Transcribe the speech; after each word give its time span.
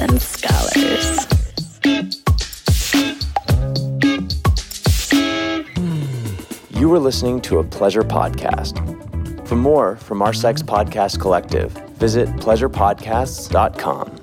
Sluts 0.00 0.08
and 0.08 0.20
Scholars. 0.22 1.26
You 6.70 6.88
were 6.88 6.98
listening 6.98 7.40
to 7.42 7.58
a 7.58 7.64
pleasure 7.64 8.02
podcast. 8.02 8.78
For 9.46 9.56
more 9.56 9.96
from 9.96 10.22
our 10.22 10.32
sex 10.32 10.62
podcast 10.62 11.20
collective, 11.20 11.72
visit 11.98 12.28
pleasurepodcasts.com. 12.36 14.16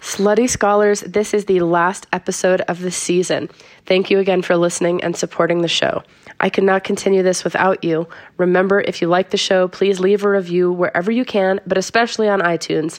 Slutty 0.00 0.48
Scholars, 0.50 1.02
this 1.02 1.32
is 1.32 1.44
the 1.44 1.60
last 1.60 2.08
episode 2.12 2.62
of 2.62 2.80
the 2.80 2.90
season. 2.90 3.48
Thank 3.86 4.10
you 4.10 4.18
again 4.18 4.42
for 4.42 4.56
listening 4.56 5.00
and 5.04 5.14
supporting 5.16 5.60
the 5.60 5.68
show. 5.68 6.02
I 6.40 6.50
could 6.50 6.64
not 6.64 6.82
continue 6.82 7.22
this 7.22 7.44
without 7.44 7.84
you. 7.84 8.08
Remember, 8.36 8.80
if 8.80 9.00
you 9.00 9.06
like 9.06 9.30
the 9.30 9.36
show, 9.36 9.68
please 9.68 10.00
leave 10.00 10.24
a 10.24 10.30
review 10.30 10.72
wherever 10.72 11.12
you 11.12 11.24
can, 11.24 11.60
but 11.66 11.78
especially 11.78 12.28
on 12.28 12.40
iTunes. 12.40 12.98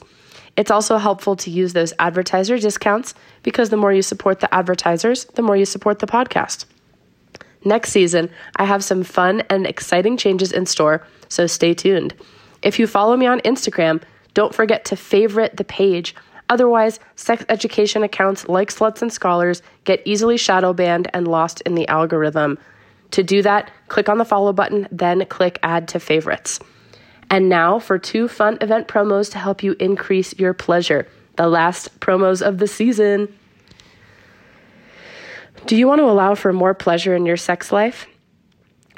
It's 0.56 0.70
also 0.70 0.98
helpful 0.98 1.36
to 1.36 1.50
use 1.50 1.72
those 1.72 1.92
advertiser 1.98 2.58
discounts 2.58 3.14
because 3.42 3.70
the 3.70 3.76
more 3.76 3.92
you 3.92 4.02
support 4.02 4.40
the 4.40 4.54
advertisers, 4.54 5.24
the 5.34 5.42
more 5.42 5.56
you 5.56 5.64
support 5.64 6.00
the 6.00 6.06
podcast. 6.06 6.64
Next 7.64 7.90
season, 7.92 8.30
I 8.56 8.64
have 8.64 8.82
some 8.82 9.04
fun 9.04 9.42
and 9.50 9.66
exciting 9.66 10.16
changes 10.16 10.52
in 10.52 10.66
store, 10.66 11.06
so 11.28 11.46
stay 11.46 11.74
tuned. 11.74 12.14
If 12.62 12.78
you 12.78 12.86
follow 12.86 13.16
me 13.16 13.26
on 13.26 13.40
Instagram, 13.40 14.02
don't 14.34 14.54
forget 14.54 14.84
to 14.86 14.96
favorite 14.96 15.56
the 15.56 15.64
page. 15.64 16.14
Otherwise, 16.48 17.00
sex 17.16 17.44
education 17.48 18.02
accounts 18.02 18.48
like 18.48 18.70
Sluts 18.70 19.02
and 19.02 19.12
Scholars 19.12 19.62
get 19.84 20.02
easily 20.04 20.36
shadow 20.36 20.72
banned 20.72 21.08
and 21.14 21.28
lost 21.28 21.60
in 21.62 21.74
the 21.74 21.86
algorithm. 21.88 22.58
To 23.12 23.22
do 23.22 23.42
that, 23.42 23.70
click 23.88 24.08
on 24.08 24.18
the 24.18 24.24
follow 24.24 24.52
button, 24.52 24.88
then 24.90 25.24
click 25.26 25.58
add 25.62 25.88
to 25.88 26.00
favorites. 26.00 26.60
And 27.30 27.48
now 27.48 27.78
for 27.78 27.98
two 27.98 28.26
fun 28.26 28.58
event 28.60 28.88
promos 28.88 29.30
to 29.32 29.38
help 29.38 29.62
you 29.62 29.76
increase 29.78 30.36
your 30.36 30.52
pleasure. 30.52 31.06
The 31.36 31.46
last 31.46 32.00
promos 32.00 32.44
of 32.46 32.58
the 32.58 32.66
season. 32.66 33.32
Do 35.66 35.76
you 35.76 35.86
want 35.86 36.00
to 36.00 36.06
allow 36.06 36.34
for 36.34 36.52
more 36.52 36.74
pleasure 36.74 37.14
in 37.14 37.24
your 37.24 37.36
sex 37.36 37.70
life? 37.70 38.06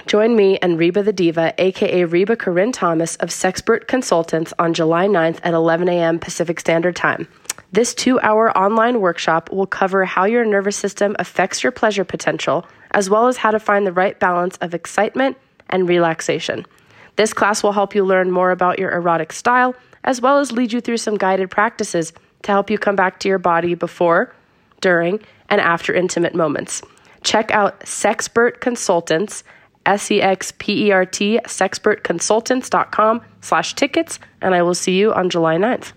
Join 0.07 0.35
me 0.35 0.59
and 0.59 0.79
Reba 0.79 1.03
the 1.03 1.13
Diva, 1.13 1.55
aka 1.59 2.05
Reba 2.05 2.35
Corinne 2.37 2.73
Thomas 2.73 3.17
of 3.17 3.29
Sexpert 3.29 3.87
Consultants, 3.87 4.53
on 4.59 4.75
July 4.75 5.07
9th 5.07 5.39
at 5.45 5.55
11 5.55 5.89
a.m. 5.89 6.19
Pacific 6.19 6.59
Standard 6.59 6.97
Time. 6.97 7.29
This 7.71 7.95
two 7.95 8.19
hour 8.21 8.57
online 8.57 9.01
workshop 9.01 9.51
will 9.53 9.67
cover 9.67 10.05
how 10.05 10.25
your 10.25 10.45
nervous 10.45 10.77
system 10.77 11.15
affects 11.19 11.63
your 11.63 11.73
pleasure 11.73 12.05
potential, 12.05 12.67
as 12.93 13.09
well 13.09 13.29
as 13.29 13.37
how 13.37 13.51
to 13.51 13.61
find 13.61 13.87
the 13.87 13.93
right 13.93 14.19
balance 14.19 14.57
of 14.59 14.75
excitement 14.75 15.37
and 15.71 15.89
relaxation. 15.89 16.67
This 17.17 17.33
class 17.33 17.63
will 17.63 17.73
help 17.73 17.95
you 17.95 18.05
learn 18.05 18.31
more 18.31 18.51
about 18.51 18.79
your 18.79 18.91
erotic 18.91 19.33
style, 19.33 19.75
as 20.05 20.21
well 20.21 20.39
as 20.39 20.53
lead 20.53 20.73
you 20.73 20.81
through 20.81 20.97
some 20.97 21.17
guided 21.17 21.51
practices 21.51 22.13
to 22.43 22.53
help 22.53 22.71
you 22.71 22.79
come 22.79 22.97
back 22.97 23.21
to 23.21 23.29
your 23.29 23.39
body 23.39 23.75
before, 23.75 24.35
during, 24.81 25.21
and 25.49 25.61
after 25.61 25.95
intimate 25.95 26.35
moments. 26.35 26.83
Check 27.23 27.51
out 27.51 27.81
Sexpert 27.81 28.61
Consultants, 28.61 29.45
S-E-X-P-E-R-T, 29.87 31.41
sexpertconsultants.com 31.45 33.23
slash 33.41 33.75
tickets, 33.75 34.19
and 34.41 34.55
I 34.55 34.63
will 34.63 34.75
see 34.75 34.97
you 34.99 35.13
on 35.13 35.31
July 35.31 35.57
9th. 35.57 35.93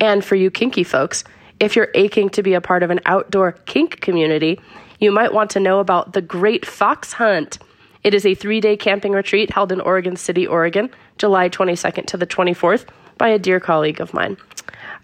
And 0.00 0.24
for 0.24 0.34
you 0.34 0.50
kinky 0.50 0.84
folks, 0.84 1.24
if 1.60 1.76
you're 1.76 1.90
aching 1.94 2.28
to 2.30 2.42
be 2.42 2.54
a 2.54 2.60
part 2.60 2.82
of 2.82 2.90
an 2.90 3.00
outdoor 3.06 3.52
kink 3.52 4.00
community, 4.00 4.58
you 4.98 5.12
might 5.12 5.32
want 5.32 5.50
to 5.50 5.60
know 5.60 5.80
about 5.80 6.12
the 6.12 6.22
Great 6.22 6.66
Fox 6.66 7.12
Hunt. 7.12 7.58
It 8.04 8.14
is 8.14 8.26
a 8.26 8.34
three 8.34 8.60
day 8.60 8.76
camping 8.76 9.12
retreat 9.12 9.50
held 9.50 9.70
in 9.70 9.80
Oregon 9.80 10.16
City, 10.16 10.46
Oregon, 10.46 10.90
July 11.18 11.48
22nd 11.48 12.06
to 12.06 12.16
the 12.16 12.26
24th, 12.26 12.86
by 13.16 13.28
a 13.28 13.38
dear 13.38 13.60
colleague 13.60 14.00
of 14.00 14.12
mine. 14.12 14.36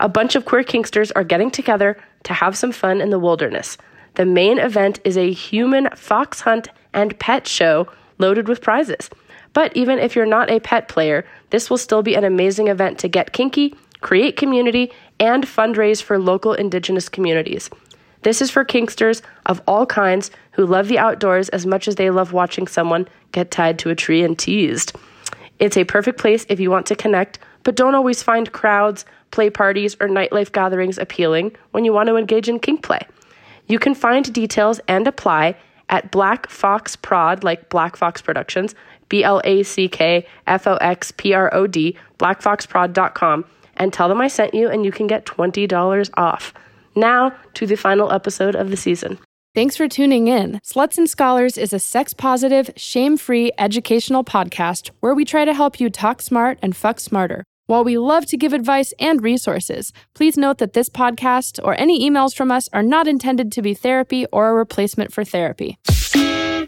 A 0.00 0.08
bunch 0.08 0.34
of 0.34 0.44
queer 0.44 0.64
kinksters 0.64 1.12
are 1.14 1.24
getting 1.24 1.50
together 1.50 1.96
to 2.24 2.32
have 2.32 2.56
some 2.56 2.72
fun 2.72 3.00
in 3.00 3.10
the 3.10 3.19
wilderness. 3.19 3.78
The 4.14 4.26
main 4.26 4.58
event 4.58 4.98
is 5.04 5.16
a 5.16 5.32
human 5.32 5.91
fox 5.94 6.41
hunt 6.41 6.69
and 6.92 7.19
pet 7.20 7.47
show 7.47 7.88
loaded 8.19 8.48
with 8.48 8.62
prizes. 8.62 9.10
But 9.53 9.76
even 9.76 9.98
if 9.98 10.16
you're 10.16 10.26
not 10.26 10.50
a 10.50 10.60
pet 10.60 10.88
player, 10.88 11.25
this 11.50 11.70
will 11.70 11.78
still 11.78 12.03
be 12.03 12.16
an 12.16 12.25
amazing 12.25 12.69
event 12.69 12.98
to 13.00 13.08
get 13.08 13.32
kinky, 13.32 13.75
create 14.00 14.37
community, 14.37 14.92
and 15.20 15.44
fundraise 15.47 16.03
for 16.03 16.19
local 16.19 16.53
indigenous 16.53 17.08
communities. 17.08 17.70
This 18.23 18.43
is 18.43 18.51
for 18.51 18.65
kinksters 18.65 19.23
of 19.47 19.62
all 19.67 19.87
kinds 19.87 20.31
who 20.53 20.67
love 20.67 20.89
the 20.89 20.99
outdoors 20.99 21.49
as 21.51 21.67
much 21.67 21.89
as 21.89 21.95
they 21.95 22.11
love 22.11 22.33
watching 22.33 22.67
someone 22.67 23.09
get 23.33 23.51
tied 23.51 23.79
to 23.81 23.91
a 23.91 23.95
tree 23.95 24.23
and 24.23 24.39
teased. 24.39 24.93
It's 25.59 25.77
a 25.77 25.84
perfect 25.84 26.19
place 26.19 26.47
if 26.49 26.61
you 26.61 26.71
want 26.71 26.87
to 26.87 26.97
connect, 26.97 27.39
but 27.62 27.77
don't 27.77 27.95
always 27.95 28.23
find 28.23 28.53
crowds, 28.53 29.05
play 29.31 29.51
parties, 29.51 29.97
or 30.01 30.09
nightlife 30.09 30.53
gatherings 30.53 30.99
appealing 30.99 31.55
when 31.73 31.84
you 31.84 31.93
want 31.93 32.09
to 32.09 32.17
engage 32.17 32.49
in 32.49 32.59
kink 32.59 32.83
play. 32.83 33.01
You 33.67 33.79
can 33.79 33.95
find 33.95 34.33
details 34.33 34.81
and 34.89 35.06
apply 35.06 35.56
at 35.89 36.11
Black 36.11 36.49
Fox 36.49 36.97
Prod, 36.97 37.45
like 37.45 37.69
Black 37.69 37.97
Fox 37.97 38.23
Productions, 38.23 38.75
B 39.09 39.25
L 39.25 39.41
A 39.45 39.62
C 39.62 39.89
K 39.89 40.27
F 40.47 40.67
O 40.67 40.77
X 40.77 41.12
P 41.12 41.35
R 41.35 41.53
O 41.55 41.67
D, 41.67 41.97
blackfoxprod.com, 42.19 43.45
and 43.77 43.93
tell 43.93 44.09
them 44.09 44.21
I 44.21 44.29
sent 44.29 44.55
you, 44.55 44.69
and 44.69 44.85
you 44.85 44.93
can 44.93 45.06
get 45.06 45.25
$20 45.25 46.11
off. 46.15 46.53
Now 46.98 47.32
to 47.54 47.64
the 47.64 47.76
final 47.76 48.10
episode 48.10 48.56
of 48.56 48.70
the 48.70 48.76
season. 48.76 49.19
Thanks 49.54 49.76
for 49.76 49.86
tuning 49.86 50.26
in. 50.26 50.60
Sluts 50.64 50.98
and 50.98 51.09
Scholars 51.09 51.56
is 51.56 51.72
a 51.72 51.78
sex 51.78 52.12
positive, 52.12 52.70
shame 52.76 53.16
free 53.16 53.53
educational 53.56 54.25
podcast 54.25 54.91
where 54.98 55.14
we 55.14 55.25
try 55.25 55.44
to 55.44 55.54
help 55.54 55.78
you 55.78 55.91
talk 55.91 56.20
smart 56.20 56.58
and 56.60 56.76
fuck 56.76 56.98
smarter. 56.98 57.44
While 57.66 57.84
we 57.84 57.98
love 57.98 58.26
to 58.26 58.37
give 58.37 58.53
advice 58.53 58.92
and 58.98 59.22
resources, 59.22 59.92
please 60.14 60.37
note 60.37 60.58
that 60.58 60.72
this 60.72 60.88
podcast 60.88 61.60
or 61.62 61.78
any 61.78 62.08
emails 62.08 62.34
from 62.34 62.50
us 62.50 62.69
are 62.72 62.82
not 62.82 63.06
intended 63.06 63.53
to 63.53 63.62
be 63.62 63.75
therapy 63.75 64.26
or 64.32 64.48
a 64.48 64.54
replacement 64.54 65.12
for 65.12 65.22
therapy. 65.22 65.78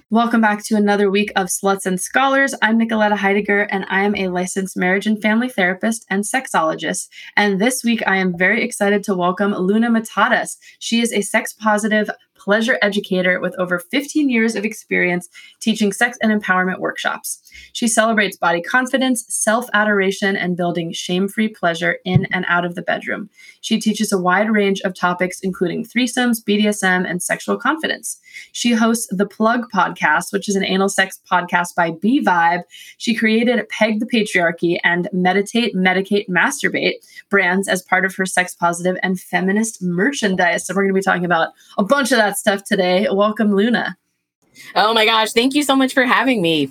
Welcome 0.09 0.41
back 0.41 0.65
to 0.65 0.77
another 0.77 1.11
week 1.11 1.31
of 1.37 1.49
Sluts 1.49 1.84
and 1.84 2.00
Scholars. 2.00 2.55
I'm 2.62 2.78
Nicoletta 2.78 3.16
Heidegger, 3.16 3.62
and 3.62 3.84
I 3.88 4.03
am 4.05 4.16
a 4.16 4.28
licensed 4.28 4.77
marriage 4.77 5.06
and 5.06 5.21
family 5.21 5.49
therapist 5.49 6.06
and 6.09 6.25
sexologist. 6.25 7.09
And 7.37 7.61
this 7.61 7.84
week, 7.84 8.03
I 8.06 8.16
am 8.16 8.37
very 8.37 8.65
excited 8.65 9.05
to 9.05 9.15
welcome 9.15 9.53
Luna 9.53 9.91
Matatas. 9.91 10.56
She 10.78 11.00
is 11.00 11.12
a 11.12 11.21
sex 11.21 11.53
positive 11.53 12.09
pleasure 12.40 12.78
educator 12.82 13.40
with 13.40 13.54
over 13.58 13.78
15 13.78 14.30
years 14.30 14.56
of 14.56 14.64
experience 14.64 15.28
teaching 15.60 15.92
sex 15.92 16.16
and 16.22 16.32
empowerment 16.32 16.78
workshops. 16.78 17.40
She 17.72 17.86
celebrates 17.86 18.36
body 18.36 18.62
confidence, 18.62 19.24
self 19.28 19.66
adoration, 19.74 20.36
and 20.36 20.56
building 20.56 20.92
shame 20.92 21.28
free 21.28 21.48
pleasure 21.48 21.98
in 22.04 22.26
and 22.32 22.44
out 22.48 22.64
of 22.64 22.74
the 22.74 22.82
bedroom. 22.82 23.28
She 23.60 23.78
teaches 23.78 24.12
a 24.12 24.18
wide 24.18 24.50
range 24.50 24.80
of 24.82 24.94
topics, 24.94 25.40
including 25.40 25.84
threesomes, 25.84 26.42
BDSM, 26.42 27.08
and 27.08 27.22
sexual 27.22 27.58
confidence. 27.58 28.18
She 28.52 28.72
hosts 28.72 29.08
the 29.10 29.26
Plug 29.26 29.66
podcast, 29.74 30.32
which 30.32 30.48
is 30.48 30.56
an 30.56 30.64
anal 30.64 30.88
sex 30.88 31.20
podcast 31.30 31.74
by 31.74 31.90
B 31.90 32.22
Vibe. 32.24 32.62
She 32.98 33.14
created 33.14 33.68
Peg 33.68 34.00
the 34.00 34.06
Patriarchy 34.06 34.78
and 34.82 35.08
Meditate, 35.12 35.74
Medicate, 35.74 36.28
Masturbate 36.28 36.94
brands 37.28 37.68
as 37.68 37.82
part 37.82 38.04
of 38.04 38.14
her 38.16 38.26
sex 38.26 38.54
positive 38.54 38.96
and 39.02 39.20
feminist 39.20 39.82
merchandise. 39.82 40.66
So 40.66 40.74
we're 40.74 40.82
going 40.82 40.94
to 40.94 40.98
be 40.98 41.02
talking 41.02 41.24
about 41.24 41.48
a 41.78 41.84
bunch 41.84 42.12
of 42.12 42.18
that 42.18 42.29
stuff 42.36 42.64
today. 42.64 43.06
Welcome, 43.10 43.54
Luna. 43.54 43.96
Oh 44.74 44.94
my 44.94 45.04
gosh. 45.04 45.32
Thank 45.32 45.54
you 45.54 45.62
so 45.62 45.76
much 45.76 45.94
for 45.94 46.04
having 46.04 46.42
me. 46.42 46.70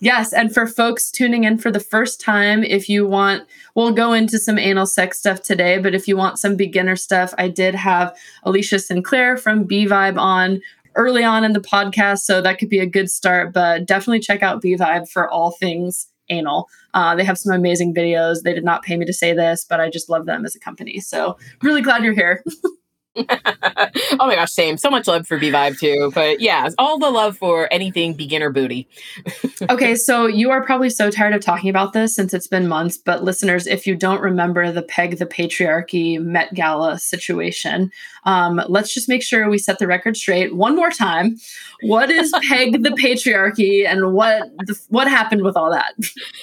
Yes. 0.00 0.32
And 0.32 0.52
for 0.52 0.66
folks 0.66 1.12
tuning 1.12 1.44
in 1.44 1.58
for 1.58 1.70
the 1.70 1.78
first 1.78 2.20
time, 2.20 2.64
if 2.64 2.88
you 2.88 3.06
want, 3.06 3.44
we'll 3.76 3.92
go 3.92 4.12
into 4.12 4.36
some 4.36 4.58
anal 4.58 4.84
sex 4.84 5.20
stuff 5.20 5.42
today, 5.42 5.78
but 5.78 5.94
if 5.94 6.08
you 6.08 6.16
want 6.16 6.40
some 6.40 6.56
beginner 6.56 6.96
stuff, 6.96 7.32
I 7.38 7.46
did 7.46 7.76
have 7.76 8.16
Alicia 8.42 8.80
Sinclair 8.80 9.36
from 9.36 9.62
B 9.62 9.86
Vibe 9.86 10.18
on 10.18 10.60
early 10.96 11.22
on 11.22 11.44
in 11.44 11.52
the 11.52 11.60
podcast. 11.60 12.20
So 12.20 12.42
that 12.42 12.58
could 12.58 12.68
be 12.68 12.80
a 12.80 12.86
good 12.86 13.10
start, 13.10 13.52
but 13.52 13.86
definitely 13.86 14.18
check 14.18 14.42
out 14.42 14.60
B 14.60 14.76
Vibe 14.76 15.08
for 15.08 15.30
all 15.30 15.52
things 15.52 16.08
anal. 16.28 16.68
Uh, 16.94 17.14
they 17.14 17.24
have 17.24 17.38
some 17.38 17.54
amazing 17.54 17.94
videos. 17.94 18.42
They 18.42 18.54
did 18.54 18.64
not 18.64 18.82
pay 18.82 18.96
me 18.96 19.06
to 19.06 19.12
say 19.12 19.32
this, 19.32 19.64
but 19.64 19.80
I 19.80 19.88
just 19.88 20.10
love 20.10 20.26
them 20.26 20.44
as 20.44 20.56
a 20.56 20.60
company. 20.60 20.98
So 20.98 21.38
really 21.62 21.80
glad 21.80 22.02
you're 22.02 22.12
here. 22.12 22.42
oh 23.16 24.26
my 24.26 24.34
gosh, 24.34 24.52
same. 24.52 24.76
So 24.76 24.90
much 24.90 25.06
love 25.06 25.26
for 25.26 25.38
B 25.38 25.50
Vibe 25.50 25.78
too. 25.78 26.10
But 26.14 26.40
yeah, 26.40 26.68
all 26.78 26.98
the 26.98 27.10
love 27.10 27.36
for 27.36 27.68
anything 27.72 28.14
beginner 28.14 28.50
booty. 28.50 28.88
okay, 29.70 29.94
so 29.94 30.26
you 30.26 30.50
are 30.50 30.64
probably 30.64 30.90
so 30.90 31.10
tired 31.10 31.34
of 31.34 31.42
talking 31.42 31.68
about 31.68 31.92
this 31.92 32.14
since 32.14 32.32
it's 32.32 32.46
been 32.46 32.68
months, 32.68 32.96
but 32.96 33.22
listeners, 33.22 33.66
if 33.66 33.86
you 33.86 33.94
don't 33.94 34.20
remember 34.20 34.72
the 34.72 34.82
Peg 34.82 35.18
the 35.18 35.26
Patriarchy 35.26 36.18
Met 36.18 36.54
Gala 36.54 36.98
situation, 36.98 37.90
um, 38.24 38.60
let's 38.68 38.92
just 38.94 39.08
make 39.08 39.22
sure 39.22 39.48
we 39.48 39.58
set 39.58 39.78
the 39.78 39.86
record 39.86 40.16
straight 40.16 40.54
one 40.54 40.76
more 40.76 40.90
time. 40.90 41.36
What 41.82 42.10
is 42.10 42.32
Peg 42.48 42.82
the 42.82 42.90
Patriarchy 42.90 43.86
and 43.86 44.12
what 44.12 44.50
the, 44.66 44.78
what 44.88 45.08
happened 45.08 45.42
with 45.42 45.56
all 45.56 45.70
that? 45.70 45.94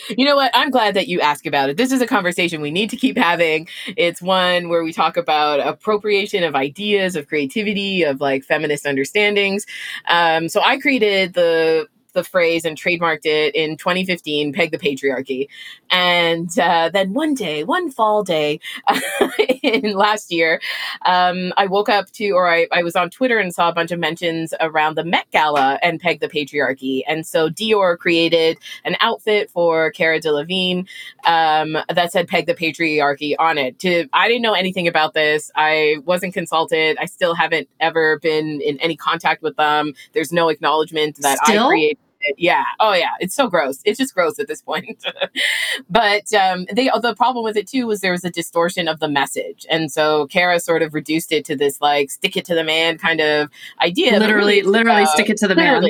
You 0.10 0.26
know 0.26 0.36
what? 0.36 0.52
I'm 0.54 0.72
glad 0.72 0.96
that 0.96 1.08
you 1.08 1.22
ask 1.22 1.46
about 1.46 1.70
it. 1.70 1.78
This 1.78 1.92
is 1.92 2.02
a 2.02 2.08
conversation 2.08 2.62
we 2.62 2.72
need 2.72 2.90
to 2.90 2.98
keep 2.98 3.18
having. 3.18 3.68
It's 3.96 4.22
one 4.22 4.70
where 4.70 4.84
we 4.84 4.92
talk 4.92 5.18
about 5.18 5.60
appropriation 5.60 6.44
of 6.44 6.56
ideas, 6.56 7.16
of 7.16 7.28
creativity, 7.28 8.04
of 8.04 8.20
like 8.20 8.44
feminist 8.44 8.86
understandings. 8.86 9.66
Um, 10.08 10.50
so 10.50 10.62
I 10.62 10.78
created 10.80 11.34
the 11.34 11.88
the 12.14 12.24
phrase 12.24 12.66
and 12.66 12.78
trademarked 12.78 13.26
it 13.26 13.56
in 13.56 13.78
2015, 13.78 14.54
peg 14.54 14.72
the 14.72 14.78
patriarchy. 14.78 15.48
And 15.92 16.58
uh, 16.60 16.90
then 16.92 17.14
one 17.14 17.34
day, 17.34 17.64
one 17.64 17.92
fall 17.92 18.24
day 18.24 18.60
in 19.64 19.94
last 19.94 20.32
year, 20.32 20.62
um, 21.06 21.54
I 21.58 21.68
woke 21.68 21.90
up 21.90 22.12
to, 22.14 22.30
or 22.32 22.50
I, 22.50 22.68
I 22.72 22.84
was 22.84 22.96
on 22.96 23.10
Twitter 23.10 23.40
and 23.40 23.54
saw 23.54 23.70
a 23.70 23.74
bunch 23.74 23.92
of 23.92 24.00
mentions 24.00 24.54
around 24.60 24.96
the 24.96 25.04
Met 25.04 25.30
Gala 25.32 25.80
and 25.82 26.00
peg 26.00 26.20
the 26.20 26.30
patriarchy. 26.30 27.02
And 27.08 27.26
so 27.26 27.50
Dior 27.50 27.98
created 27.98 28.58
an 28.84 28.96
outfit 29.00 29.50
for 29.50 29.92
Cara 29.92 30.20
Delevingne 30.20 30.88
um, 31.26 31.78
that 31.90 32.12
said 32.12 32.28
peg 32.28 32.46
the 32.46 32.56
patriarchy 32.56 33.36
on 33.40 33.58
it. 33.58 33.80
To 33.80 34.08
I 34.14 34.28
didn't 34.28 34.42
know 34.42 34.54
anything 34.54 34.88
about 34.88 35.14
this. 35.14 35.52
I 35.56 35.98
wasn't 36.06 36.34
consulted. 36.34 36.98
I 37.00 37.06
still 37.06 37.36
haven't 37.36 37.70
ever 37.80 38.20
been 38.20 38.62
in 38.62 38.80
any 38.80 38.96
contact 38.96 39.42
with 39.42 39.56
them. 39.56 39.94
There's 40.14 40.32
no 40.32 40.50
acknowledgement 40.50 41.18
that 41.22 41.40
Still? 41.46 41.66
I 41.66 41.68
created. 41.68 41.99
It. 42.22 42.36
Yeah. 42.38 42.64
Oh, 42.80 42.94
yeah. 42.94 43.12
It's 43.20 43.36
so 43.36 43.48
gross. 43.48 43.80
It's 43.86 43.98
just 43.98 44.14
gross 44.14 44.40
at 44.40 44.48
this 44.48 44.62
point. 44.62 45.04
but 45.90 46.32
um, 46.34 46.66
they 46.74 46.90
the 47.02 47.16
problem 47.16 47.44
with 47.44 47.56
it 47.58 47.68
too 47.68 47.88
was 47.88 48.02
there 48.02 48.12
was 48.12 48.26
a 48.26 48.30
distortion 48.30 48.88
of 48.88 49.00
the 49.00 49.08
message, 49.08 49.66
and 49.70 49.92
so 49.92 50.28
Cara 50.28 50.60
sort 50.60 50.82
of 50.82 50.94
reduced 50.94 51.32
it 51.32 51.46
to 51.46 51.56
this 51.56 51.80
like 51.82 52.12
stick 52.12 52.36
it 52.36 52.46
to 52.46 52.56
the 52.56 52.64
man 52.64 52.98
kind 52.98 53.22
of 53.22 53.50
idea. 53.82 54.12
but 54.12 54.22
literally, 54.22 54.62
literally 54.62 55.04
about- 55.04 55.14
stick 55.14 55.30
it 55.30 55.38
to 55.38 55.48
the 55.48 55.56
man. 55.56 55.84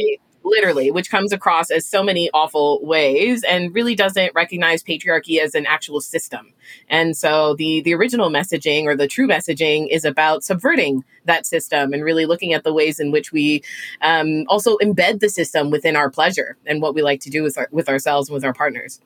Literally 0.50 0.70
literally 0.70 0.92
which 0.92 1.10
comes 1.10 1.32
across 1.32 1.72
as 1.72 1.86
so 1.86 2.04
many 2.04 2.30
awful 2.34 2.80
ways 2.86 3.44
and 3.44 3.74
really 3.74 3.96
doesn't 3.96 4.34
recognize 4.36 4.84
patriarchy 4.84 5.40
as 5.40 5.56
an 5.56 5.66
actual 5.66 6.02
system 6.02 6.54
and 6.90 7.16
so 7.16 7.56
the 7.56 7.82
the 7.82 7.94
original 7.94 8.30
messaging 8.30 8.86
or 8.86 8.96
the 8.96 9.08
true 9.08 9.28
messaging 9.28 9.88
is 9.90 10.06
about 10.06 10.44
subverting 10.44 11.04
that 11.26 11.46
system 11.46 11.94
and 11.94 12.04
really 12.04 12.26
looking 12.26 12.54
at 12.54 12.64
the 12.64 12.74
ways 12.74 13.00
in 13.00 13.12
which 13.12 13.32
we 13.32 13.62
um, 14.02 14.46
also 14.48 14.78
embed 14.78 15.20
the 15.20 15.30
system 15.30 15.70
within 15.70 15.96
our 15.96 16.10
pleasure 16.10 16.58
and 16.66 16.82
what 16.82 16.96
we 16.96 17.02
like 17.02 17.22
to 17.22 17.30
do 17.30 17.44
with 17.44 17.58
our, 17.58 17.68
with 17.72 17.90
ourselves 17.90 18.30
and 18.30 18.34
with 18.34 18.46
our 18.46 18.54
partners 18.54 19.00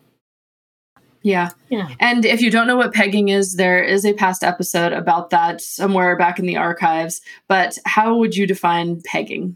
Yeah. 1.21 1.51
Yeah. 1.69 1.87
And 2.01 2.25
if 2.25 2.41
you 2.41 2.51
don't 2.51 2.67
know 2.67 2.75
what 2.75 2.93
pegging 2.93 3.29
is, 3.29 3.55
there 3.55 3.81
is 3.81 4.05
a 4.05 4.13
past 4.13 4.43
episode 4.43 4.91
about 4.91 5.29
that 5.29 5.61
somewhere 5.61 6.17
back 6.17 6.37
in 6.37 6.45
the 6.45 6.57
archives. 6.57 7.21
But 7.47 7.77
how 7.85 8.17
would 8.17 8.35
you 8.35 8.45
define 8.45 9.01
pegging? 9.05 9.55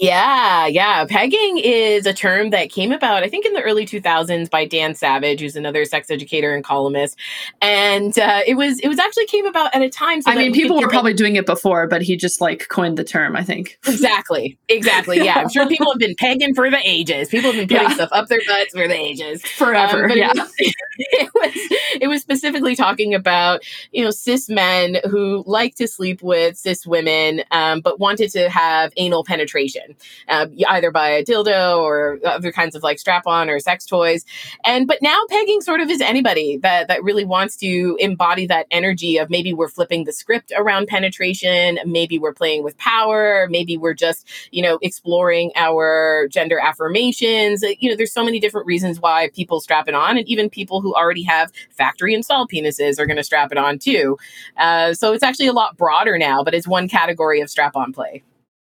Yeah, 0.00 0.66
yeah. 0.66 1.04
Pegging 1.04 1.58
is 1.58 2.06
a 2.06 2.14
term 2.14 2.50
that 2.50 2.70
came 2.70 2.90
about, 2.90 3.22
I 3.22 3.28
think, 3.28 3.44
in 3.44 3.52
the 3.52 3.60
early 3.60 3.84
2000s 3.84 4.48
by 4.48 4.64
Dan 4.64 4.94
Savage, 4.94 5.40
who's 5.40 5.56
another 5.56 5.84
sex 5.84 6.10
educator 6.10 6.54
and 6.54 6.64
columnist. 6.64 7.18
And 7.60 8.18
uh, 8.18 8.40
it 8.46 8.54
was 8.54 8.80
it 8.80 8.88
was 8.88 8.98
actually 8.98 9.26
came 9.26 9.44
about 9.44 9.74
at 9.74 9.82
a 9.82 9.90
time. 9.90 10.22
So 10.22 10.30
I 10.30 10.36
mean, 10.36 10.52
people 10.54 10.80
were 10.80 10.88
probably 10.88 11.12
doing 11.12 11.36
it 11.36 11.44
before, 11.44 11.86
but 11.86 12.00
he 12.00 12.16
just 12.16 12.40
like 12.40 12.68
coined 12.68 12.96
the 12.96 13.04
term, 13.04 13.36
I 13.36 13.44
think. 13.44 13.78
exactly, 13.86 14.58
exactly. 14.68 15.18
Yeah, 15.18 15.34
I'm 15.38 15.50
sure 15.50 15.68
people 15.68 15.92
have 15.92 15.98
been 15.98 16.14
pegging 16.18 16.54
for 16.54 16.70
the 16.70 16.80
ages. 16.82 17.28
People 17.28 17.52
have 17.52 17.60
been 17.60 17.68
putting 17.68 17.90
Yeah. 17.90 17.94
stuff 17.94 18.08
up 18.12 18.28
their 18.28 18.40
butts 18.46 18.72
for 18.72 18.88
the 18.88 18.94
ages. 18.98 19.42
Forever. 19.44 20.10
Um, 20.10 20.16
yeah. 20.16 20.32
it, 20.32 20.38
was, 20.38 20.74
it 21.12 21.30
was 21.34 21.78
it 22.02 22.08
was 22.08 22.20
specifically 22.20 22.76
talking 22.76 23.14
about 23.14 23.62
you 23.90 24.04
know 24.04 24.10
cis 24.10 24.50
men 24.50 24.98
who 25.08 25.42
like 25.46 25.74
to 25.76 25.88
sleep 25.88 26.20
with 26.22 26.58
cis 26.58 26.86
women, 26.86 27.42
um, 27.52 27.80
but 27.80 27.98
wanted 27.98 28.30
to 28.32 28.50
have 28.50 28.92
anal 28.98 29.24
penetration, 29.24 29.96
uh, 30.28 30.46
either 30.68 30.90
by 30.90 31.08
a 31.08 31.24
dildo 31.24 31.78
or 31.78 32.18
other 32.24 32.52
kinds 32.52 32.74
of 32.74 32.82
like 32.82 32.98
strap 32.98 33.26
on 33.26 33.48
or 33.48 33.58
sex 33.60 33.86
toys. 33.86 34.26
And 34.64 34.86
but 34.86 34.98
now 35.00 35.18
pegging 35.30 35.62
sort 35.62 35.80
of 35.80 35.88
is 35.88 36.02
anybody 36.02 36.58
that 36.58 36.88
that 36.88 37.02
really 37.02 37.24
wants 37.24 37.56
to 37.56 37.96
embody 37.98 38.46
that 38.46 38.66
energy 38.70 39.16
of 39.16 39.30
maybe 39.30 39.54
we're 39.54 39.68
flipping 39.68 40.04
the 40.04 40.12
script 40.12 40.52
around 40.54 40.86
penetration, 40.88 41.78
maybe 41.86 42.18
we're 42.18 42.34
playing 42.34 42.62
with 42.62 42.76
power, 42.76 43.48
maybe 43.50 43.78
we're 43.78 43.94
just 43.94 44.28
you 44.50 44.62
know 44.62 44.78
exploring 44.82 45.50
our 45.56 46.28
gender 46.28 46.58
affirmations. 46.60 47.62
You 47.62 47.88
know, 47.88 47.96
there's 47.96 48.12
so 48.12 48.24
many 48.24 48.38
different 48.38 48.66
reasons 48.66 49.00
why 49.00 49.30
people 49.34 49.60
strap 49.60 49.88
it 49.88 49.94
on, 49.94 50.18
and 50.18 50.28
even 50.28 50.50
people 50.50 50.82
who 50.82 50.89
already 50.94 51.22
have 51.22 51.52
factory 51.70 52.14
installed 52.14 52.50
penises 52.50 52.98
are 52.98 53.06
going 53.06 53.16
to 53.16 53.24
strap 53.24 53.52
it 53.52 53.58
on 53.58 53.78
too. 53.78 54.16
Uh, 54.56 54.94
so 54.94 55.12
it's 55.12 55.22
actually 55.22 55.46
a 55.46 55.52
lot 55.52 55.76
broader 55.76 56.18
now, 56.18 56.42
but 56.42 56.54
it's 56.54 56.66
one 56.66 56.88
category 56.88 57.40
of 57.40 57.50
strap 57.50 57.76
on 57.76 57.92
play. 57.92 58.22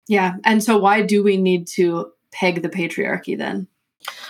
Yeah. 0.08 0.36
And 0.44 0.64
so, 0.64 0.78
why 0.78 1.02
do 1.02 1.24
we 1.24 1.38
need 1.38 1.68
to 1.68 2.12
peg 2.32 2.62
the 2.62 2.70
patriarchy 2.70 3.38
then? 3.38 3.68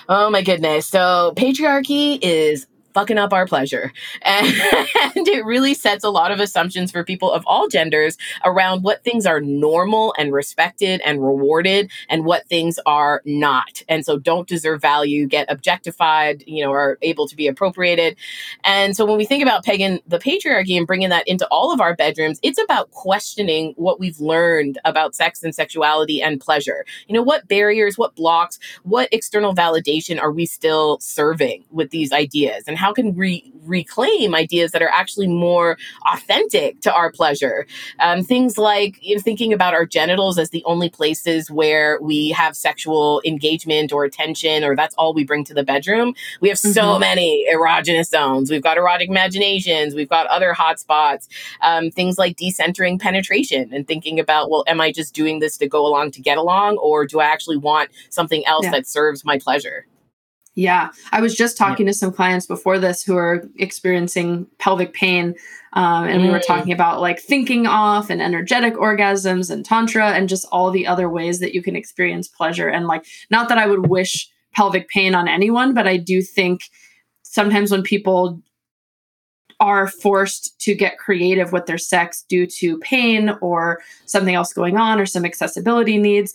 Oh 0.09 0.29
my 0.29 0.41
goodness. 0.41 0.85
So 0.87 1.33
patriarchy 1.35 2.19
is 2.21 2.67
fucking 2.93 3.17
up 3.17 3.33
our 3.33 3.45
pleasure. 3.45 3.91
And, 4.21 4.47
and 5.15 5.27
it 5.27 5.45
really 5.45 5.73
sets 5.73 6.03
a 6.03 6.09
lot 6.09 6.31
of 6.31 6.39
assumptions 6.39 6.91
for 6.91 7.03
people 7.03 7.31
of 7.31 7.43
all 7.45 7.67
genders 7.67 8.17
around 8.43 8.83
what 8.83 9.03
things 9.03 9.25
are 9.25 9.41
normal 9.41 10.13
and 10.17 10.33
respected 10.33 11.01
and 11.05 11.25
rewarded 11.25 11.91
and 12.09 12.25
what 12.25 12.47
things 12.47 12.79
are 12.85 13.21
not. 13.25 13.83
And 13.87 14.05
so 14.05 14.17
don't 14.17 14.47
deserve 14.47 14.81
value, 14.81 15.27
get 15.27 15.51
objectified, 15.51 16.43
you 16.47 16.63
know, 16.63 16.71
are 16.71 16.97
able 17.01 17.27
to 17.27 17.35
be 17.35 17.47
appropriated. 17.47 18.17
And 18.63 18.95
so 18.95 19.05
when 19.05 19.17
we 19.17 19.25
think 19.25 19.43
about 19.43 19.63
pegging 19.63 19.99
the 20.07 20.19
patriarchy 20.19 20.77
and 20.77 20.87
bringing 20.87 21.09
that 21.09 21.27
into 21.27 21.47
all 21.47 21.73
of 21.73 21.81
our 21.81 21.95
bedrooms, 21.95 22.39
it's 22.41 22.61
about 22.61 22.91
questioning 22.91 23.73
what 23.77 23.99
we've 23.99 24.19
learned 24.19 24.79
about 24.85 25.15
sex 25.15 25.43
and 25.43 25.53
sexuality 25.53 26.21
and 26.21 26.39
pleasure. 26.39 26.85
You 27.07 27.15
know, 27.15 27.21
what 27.21 27.47
barriers, 27.47 27.97
what 27.97 28.15
blocks, 28.15 28.59
what 28.83 29.09
external 29.11 29.53
validation 29.53 30.21
are 30.21 30.31
we 30.31 30.45
still 30.45 30.99
serving 30.99 31.65
with 31.71 31.91
these 31.91 32.11
ideas? 32.11 32.63
And 32.67 32.77
how 32.81 32.91
can 32.93 33.13
we 33.15 33.53
reclaim 33.63 34.33
ideas 34.33 34.71
that 34.71 34.81
are 34.81 34.89
actually 34.89 35.27
more 35.27 35.77
authentic 36.11 36.81
to 36.81 36.91
our 36.91 37.11
pleasure? 37.11 37.67
Um, 37.99 38.23
things 38.23 38.57
like 38.57 38.97
you 39.01 39.15
know, 39.15 39.21
thinking 39.21 39.53
about 39.53 39.73
our 39.75 39.85
genitals 39.85 40.39
as 40.39 40.49
the 40.49 40.63
only 40.65 40.89
places 40.89 41.51
where 41.51 41.99
we 42.01 42.29
have 42.31 42.55
sexual 42.55 43.21
engagement 43.23 43.93
or 43.93 44.03
attention, 44.03 44.63
or 44.63 44.75
that's 44.75 44.95
all 44.95 45.13
we 45.13 45.23
bring 45.23 45.43
to 45.45 45.53
the 45.53 45.63
bedroom. 45.63 46.15
We 46.41 46.49
have 46.49 46.57
so 46.57 46.83
Mhm. 46.95 46.99
many 47.01 47.45
erogenous 47.53 48.07
zones. 48.07 48.49
We've 48.49 48.63
got 48.63 48.77
erotic 48.77 49.09
imaginations. 49.09 49.93
We've 49.93 50.09
got 50.09 50.25
other 50.27 50.53
hotspots. 50.57 51.27
Um, 51.61 51.91
things 51.91 52.17
like 52.17 52.35
decentering 52.37 52.99
penetration 52.99 53.69
and 53.73 53.87
thinking 53.87 54.19
about, 54.19 54.49
well, 54.49 54.63
am 54.67 54.81
I 54.81 54.91
just 54.91 55.13
doing 55.13 55.39
this 55.39 55.55
to 55.57 55.67
go 55.67 55.85
along 55.85 56.11
to 56.11 56.21
get 56.21 56.37
along, 56.39 56.77
or 56.77 57.05
do 57.05 57.19
I 57.19 57.25
actually 57.25 57.57
want 57.57 57.91
something 58.09 58.43
else 58.47 58.65
Yeah. 58.65 58.71
that 58.71 58.87
serves 58.87 59.23
my 59.23 59.37
pleasure? 59.37 59.85
Yeah. 60.53 60.89
I 61.13 61.21
was 61.21 61.33
just 61.33 61.57
talking 61.57 61.85
to 61.85 61.93
some 61.93 62.11
clients 62.11 62.45
before 62.45 62.77
this 62.77 63.03
who 63.03 63.15
are 63.15 63.43
experiencing 63.57 64.47
pelvic 64.59 64.93
pain. 64.93 65.35
Um, 65.73 66.03
and 66.05 66.23
we 66.23 66.29
were 66.29 66.39
Mm. 66.39 66.45
talking 66.45 66.73
about 66.73 66.99
like 66.99 67.21
thinking 67.21 67.67
off 67.67 68.09
and 68.09 68.21
energetic 68.21 68.73
orgasms 68.73 69.49
and 69.49 69.63
tantra 69.63 70.11
and 70.11 70.27
just 70.27 70.45
all 70.51 70.69
the 70.69 70.85
other 70.85 71.07
ways 71.07 71.39
that 71.39 71.53
you 71.53 71.61
can 71.63 71.77
experience 71.77 72.27
pleasure. 72.27 72.67
And 72.67 72.85
like, 72.85 73.05
not 73.29 73.47
that 73.47 73.57
I 73.57 73.65
would 73.65 73.87
wish 73.87 74.29
pelvic 74.53 74.89
pain 74.89 75.15
on 75.15 75.29
anyone, 75.29 75.73
but 75.73 75.87
I 75.87 75.95
do 75.95 76.21
think 76.21 76.63
sometimes 77.23 77.71
when 77.71 77.81
people 77.83 78.41
are 79.61 79.87
forced 79.87 80.59
to 80.59 80.73
get 80.75 80.97
creative 80.97 81.53
with 81.53 81.67
their 81.67 81.77
sex 81.77 82.25
due 82.27 82.47
to 82.47 82.77
pain 82.79 83.29
or 83.41 83.79
something 84.05 84.35
else 84.35 84.51
going 84.51 84.75
on 84.75 84.99
or 84.99 85.05
some 85.05 85.23
accessibility 85.23 85.97
needs, 85.97 86.33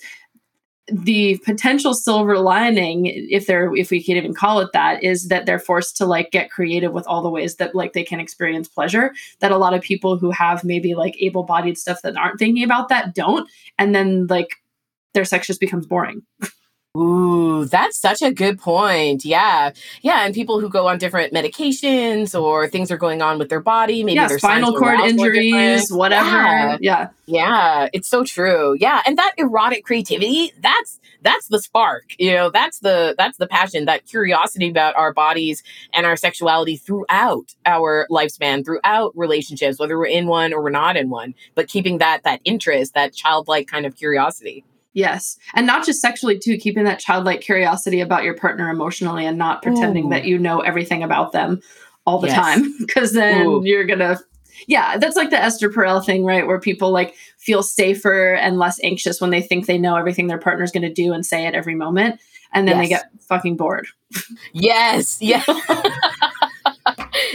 the 0.88 1.38
potential 1.38 1.94
silver 1.94 2.38
lining 2.38 3.06
if 3.06 3.46
they're 3.46 3.74
if 3.74 3.90
we 3.90 4.02
can 4.02 4.16
even 4.16 4.32
call 4.32 4.60
it 4.60 4.70
that 4.72 5.02
is 5.02 5.28
that 5.28 5.44
they're 5.44 5.58
forced 5.58 5.96
to 5.96 6.06
like 6.06 6.30
get 6.30 6.50
creative 6.50 6.92
with 6.92 7.06
all 7.08 7.22
the 7.22 7.30
ways 7.30 7.56
that 7.56 7.74
like 7.74 7.92
they 7.92 8.04
can 8.04 8.20
experience 8.20 8.68
pleasure 8.68 9.12
that 9.40 9.50
a 9.50 9.58
lot 9.58 9.74
of 9.74 9.82
people 9.82 10.16
who 10.16 10.30
have 10.30 10.62
maybe 10.62 10.94
like 10.94 11.16
able-bodied 11.20 11.76
stuff 11.76 12.02
that 12.02 12.16
aren't 12.16 12.38
thinking 12.38 12.62
about 12.62 12.88
that 12.88 13.14
don't. 13.14 13.50
And 13.78 13.94
then 13.94 14.26
like 14.28 14.50
their 15.12 15.24
sex 15.24 15.46
just 15.46 15.60
becomes 15.60 15.86
boring 15.86 16.22
Ooh, 16.96 17.64
that's 17.66 17.98
such 17.98 18.22
a 18.22 18.32
good 18.32 18.58
point. 18.58 19.24
Yeah. 19.24 19.72
Yeah. 20.02 20.24
And 20.24 20.34
people 20.34 20.60
who 20.60 20.68
go 20.68 20.86
on 20.88 20.98
different 20.98 21.32
medications 21.32 22.38
or 22.40 22.68
things 22.68 22.90
are 22.90 22.96
going 22.96 23.20
on 23.22 23.38
with 23.38 23.48
their 23.50 23.60
body, 23.60 24.02
maybe 24.02 24.16
yeah 24.16 24.28
their 24.28 24.38
spinal 24.38 24.72
cord 24.76 25.00
injuries 25.00 25.92
whatever 25.92 26.26
Yeah. 26.26 26.76
yeah 26.80 27.08
Yeah, 27.26 27.88
it's 27.92 28.08
so 28.08 28.24
true. 28.24 28.76
Yeah, 28.78 29.02
and 29.06 29.18
that 29.18 29.34
erotic 29.36 29.84
creativity, 29.84 30.52
that's 30.60 31.00
that's 31.22 31.48
the 31.48 31.60
spark. 31.60 32.04
You 32.18 32.32
know, 32.32 32.50
that's 32.50 32.78
the 32.80 33.14
that's 33.18 33.36
the 33.38 33.48
passion, 33.48 33.84
that 33.86 34.06
curiosity 34.06 34.68
about 34.70 34.96
our 34.96 35.12
bodies 35.12 35.62
and 35.92 36.06
our 36.06 36.16
sexuality 36.16 36.76
throughout 36.76 37.54
our 37.66 38.06
lifespan, 38.10 38.64
throughout 38.64 39.12
relationships, 39.16 39.78
whether 39.78 39.98
we're 39.98 40.06
in 40.06 40.26
one 40.28 40.54
or 40.54 40.62
we're 40.62 40.70
not 40.70 40.96
in 40.96 41.10
one, 41.10 41.34
but 41.54 41.68
keeping 41.68 41.98
that 41.98 42.22
that 42.24 42.40
interest, 42.44 42.94
that 42.94 43.12
childlike 43.12 43.66
kind 43.66 43.86
of 43.86 43.96
curiosity. 43.96 44.64
Yes. 44.96 45.36
And 45.54 45.66
not 45.66 45.84
just 45.84 46.00
sexually, 46.00 46.38
too, 46.38 46.56
keeping 46.56 46.84
that 46.84 46.98
childlike 46.98 47.42
curiosity 47.42 48.00
about 48.00 48.24
your 48.24 48.34
partner 48.34 48.70
emotionally 48.70 49.26
and 49.26 49.36
not 49.36 49.60
pretending 49.62 50.06
Ooh. 50.06 50.08
that 50.08 50.24
you 50.24 50.38
know 50.38 50.60
everything 50.60 51.02
about 51.02 51.32
them 51.32 51.60
all 52.06 52.18
the 52.18 52.28
Yes. 52.28 52.36
time. 52.36 52.74
Because 52.86 53.12
then 53.12 53.46
Ooh. 53.46 53.60
you're 53.62 53.84
going 53.84 53.98
to, 53.98 54.18
yeah, 54.66 54.96
that's 54.96 55.14
like 55.14 55.28
the 55.28 55.38
Esther 55.38 55.68
Perel 55.68 56.02
thing, 56.02 56.24
right? 56.24 56.46
Where 56.46 56.58
people 56.58 56.92
like 56.92 57.14
feel 57.36 57.62
safer 57.62 58.32
and 58.36 58.58
less 58.58 58.80
anxious 58.82 59.20
when 59.20 59.28
they 59.28 59.42
think 59.42 59.66
they 59.66 59.76
know 59.76 59.96
everything 59.96 60.28
their 60.28 60.38
partner's 60.38 60.72
going 60.72 60.88
to 60.88 60.92
do 60.92 61.12
and 61.12 61.26
say 61.26 61.44
at 61.44 61.54
every 61.54 61.74
moment. 61.74 62.18
And 62.54 62.66
then 62.66 62.78
they 62.78 62.88
get 62.88 63.10
fucking 63.28 63.58
bored. 63.58 63.88
Yes. 64.54 65.18
Yeah. 65.20 65.42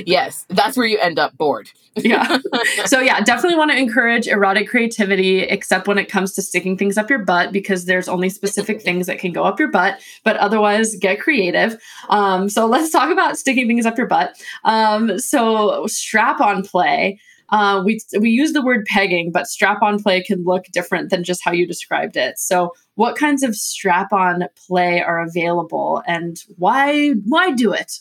yes, 0.05 0.45
that's 0.49 0.77
where 0.77 0.85
you 0.85 0.97
end 0.99 1.19
up 1.19 1.37
bored. 1.37 1.69
yeah. 1.95 2.37
So 2.85 2.99
yeah, 2.99 3.21
definitely 3.21 3.57
want 3.57 3.71
to 3.71 3.77
encourage 3.77 4.27
erotic 4.27 4.69
creativity, 4.69 5.41
except 5.41 5.87
when 5.87 5.97
it 5.97 6.09
comes 6.09 6.33
to 6.33 6.41
sticking 6.41 6.77
things 6.77 6.97
up 6.97 7.09
your 7.09 7.19
butt, 7.19 7.51
because 7.51 7.85
there's 7.85 8.07
only 8.07 8.29
specific 8.29 8.81
things 8.83 9.07
that 9.07 9.19
can 9.19 9.31
go 9.31 9.43
up 9.43 9.59
your 9.59 9.69
butt. 9.69 9.99
But 10.23 10.37
otherwise, 10.37 10.95
get 10.95 11.19
creative. 11.19 11.81
Um, 12.09 12.49
so 12.49 12.65
let's 12.65 12.91
talk 12.91 13.11
about 13.11 13.37
sticking 13.37 13.67
things 13.67 13.85
up 13.85 13.97
your 13.97 14.07
butt. 14.07 14.35
Um, 14.63 15.19
so 15.19 15.85
strap-on 15.87 16.63
play. 16.63 17.19
Uh, 17.49 17.83
we 17.85 17.99
we 18.19 18.29
use 18.29 18.53
the 18.53 18.63
word 18.63 18.85
pegging, 18.85 19.31
but 19.31 19.45
strap-on 19.45 20.01
play 20.01 20.23
can 20.23 20.43
look 20.45 20.65
different 20.71 21.09
than 21.09 21.23
just 21.23 21.41
how 21.43 21.51
you 21.51 21.67
described 21.67 22.15
it. 22.15 22.39
So, 22.39 22.71
what 22.95 23.17
kinds 23.17 23.43
of 23.43 23.55
strap-on 23.55 24.45
play 24.67 25.01
are 25.01 25.21
available, 25.21 26.01
and 26.07 26.37
why 26.57 27.09
why 27.25 27.51
do 27.51 27.73
it? 27.73 27.91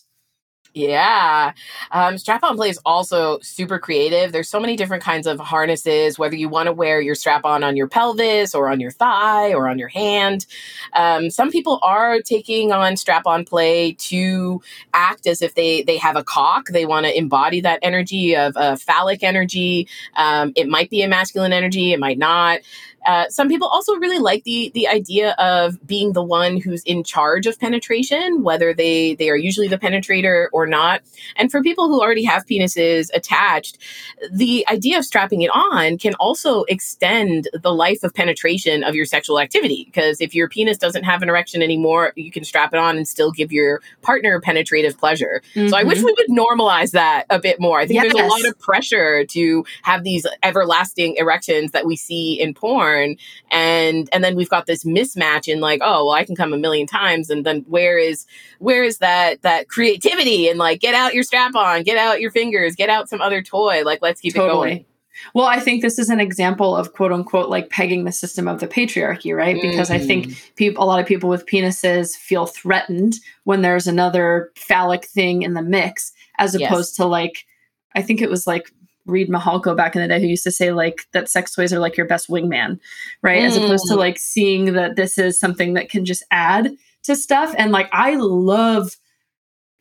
Yeah. 0.73 1.53
Um, 1.91 2.17
strap 2.17 2.45
on 2.45 2.55
play 2.55 2.69
is 2.71 2.79
also 2.87 3.41
super 3.41 3.81
creative. 3.81 4.31
There's 4.31 4.49
so 4.49 4.61
many 4.61 4.77
different 4.77 5.03
kinds 5.03 5.27
of 5.27 5.41
harnesses, 5.41 6.17
whether 6.17 6.37
you 6.37 6.49
want 6.49 6.69
to 6.69 6.73
wear 6.73 7.01
your 7.01 7.17
strap 7.17 7.45
on 7.45 7.65
on 7.65 7.77
your 7.77 7.89
pelvis 7.89 8.55
or 8.55 8.69
on 8.71 8.79
your 8.79 8.93
thigh 8.93 9.53
or 9.53 9.69
on 9.69 9.81
your 9.81 9.89
hand. 9.89 10.47
Um, 10.93 11.29
some 11.29 11.51
people 11.51 11.81
are 11.83 12.21
taking 12.21 12.71
on 12.71 12.97
strap 12.97 13.27
on 13.27 13.45
play 13.45 13.93
to 13.95 14.63
act 14.95 15.27
as 15.27 15.43
if 15.43 15.55
they, 15.55 15.83
they 15.83 15.97
have 15.97 16.15
a 16.15 16.23
cock. 16.23 16.67
They 16.69 16.87
want 16.87 17.05
to 17.07 17.19
embody 17.19 17.61
that 17.63 17.81
energy 17.83 18.37
of 18.37 18.53
a 18.55 18.77
phallic 18.77 19.25
energy. 19.25 19.89
Um, 20.15 20.53
it 20.55 20.69
might 20.69 20.89
be 20.89 21.03
a 21.03 21.09
masculine 21.09 21.53
energy, 21.53 21.93
it 21.93 21.99
might 21.99 22.19
not. 22.19 22.61
Uh, 23.07 23.29
some 23.29 23.49
people 23.49 23.69
also 23.69 23.95
really 23.97 24.19
like 24.19 24.45
the 24.45 24.71
the 24.75 24.87
idea 24.87 25.33
of 25.39 25.85
being 25.87 26.13
the 26.13 26.23
one 26.23 26.59
who's 26.59 26.83
in 26.85 27.03
charge 27.03 27.47
of 27.47 27.59
penetration, 27.59 28.43
whether 28.43 28.75
they 28.75 29.15
they 29.15 29.31
are 29.31 29.37
usually 29.37 29.69
the 29.69 29.79
penetrator 29.79 30.49
or 30.53 30.67
not. 30.67 31.01
And 31.37 31.51
for 31.51 31.63
people 31.63 31.89
who 31.89 32.01
already 32.01 32.25
have 32.25 32.45
penises 32.47 33.09
attached, 33.15 33.79
the 34.31 34.67
idea 34.69 34.99
of 34.99 35.05
strapping 35.05 35.43
it 35.43 35.51
on 35.51 35.99
can 35.99 36.15
also 36.15 36.65
extend 36.65 37.49
the 37.63 37.73
life 37.73 38.03
of 38.03 38.13
penetration 38.15 38.85
of 38.85 38.95
your 38.95 39.07
sexual 39.07 39.41
activity. 39.41 39.85
Because 39.87 40.21
if 40.21 40.35
your 40.35 40.49
penis 40.49 40.77
doesn't 40.77 41.05
have 41.05 41.23
an 41.23 41.29
erection 41.29 41.63
anymore, 41.63 42.13
you 42.17 42.31
can 42.31 42.45
strap 42.45 42.75
it 42.75 42.79
on 42.79 42.97
and 42.97 43.09
still 43.09 43.33
give 43.33 43.51
your 43.51 43.81
partner 44.03 44.41
penetrative 44.41 44.99
pleasure. 44.99 45.43
Mm-hmm. 45.55 45.69
So 45.69 45.77
I 45.77 45.85
wish 45.85 45.99
mm-hmm. 45.99 46.07
we 46.07 46.15
would 46.19 46.29
normalize 46.29 46.91
that 46.93 47.25
a 47.31 47.39
bit 47.39 47.61
more. 47.61 47.81
I 47.81 47.87
think 47.87 48.03
yes. 48.03 48.13
there's 48.13 48.27
a 48.27 48.29
lot 48.29 48.47
of 48.47 48.59
pressure 48.59 49.25
to 49.27 49.65
have 49.83 50.05
these 50.05 50.27
everlasting 50.43 51.17
erections 51.17 51.71
that 51.73 51.87
we 51.87 51.97
see 51.97 52.39
in 52.39 52.53
porn 52.53 52.90
and 53.51 54.09
and 54.13 54.23
then 54.25 54.37
we've 54.37 54.49
got 54.49 54.67
this 54.67 54.85
mismatch 54.85 55.49
in 55.49 55.61
like 55.61 55.81
oh 55.83 56.07
well 56.07 56.15
i 56.15 56.25
can 56.25 56.37
come 56.37 56.53
a 56.53 56.59
million 56.59 56.87
times 56.87 57.31
and 57.31 57.45
then 57.45 57.65
where 57.69 57.99
is 57.99 58.27
where 58.59 58.85
is 58.85 58.99
that 58.99 59.43
that 59.43 59.69
creativity 59.69 60.49
and 60.49 60.59
like 60.59 60.81
get 60.81 60.95
out 60.95 61.15
your 61.15 61.23
strap 61.23 61.55
on 61.55 61.83
get 61.83 61.97
out 61.97 62.21
your 62.21 62.31
fingers 62.31 62.75
get 62.75 62.89
out 62.89 63.09
some 63.09 63.21
other 63.21 63.43
toy 63.43 63.83
like 63.85 64.01
let's 64.03 64.21
keep 64.21 64.35
totally. 64.35 64.71
it 64.71 64.75
going 64.75 64.85
well, 65.35 65.47
I 65.47 65.61
think 65.61 65.83
this 65.83 65.99
is 65.99 66.09
an 66.09 66.21
example 66.21 66.77
of 66.77 66.93
quote 66.93 67.13
unquote 67.13 67.49
like 67.49 67.71
pegging 67.71 68.05
the 68.05 68.13
system 68.13 68.49
of 68.49 68.61
the 68.61 68.69
patriarchy, 68.69 69.37
right? 69.37 69.61
Because 69.61 69.91
mm-hmm. 69.91 70.03
I 70.03 70.07
think 70.07 70.27
mm-hmm. 70.27 70.55
people, 70.57 70.85
a 70.85 70.87
lot 70.87 71.01
of 71.01 71.07
people 71.07 71.29
with 71.29 71.47
penises 71.47 72.17
feel 72.17 72.47
threatened 72.47 73.17
when 73.45 73.63
there's 73.63 73.87
another 73.87 74.51
phallic 74.57 75.05
thing 75.05 75.43
in 75.43 75.55
the 75.55 75.63
mix, 75.63 76.13
as 76.39 76.55
opposed 76.55 76.93
yes. 76.93 76.97
to 76.97 77.07
like, 77.07 77.45
I 77.95 78.03
think 78.03 78.23
it 78.23 78.31
was 78.31 78.47
like 78.47 78.73
Reid 79.11 79.29
Mihalko 79.29 79.77
back 79.77 79.95
in 79.95 80.03
the 80.03 80.09
day 80.09 80.21
who 80.21 80.27
used 80.27 80.45
to 80.45 80.51
say 80.51 80.73
like 80.73 81.07
that 81.13 81.29
sex 81.29 81.55
toys 81.55 81.73
are 81.73 81.79
like 81.79 81.97
your 81.97 82.07
best 82.07 82.29
wingman, 82.29 82.79
right? 83.23 83.43
Mm. 83.43 83.47
As 83.47 83.57
opposed 83.57 83.87
to 83.89 83.95
mm. 83.95 83.99
like 83.99 84.19
seeing 84.19 84.73
that 84.75 84.97
this 84.97 85.19
is 85.19 85.39
something 85.39 85.75
that 85.75 85.91
can 85.91 86.05
just 86.05 86.25
add 86.31 86.71
to 87.03 87.17
stuff. 87.17 87.55
And 87.59 87.73
like 87.73 87.89
I 87.93 88.15
love 88.17 88.97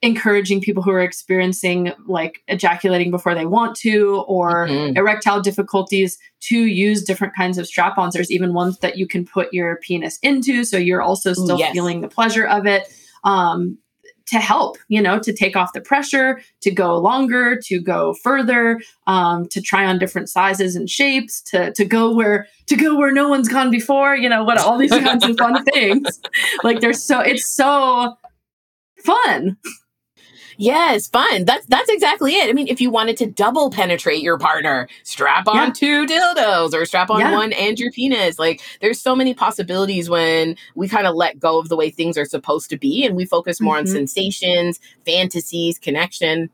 encouraging 0.02 0.62
people 0.62 0.82
who 0.82 0.92
are 0.92 1.02
experiencing 1.02 1.92
like 2.08 2.42
ejaculating 2.48 3.12
before 3.12 3.36
they 3.36 3.46
want 3.46 3.76
to 3.76 4.24
or 4.28 4.68
mm-hmm. 4.68 4.96
erectile 4.96 5.42
difficulties 5.42 6.18
to 6.40 6.58
use 6.58 7.04
different 7.04 7.36
kinds 7.36 7.58
of 7.58 7.68
strap-ons. 7.68 8.14
There's 8.14 8.32
even 8.32 8.54
ones 8.54 8.80
that 8.80 8.98
you 8.98 9.08
can 9.08 9.26
put 9.26 9.54
your 9.54 9.76
penis 9.78 10.18
into 10.22 10.64
so 10.64 10.78
you're 10.78 11.02
also 11.02 11.34
still 11.34 11.60
yes. 11.60 11.74
feeling 11.74 12.00
the 12.00 12.08
pleasure 12.08 12.48
of 12.48 12.66
it. 12.66 12.88
Um, 13.26 13.78
to 14.30 14.40
help, 14.40 14.78
you 14.88 15.02
know, 15.02 15.20
to 15.20 15.34
take 15.34 15.56
off 15.56 15.74
the 15.74 15.82
pressure, 15.82 16.42
to 16.62 16.72
go 16.72 16.98
longer, 16.98 17.60
to 17.66 17.80
go 17.80 18.14
further, 18.14 18.80
um, 19.08 19.48
to 19.50 19.62
try 19.62 19.86
on 19.86 19.98
different 19.98 20.30
sizes 20.30 20.76
and 20.76 20.90
shapes, 20.90 21.42
to 21.42 21.74
to 21.74 21.86
go 21.86 22.14
where 22.14 22.48
to 22.68 22.76
go 22.76 22.96
where 22.96 23.12
no 23.12 23.28
one's 23.28 23.50
gone 23.50 23.72
before, 23.72 24.16
you 24.16 24.30
know, 24.30 24.44
what 24.44 24.58
all 24.58 24.78
these 24.78 24.92
kinds 24.92 25.26
of 25.26 25.38
fun 25.38 25.64
things. 25.74 26.20
Like 26.64 26.80
there's 26.80 27.04
so 27.04 27.20
it's 27.20 27.50
so 27.50 28.18
fun. 29.04 29.58
Yes, 30.62 31.08
fun. 31.08 31.46
That's 31.46 31.66
that's 31.68 31.90
exactly 31.90 32.34
it. 32.34 32.50
I 32.50 32.54
mean, 32.54 32.68
if 32.68 32.82
you 32.82 32.92
wanted 32.92 33.16
to 33.18 33.28
double 33.28 33.72
penetrate 33.72 34.22
your 34.22 34.38
partner, 34.38 34.90
strap 35.04 35.48
on 35.48 35.56
yeah. 35.56 35.70
two 35.70 36.06
dildos 36.06 36.74
or 36.74 36.86
strap 36.86 37.10
on 37.10 37.22
yeah. 37.22 37.32
one 37.32 37.54
and 37.54 37.80
your 37.80 37.94
penis. 37.94 38.38
Like 38.38 38.60
there's 38.82 39.00
so 39.02 39.16
many 39.16 39.34
possibilities 39.34 40.10
when 40.10 40.58
we 40.76 40.90
kind 40.90 41.08
of 41.08 41.16
let 41.16 41.40
go 41.40 41.60
of 41.60 41.70
the 41.70 41.78
way 41.78 41.90
things 41.90 42.18
are 42.18 42.26
supposed 42.26 42.70
to 42.72 42.78
be 42.78 43.06
and 43.06 43.16
we 43.16 43.24
focus 43.24 43.62
more 43.62 43.76
mm-hmm. 43.76 43.88
on 43.88 43.88
sensations, 43.88 44.82
fantasies, 45.06 45.80
connection. 45.80 46.50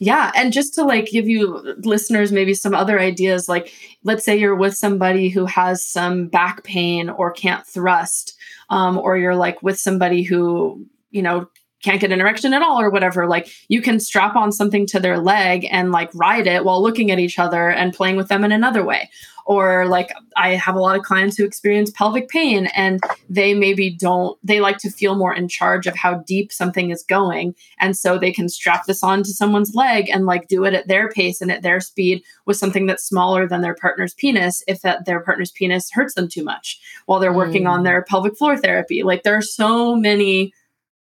Yeah, 0.00 0.32
and 0.34 0.52
just 0.52 0.74
to 0.74 0.82
like 0.82 1.06
give 1.06 1.28
you 1.28 1.76
listeners 1.84 2.32
maybe 2.32 2.52
some 2.52 2.74
other 2.74 2.98
ideas 2.98 3.48
like 3.48 3.72
let's 4.02 4.24
say 4.24 4.36
you're 4.36 4.56
with 4.56 4.76
somebody 4.76 5.28
who 5.28 5.46
has 5.46 5.86
some 5.86 6.26
back 6.26 6.64
pain 6.64 7.08
or 7.08 7.30
can't 7.30 7.64
thrust 7.64 8.36
um, 8.70 8.98
or 8.98 9.16
you're 9.16 9.36
like 9.36 9.62
with 9.62 9.78
somebody 9.78 10.24
who 10.24 10.84
you 11.12 11.22
know 11.22 11.48
can't 11.86 12.00
get 12.00 12.10
an 12.10 12.20
erection 12.20 12.52
at 12.52 12.62
all 12.62 12.80
or 12.80 12.90
whatever 12.90 13.28
like 13.28 13.48
you 13.68 13.80
can 13.80 14.00
strap 14.00 14.34
on 14.34 14.50
something 14.50 14.86
to 14.86 14.98
their 14.98 15.18
leg 15.18 15.64
and 15.70 15.92
like 15.92 16.10
ride 16.14 16.48
it 16.48 16.64
while 16.64 16.82
looking 16.82 17.12
at 17.12 17.20
each 17.20 17.38
other 17.38 17.70
and 17.70 17.94
playing 17.94 18.16
with 18.16 18.26
them 18.26 18.42
in 18.42 18.50
another 18.50 18.84
way. 18.84 19.08
Or 19.48 19.86
like 19.86 20.10
i 20.36 20.56
have 20.56 20.74
a 20.74 20.80
lot 20.80 20.96
of 20.96 21.04
clients 21.04 21.36
who 21.36 21.44
experience 21.44 21.92
pelvic 21.92 22.28
pain 22.28 22.66
and 22.74 23.00
they 23.30 23.54
maybe 23.54 23.88
don't 23.88 24.36
they 24.42 24.58
like 24.58 24.78
to 24.78 24.90
feel 24.90 25.14
more 25.14 25.32
in 25.32 25.46
charge 25.46 25.86
of 25.86 25.94
how 25.94 26.24
deep 26.26 26.52
something 26.52 26.90
is 26.90 27.04
going. 27.04 27.54
And 27.78 27.96
so 27.96 28.18
they 28.18 28.32
can 28.32 28.48
strap 28.48 28.86
this 28.86 29.04
onto 29.04 29.30
someone's 29.30 29.76
leg 29.76 30.10
and 30.10 30.26
like 30.26 30.48
do 30.48 30.64
it 30.64 30.74
at 30.74 30.88
their 30.88 31.08
pace 31.08 31.40
and 31.40 31.52
at 31.52 31.62
their 31.62 31.78
speed 31.78 32.24
with 32.46 32.56
something 32.56 32.86
that's 32.86 33.04
smaller 33.04 33.46
than 33.46 33.60
their 33.60 33.76
partner's 33.76 34.14
penis 34.14 34.64
if 34.66 34.82
that 34.82 35.04
their 35.04 35.20
partner's 35.20 35.52
penis 35.52 35.92
hurts 35.92 36.14
them 36.14 36.28
too 36.28 36.42
much 36.42 36.80
while 37.06 37.20
they're 37.20 37.32
working 37.32 37.62
mm. 37.62 37.70
on 37.70 37.84
their 37.84 38.02
pelvic 38.02 38.36
floor 38.36 38.56
therapy. 38.56 39.04
Like 39.04 39.22
there 39.22 39.36
are 39.36 39.50
so 39.62 39.94
many 39.94 40.52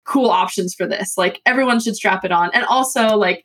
cool 0.05 0.31
options 0.31 0.75
for 0.75 0.87
this. 0.87 1.17
Like 1.17 1.41
everyone 1.47 1.81
should 1.81 1.97
strap 1.97 2.25
it 2.25 2.33
on. 2.33 2.51
And 2.55 2.65
also 2.67 3.17
like 3.17 3.45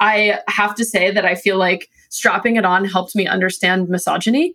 I 0.00 0.40
have 0.48 0.74
to 0.76 0.84
say 0.84 1.10
that 1.10 1.24
I 1.24 1.34
feel 1.34 1.58
like 1.58 1.88
strapping 2.10 2.56
it 2.56 2.64
on 2.64 2.84
helped 2.84 3.14
me 3.14 3.26
understand 3.26 3.88
misogyny. 3.88 4.54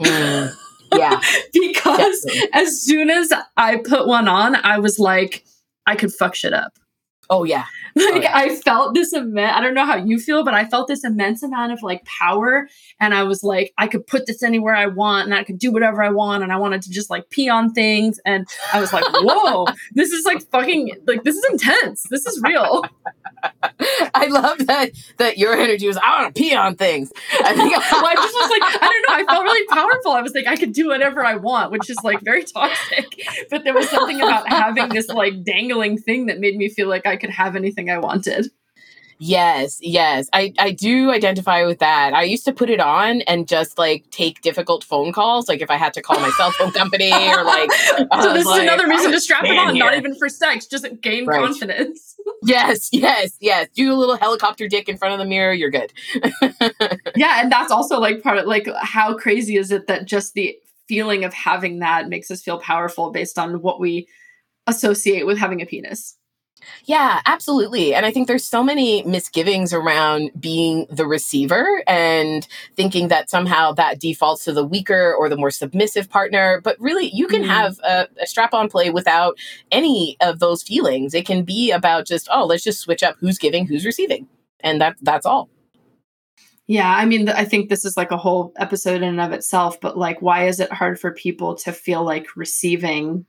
Mm, 0.00 0.54
yeah. 0.94 1.20
because 1.52 2.22
Definitely. 2.22 2.50
as 2.52 2.82
soon 2.82 3.10
as 3.10 3.32
I 3.56 3.76
put 3.76 4.06
one 4.06 4.28
on, 4.28 4.56
I 4.56 4.78
was 4.78 4.98
like, 4.98 5.44
I 5.86 5.96
could 5.96 6.12
fuck 6.12 6.34
shit 6.34 6.52
up. 6.52 6.78
Oh 7.30 7.44
yeah. 7.44 7.64
Like 7.96 8.12
oh, 8.12 8.20
yeah. 8.22 8.36
I 8.36 8.56
felt 8.56 8.92
this 8.92 9.12
immense 9.12 9.56
I 9.56 9.60
don't 9.60 9.72
know 9.72 9.86
how 9.86 9.94
you 9.94 10.18
feel, 10.18 10.44
but 10.44 10.52
I 10.52 10.64
felt 10.64 10.88
this 10.88 11.04
immense 11.04 11.44
amount 11.44 11.70
of 11.70 11.80
like 11.80 12.04
power. 12.06 12.68
And 12.98 13.14
I 13.14 13.22
was 13.22 13.44
like, 13.44 13.72
I 13.78 13.86
could 13.86 14.04
put 14.04 14.26
this 14.26 14.42
anywhere 14.42 14.74
I 14.74 14.86
want 14.86 15.26
and 15.26 15.34
I 15.34 15.44
could 15.44 15.60
do 15.60 15.70
whatever 15.70 16.02
I 16.02 16.10
want. 16.10 16.42
And 16.42 16.52
I 16.52 16.56
wanted 16.56 16.82
to 16.82 16.90
just 16.90 17.08
like 17.08 17.30
pee 17.30 17.48
on 17.48 17.72
things. 17.72 18.18
And 18.26 18.48
I 18.72 18.80
was 18.80 18.92
like, 18.92 19.04
whoa, 19.12 19.66
this 19.92 20.10
is 20.10 20.24
like 20.24 20.42
fucking 20.50 20.90
like 21.06 21.22
this 21.22 21.36
is 21.36 21.44
intense. 21.52 22.02
This 22.10 22.26
is 22.26 22.42
real. 22.42 22.84
I 24.24 24.40
love 24.40 24.66
that 24.66 24.92
that 25.18 25.38
your 25.38 25.54
energy 25.54 25.86
was 25.86 25.96
I 25.96 26.22
want 26.22 26.34
to 26.34 26.40
pee 26.40 26.54
on 26.54 26.76
things. 26.76 27.12
I 27.32 27.54
think 27.54 27.70
well, 27.92 28.06
I 28.06 28.14
just 28.14 28.34
was 28.34 28.50
like, 28.50 28.82
I 28.82 28.88
don't 28.88 29.08
know, 29.08 29.14
I 29.14 29.32
felt 29.32 29.44
really 29.44 29.66
powerful. 29.68 30.12
I 30.12 30.22
was 30.22 30.34
like, 30.34 30.46
I 30.46 30.56
could 30.56 30.72
do 30.72 30.88
whatever 30.88 31.24
I 31.24 31.36
want, 31.36 31.70
which 31.72 31.90
is 31.90 31.98
like 32.02 32.20
very 32.22 32.44
toxic. 32.44 33.26
But 33.50 33.64
there 33.64 33.74
was 33.74 33.88
something 33.88 34.20
about 34.20 34.48
having 34.48 34.88
this 34.88 35.08
like 35.08 35.44
dangling 35.44 35.98
thing 35.98 36.26
that 36.26 36.38
made 36.38 36.56
me 36.56 36.68
feel 36.68 36.88
like 36.88 37.06
I 37.06 37.16
could 37.16 37.30
have 37.30 37.56
anything 37.56 37.90
I 37.90 37.98
wanted. 37.98 38.48
Yes, 39.26 39.78
yes. 39.80 40.28
I, 40.34 40.52
I 40.58 40.72
do 40.72 41.10
identify 41.10 41.64
with 41.64 41.78
that. 41.78 42.12
I 42.12 42.24
used 42.24 42.44
to 42.44 42.52
put 42.52 42.68
it 42.68 42.78
on 42.78 43.22
and 43.22 43.48
just 43.48 43.78
like 43.78 44.04
take 44.10 44.42
difficult 44.42 44.84
phone 44.84 45.14
calls, 45.14 45.48
like 45.48 45.62
if 45.62 45.70
I 45.70 45.76
had 45.76 45.94
to 45.94 46.02
call 46.02 46.20
my 46.20 46.28
cell 46.36 46.50
phone 46.50 46.72
company 46.72 47.10
or 47.10 47.42
like. 47.42 47.72
so 47.96 48.06
uh, 48.10 48.34
this 48.34 48.46
is 48.46 48.58
another 48.58 48.86
reason 48.86 49.12
to 49.12 49.20
strap 49.20 49.44
it 49.44 49.56
on, 49.56 49.74
here. 49.74 49.82
not 49.82 49.96
even 49.96 50.14
for 50.14 50.28
sex, 50.28 50.66
just 50.66 50.86
gain 51.00 51.24
right. 51.24 51.40
confidence. 51.40 52.16
yes, 52.42 52.90
yes, 52.92 53.38
yes. 53.40 53.68
Do 53.74 53.90
a 53.94 53.96
little 53.96 54.18
helicopter 54.18 54.68
dick 54.68 54.90
in 54.90 54.98
front 54.98 55.14
of 55.14 55.20
the 55.20 55.26
mirror, 55.26 55.54
you're 55.54 55.70
good. 55.70 55.90
yeah, 57.16 57.40
and 57.40 57.50
that's 57.50 57.72
also 57.72 57.98
like 57.98 58.22
part 58.22 58.36
of 58.36 58.46
like 58.46 58.68
how 58.82 59.16
crazy 59.16 59.56
is 59.56 59.70
it 59.70 59.86
that 59.86 60.04
just 60.04 60.34
the 60.34 60.54
feeling 60.86 61.24
of 61.24 61.32
having 61.32 61.78
that 61.78 62.10
makes 62.10 62.30
us 62.30 62.42
feel 62.42 62.58
powerful 62.58 63.10
based 63.10 63.38
on 63.38 63.62
what 63.62 63.80
we 63.80 64.06
associate 64.66 65.24
with 65.24 65.38
having 65.38 65.62
a 65.62 65.66
penis. 65.66 66.18
Yeah, 66.84 67.20
absolutely. 67.26 67.94
And 67.94 68.04
I 68.06 68.10
think 68.10 68.28
there's 68.28 68.44
so 68.44 68.62
many 68.62 69.02
misgivings 69.04 69.72
around 69.72 70.30
being 70.38 70.86
the 70.90 71.06
receiver 71.06 71.82
and 71.86 72.46
thinking 72.76 73.08
that 73.08 73.30
somehow 73.30 73.72
that 73.72 74.00
defaults 74.00 74.44
to 74.44 74.52
the 74.52 74.64
weaker 74.64 75.14
or 75.14 75.28
the 75.28 75.36
more 75.36 75.50
submissive 75.50 76.08
partner. 76.10 76.60
But 76.62 76.76
really, 76.78 77.10
you 77.14 77.26
can 77.26 77.42
mm. 77.42 77.46
have 77.46 77.78
a, 77.84 78.08
a 78.20 78.26
strap 78.26 78.54
on 78.54 78.68
play 78.68 78.90
without 78.90 79.36
any 79.70 80.16
of 80.20 80.38
those 80.38 80.62
feelings. 80.62 81.14
It 81.14 81.26
can 81.26 81.44
be 81.44 81.70
about 81.70 82.06
just, 82.06 82.28
oh, 82.32 82.44
let's 82.46 82.64
just 82.64 82.80
switch 82.80 83.02
up 83.02 83.16
who's 83.18 83.38
giving, 83.38 83.66
who's 83.66 83.84
receiving 83.84 84.28
and 84.64 84.80
that 84.80 84.96
that's 85.02 85.26
all. 85.26 85.48
Yeah, 86.66 86.90
I 86.90 87.04
mean, 87.04 87.28
I 87.28 87.44
think 87.44 87.68
this 87.68 87.84
is 87.84 87.96
like 87.96 88.10
a 88.10 88.16
whole 88.16 88.54
episode 88.56 89.02
in 89.02 89.04
and 89.04 89.20
of 89.20 89.32
itself, 89.32 89.78
but 89.80 89.98
like, 89.98 90.22
why 90.22 90.48
is 90.48 90.60
it 90.60 90.72
hard 90.72 90.98
for 90.98 91.12
people 91.12 91.54
to 91.56 91.72
feel 91.72 92.02
like 92.02 92.36
receiving 92.36 93.26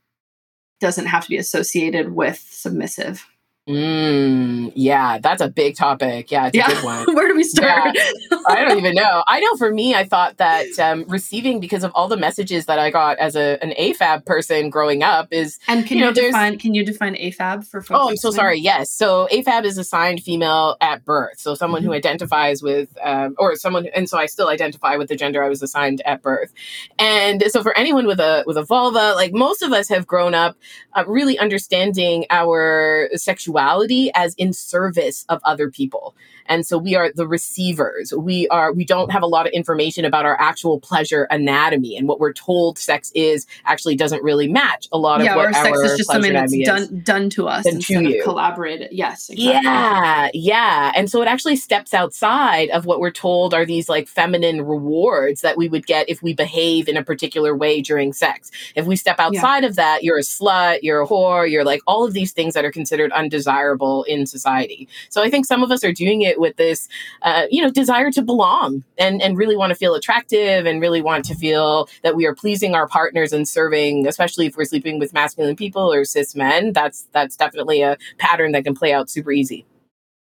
doesn't 0.80 1.06
have 1.06 1.24
to 1.24 1.28
be 1.28 1.36
associated 1.36 2.12
with 2.12 2.38
submissive? 2.50 3.26
Mm, 3.68 4.70
yeah, 4.76 5.18
that's 5.18 5.42
a 5.42 5.48
big 5.48 5.74
topic. 5.74 6.30
Yeah, 6.30 6.46
it's 6.46 6.56
yeah. 6.56 6.70
a 6.70 6.74
good 6.74 6.84
one. 7.06 7.14
Where 7.16 7.26
do 7.26 7.34
we 7.34 7.42
start? 7.42 7.96
Yeah. 7.96 8.38
I 8.46 8.64
don't 8.64 8.78
even 8.78 8.94
know. 8.94 9.24
I 9.26 9.40
know 9.40 9.56
for 9.56 9.72
me, 9.72 9.92
I 9.92 10.04
thought 10.04 10.36
that 10.36 10.78
um, 10.78 11.04
receiving 11.08 11.58
because 11.58 11.82
of 11.82 11.90
all 11.96 12.06
the 12.06 12.16
messages 12.16 12.66
that 12.66 12.78
I 12.78 12.90
got 12.90 13.18
as 13.18 13.34
a 13.34 13.58
an 13.64 13.72
AFAB 13.76 14.24
person 14.24 14.70
growing 14.70 15.02
up 15.02 15.32
is. 15.32 15.58
And 15.66 15.84
can 15.84 15.96
you, 15.96 16.04
you, 16.04 16.08
know, 16.08 16.14
there's- 16.14 16.32
define? 16.32 16.58
Can 16.58 16.74
you 16.74 16.84
define 16.84 17.16
AFAB 17.16 17.66
for 17.66 17.82
folks? 17.82 18.00
Oh, 18.00 18.08
I'm 18.10 18.16
so 18.16 18.28
listening? 18.28 18.32
sorry. 18.40 18.58
Yes. 18.60 18.92
So 18.92 19.26
AFAB 19.32 19.64
is 19.64 19.78
assigned 19.78 20.22
female 20.22 20.76
at 20.80 21.04
birth. 21.04 21.40
So 21.40 21.56
someone 21.56 21.82
who 21.82 21.92
identifies 21.92 22.62
with, 22.62 22.96
um, 23.02 23.34
or 23.36 23.56
someone, 23.56 23.86
and 23.96 24.08
so 24.08 24.16
I 24.16 24.26
still 24.26 24.48
identify 24.48 24.94
with 24.94 25.08
the 25.08 25.16
gender 25.16 25.42
I 25.42 25.48
was 25.48 25.60
assigned 25.60 26.02
at 26.06 26.22
birth. 26.22 26.52
And 27.00 27.42
so 27.48 27.64
for 27.64 27.76
anyone 27.76 28.06
with 28.06 28.20
a 28.20 28.44
with 28.46 28.56
a 28.58 28.64
vulva, 28.64 29.14
like 29.16 29.32
most 29.32 29.62
of 29.62 29.72
us 29.72 29.88
have 29.88 30.06
grown 30.06 30.34
up 30.34 30.56
uh, 30.94 31.02
really 31.08 31.36
understanding 31.36 32.26
our 32.30 33.08
sexuality 33.14 33.55
as 33.58 34.34
in 34.34 34.52
service 34.52 35.24
of 35.28 35.40
other 35.44 35.70
people. 35.70 36.14
And 36.48 36.66
so 36.66 36.78
we 36.78 36.94
are 36.94 37.10
the 37.12 37.26
receivers. 37.26 38.12
We 38.16 38.46
are 38.48 38.72
we 38.72 38.84
don't 38.84 39.10
have 39.10 39.22
a 39.22 39.26
lot 39.26 39.46
of 39.46 39.52
information 39.52 40.04
about 40.04 40.24
our 40.24 40.40
actual 40.40 40.78
pleasure 40.80 41.26
anatomy 41.30 41.96
and 41.96 42.06
what 42.06 42.20
we're 42.20 42.32
told 42.32 42.78
sex 42.78 43.10
is 43.14 43.46
actually 43.64 43.96
doesn't 43.96 44.22
really 44.22 44.46
match 44.48 44.88
a 44.92 44.98
lot 44.98 45.22
Yeah, 45.24 45.32
of 45.32 45.36
what 45.36 45.46
or 45.46 45.52
sex 45.52 45.78
our 45.78 45.84
is 45.84 45.96
just 45.96 46.10
something 46.10 46.32
that's 46.32 46.56
done 46.64 47.02
done 47.04 47.30
to 47.30 47.48
us 47.48 47.64
Done 47.64 47.80
to 47.80 48.02
you. 48.02 48.18
of 48.18 48.24
collaborated. 48.24 48.90
Yes, 48.92 49.28
exactly. 49.28 49.44
Yeah, 49.44 50.28
yeah. 50.34 50.92
And 50.94 51.10
so 51.10 51.20
it 51.22 51.26
actually 51.28 51.56
steps 51.56 51.92
outside 51.94 52.70
of 52.70 52.86
what 52.86 53.00
we're 53.00 53.10
told 53.10 53.52
are 53.54 53.64
these 53.66 53.88
like 53.88 54.06
feminine 54.06 54.62
rewards 54.62 55.40
that 55.40 55.56
we 55.56 55.68
would 55.68 55.86
get 55.86 56.08
if 56.08 56.22
we 56.22 56.32
behave 56.34 56.88
in 56.88 56.96
a 56.96 57.02
particular 57.02 57.56
way 57.56 57.80
during 57.80 58.12
sex. 58.12 58.50
If 58.76 58.86
we 58.86 58.94
step 58.96 59.18
outside 59.18 59.64
of 59.64 59.76
that, 59.76 60.04
you're 60.04 60.18
a 60.18 60.22
slut, 60.22 60.80
you're 60.82 61.02
a 61.02 61.06
whore, 61.06 61.50
you're 61.50 61.64
like 61.64 61.80
all 61.86 62.04
of 62.04 62.12
these 62.12 62.32
things 62.32 62.54
that 62.54 62.64
are 62.64 62.70
considered 62.72 63.10
undesirable 63.46 64.04
in 64.04 64.26
society. 64.26 64.88
So 65.08 65.22
I 65.22 65.30
think 65.30 65.46
some 65.46 65.62
of 65.62 65.70
us 65.70 65.84
are 65.84 65.92
doing 65.92 66.22
it 66.22 66.40
with 66.40 66.56
this, 66.56 66.88
uh, 67.22 67.46
you 67.50 67.62
know, 67.62 67.70
desire 67.70 68.10
to 68.12 68.22
belong 68.22 68.84
and, 68.98 69.22
and 69.22 69.36
really 69.36 69.56
want 69.56 69.70
to 69.70 69.74
feel 69.74 69.94
attractive 69.94 70.66
and 70.66 70.80
really 70.80 71.02
want 71.02 71.24
to 71.26 71.34
feel 71.34 71.88
that 72.02 72.16
we 72.16 72.26
are 72.26 72.34
pleasing 72.34 72.74
our 72.74 72.88
partners 72.88 73.32
and 73.32 73.48
serving, 73.48 74.06
especially 74.06 74.46
if 74.46 74.56
we're 74.56 74.64
sleeping 74.64 74.98
with 74.98 75.12
masculine 75.12 75.56
people 75.56 75.92
or 75.92 76.04
cis 76.04 76.34
men. 76.34 76.72
That's 76.72 77.06
that's 77.12 77.36
definitely 77.36 77.82
a 77.82 77.96
pattern 78.18 78.52
that 78.52 78.64
can 78.64 78.74
play 78.74 78.92
out 78.92 79.10
super 79.10 79.32
easy. 79.32 79.66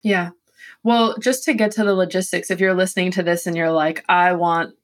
Yeah. 0.02 0.32
Well, 0.84 1.16
just 1.18 1.44
to 1.46 1.54
get 1.54 1.72
to 1.72 1.84
the 1.84 1.94
logistics, 1.94 2.52
if 2.52 2.60
you're 2.60 2.74
listening 2.74 3.12
to 3.12 3.24
this 3.24 3.48
and 3.48 3.56
you're 3.56 3.72
like, 3.72 4.04
I 4.10 4.34
want 4.34 4.76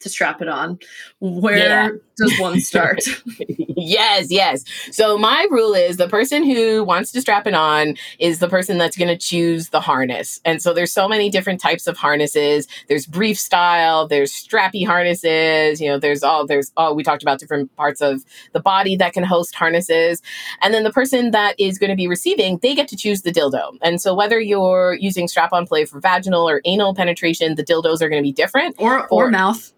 to 0.00 0.08
strap 0.08 0.42
it 0.42 0.48
on, 0.48 0.78
where 1.20 1.56
Yeah. 1.56 1.88
does 2.18 2.38
one 2.38 2.60
start? 2.60 3.00
yes, 3.48 4.30
yes. 4.30 4.62
So 4.90 5.16
my 5.16 5.46
rule 5.50 5.72
is 5.74 5.96
the 5.96 6.08
person 6.08 6.44
who 6.44 6.84
wants 6.84 7.12
to 7.12 7.20
strap 7.20 7.46
it 7.46 7.54
on 7.54 7.96
is 8.18 8.38
the 8.38 8.48
person 8.48 8.76
that's 8.78 8.96
going 8.96 9.08
to 9.08 9.16
choose 9.16 9.70
the 9.70 9.80
harness. 9.80 10.40
And 10.44 10.60
so 10.62 10.74
there's 10.74 10.92
so 10.92 11.08
many 11.08 11.30
different 11.30 11.60
types 11.60 11.86
of 11.86 11.96
harnesses. 11.96 12.68
There's 12.88 13.06
brief 13.06 13.38
style, 13.38 14.06
there's 14.06 14.32
strappy 14.32 14.86
harnesses, 14.86 15.80
you 15.80 15.88
know, 15.88 15.98
there's 15.98 16.22
all 16.22 16.46
there's 16.46 16.72
oh 16.76 16.92
we 16.92 17.02
talked 17.02 17.22
about 17.22 17.38
different 17.38 17.74
parts 17.76 18.00
of 18.02 18.24
the 18.52 18.60
body 18.60 18.96
that 18.96 19.12
can 19.14 19.24
host 19.24 19.54
harnesses. 19.54 20.20
And 20.60 20.74
then 20.74 20.84
the 20.84 20.92
person 20.92 21.30
that 21.30 21.58
is 21.58 21.78
going 21.78 21.90
to 21.90 21.96
be 21.96 22.06
receiving, 22.08 22.58
they 22.58 22.74
get 22.74 22.88
to 22.88 22.96
choose 22.96 23.22
the 23.22 23.32
dildo. 23.32 23.78
And 23.82 24.00
so 24.00 24.14
whether 24.14 24.38
you're 24.40 24.94
using 25.00 25.26
strap-on 25.28 25.66
play 25.66 25.84
for 25.86 26.00
vaginal 26.00 26.48
or 26.48 26.60
anal 26.66 26.94
penetration, 26.94 27.54
the 27.54 27.64
dildos 27.64 28.02
are 28.02 28.08
going 28.10 28.22
to 28.22 28.26
be 28.26 28.32
different 28.32 28.76
or 28.78 29.06
or 29.08 29.24
Or- 29.26 29.30
mouth? 29.30 29.72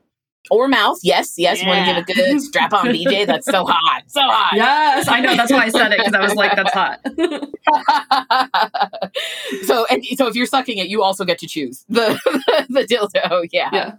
Or 0.51 0.69
mouth. 0.69 0.99
Yes, 1.03 1.35
yes, 1.37 1.63
want 1.65 1.87
to 1.87 1.93
give 1.93 1.97
a 1.97 2.03
good 2.31 2.41
strap-on 2.43 2.87
BJ. 2.87 3.27
That's 3.27 3.47
so 3.47 3.65
hot. 3.67 4.03
So 4.07 4.21
hot. 4.23 4.55
Yes, 4.55 5.09
I 5.09 5.21
know. 5.21 5.37
That's 5.37 5.53
why 5.53 5.65
I 5.65 5.69
said 5.69 5.93
it 5.93 5.99
because 5.99 6.15
I 6.15 6.23
was 6.23 6.35
like, 6.35 6.57
that's 6.57 6.73
hot. 6.73 7.01
so 9.65 9.85
and 9.91 10.03
so 10.17 10.27
if 10.27 10.35
you're 10.35 10.47
sucking 10.47 10.79
it, 10.79 10.89
you 10.89 11.03
also 11.03 11.25
get 11.25 11.39
to 11.39 11.47
choose 11.47 11.85
the 11.89 12.19
the 12.69 12.85
dildo. 12.85 13.49
Yeah. 13.53 13.71
yeah. 13.73 13.93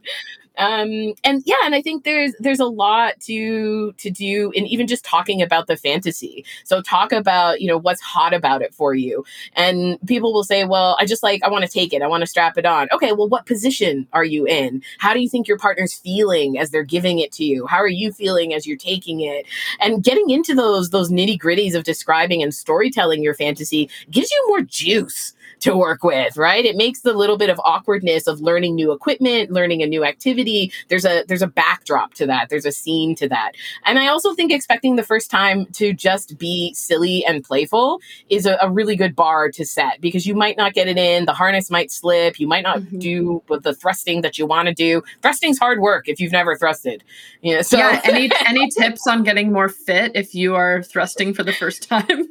Um 0.58 1.14
and 1.24 1.42
yeah, 1.46 1.56
and 1.64 1.74
I 1.76 1.82
think 1.82 2.04
there's 2.04 2.34
there's 2.40 2.60
a 2.60 2.66
lot 2.66 3.20
to 3.22 3.94
to 3.94 4.10
do 4.10 4.52
in 4.56 4.66
even 4.66 4.88
just 4.88 5.06
talking 5.06 5.42
about 5.42 5.68
the 5.68 5.78
fantasy. 5.78 6.44
So 6.66 6.82
talk 6.82 7.12
about, 7.12 7.62
you 7.62 7.68
know, 7.68 7.78
what's 7.78 8.02
hot 8.02 8.34
about 8.34 8.62
it 8.62 8.74
for 8.74 8.94
you. 8.94 9.24
And 9.56 9.98
people 10.06 10.34
will 10.34 10.44
say, 10.44 10.66
"Well, 10.66 10.98
I 11.00 11.06
just 11.06 11.24
like 11.24 11.44
I 11.44 11.50
want 11.50 11.64
to 11.64 11.72
take 11.72 11.94
it. 11.94 12.02
I 12.02 12.08
want 12.08 12.22
to 12.22 12.28
strap 12.28 12.58
it 12.58 12.66
on." 12.66 12.88
Okay, 12.92 13.12
well 13.14 13.30
what 13.30 13.46
position 13.46 14.08
are 14.14 14.26
you 14.26 14.46
in? 14.46 14.82
How 14.98 15.14
do 15.14 15.22
you 15.22 15.30
think 15.30 15.48
your 15.48 15.58
partner's 15.58 15.94
feeling 15.94 16.58
as 16.58 16.72
they're 16.72 16.84
giving 16.84 17.20
it 17.20 17.32
to 17.34 17.44
you? 17.46 17.66
How 17.68 17.78
are 17.78 17.88
you 17.88 18.12
feeling 18.12 18.54
as 18.54 18.68
you're 18.68 18.78
taking 18.78 19.22
it? 19.22 19.46
And 19.80 20.04
getting 20.04 20.30
into 20.30 20.56
those 20.56 20.90
those 20.90 21.10
nitty-gritties 21.12 21.76
of 21.76 21.84
describing 21.84 22.44
and 22.44 22.54
storytelling 22.54 23.24
your 23.24 23.34
fantasy 23.34 23.90
gives 24.10 24.32
you 24.32 24.46
more 24.48 24.62
juice 24.62 25.34
to 25.62 25.76
work 25.76 26.04
with, 26.04 26.38
right? 26.38 26.66
It 26.66 26.76
makes 26.76 27.02
the 27.02 27.14
little 27.14 27.38
bit 27.38 27.50
of 27.50 27.60
awkwardness 27.64 28.28
of 28.28 28.42
learning 28.42 28.76
new 28.76 28.92
equipment, 28.92 29.52
learning 29.52 29.82
a 29.84 29.86
new 29.86 30.04
activity. 30.06 30.72
There's 30.88 31.06
a 31.06 31.24
there's 31.28 31.42
a 31.42 31.48
backdrop 31.48 32.14
to 32.16 32.26
that. 32.28 32.50
There's 32.50 32.66
a 32.66 32.72
scene 32.72 33.16
to 33.16 33.28
that. 33.30 33.54
And 33.86 34.00
I 34.00 34.08
also 34.08 34.34
think 34.34 34.52
expecting 34.52 34.96
the 34.96 35.04
first 35.04 35.30
time 35.30 35.66
to 35.74 35.94
just 35.94 36.38
be 36.38 36.74
silly 36.74 37.26
and 37.26 37.44
playful 37.44 38.00
is 38.30 38.46
a, 38.46 38.58
a 38.62 38.70
really 38.72 38.96
good 38.96 39.16
bar 39.16 39.50
to 39.52 39.66
set 39.66 40.00
because 40.02 40.26
you 40.26 40.36
might 40.36 40.58
not 40.58 40.74
get 40.74 40.88
it 40.88 40.98
in. 40.98 41.26
The 41.26 41.34
harness 41.34 41.70
might 41.70 41.92
slip. 41.92 42.40
You 42.40 42.48
might 42.48 42.64
not 42.64 42.80
Mhm. 42.80 43.00
do 43.00 43.44
the 43.64 43.74
thrusting 43.74 44.22
that 44.22 44.38
you 44.38 44.46
want 44.46 44.68
to 44.68 44.74
do. 44.74 45.02
Thrusting's 45.22 45.60
hard 45.60 45.80
work 45.80 46.08
if 46.08 46.20
you've 46.20 46.32
never 46.32 46.56
thrusted. 46.58 47.02
You 47.42 47.56
know, 47.56 47.62
so 47.62 47.78
yeah. 47.78 48.02
Any 48.06 48.30
any 48.48 48.70
tips 48.70 49.06
on 49.08 49.24
getting 49.24 49.52
more 49.52 49.70
fit 49.70 50.14
if 50.16 50.34
you 50.34 50.56
are 50.56 50.82
thrusting 50.84 51.34
for 51.34 51.44
the 51.44 51.54
first 51.54 51.88
time? 51.90 52.28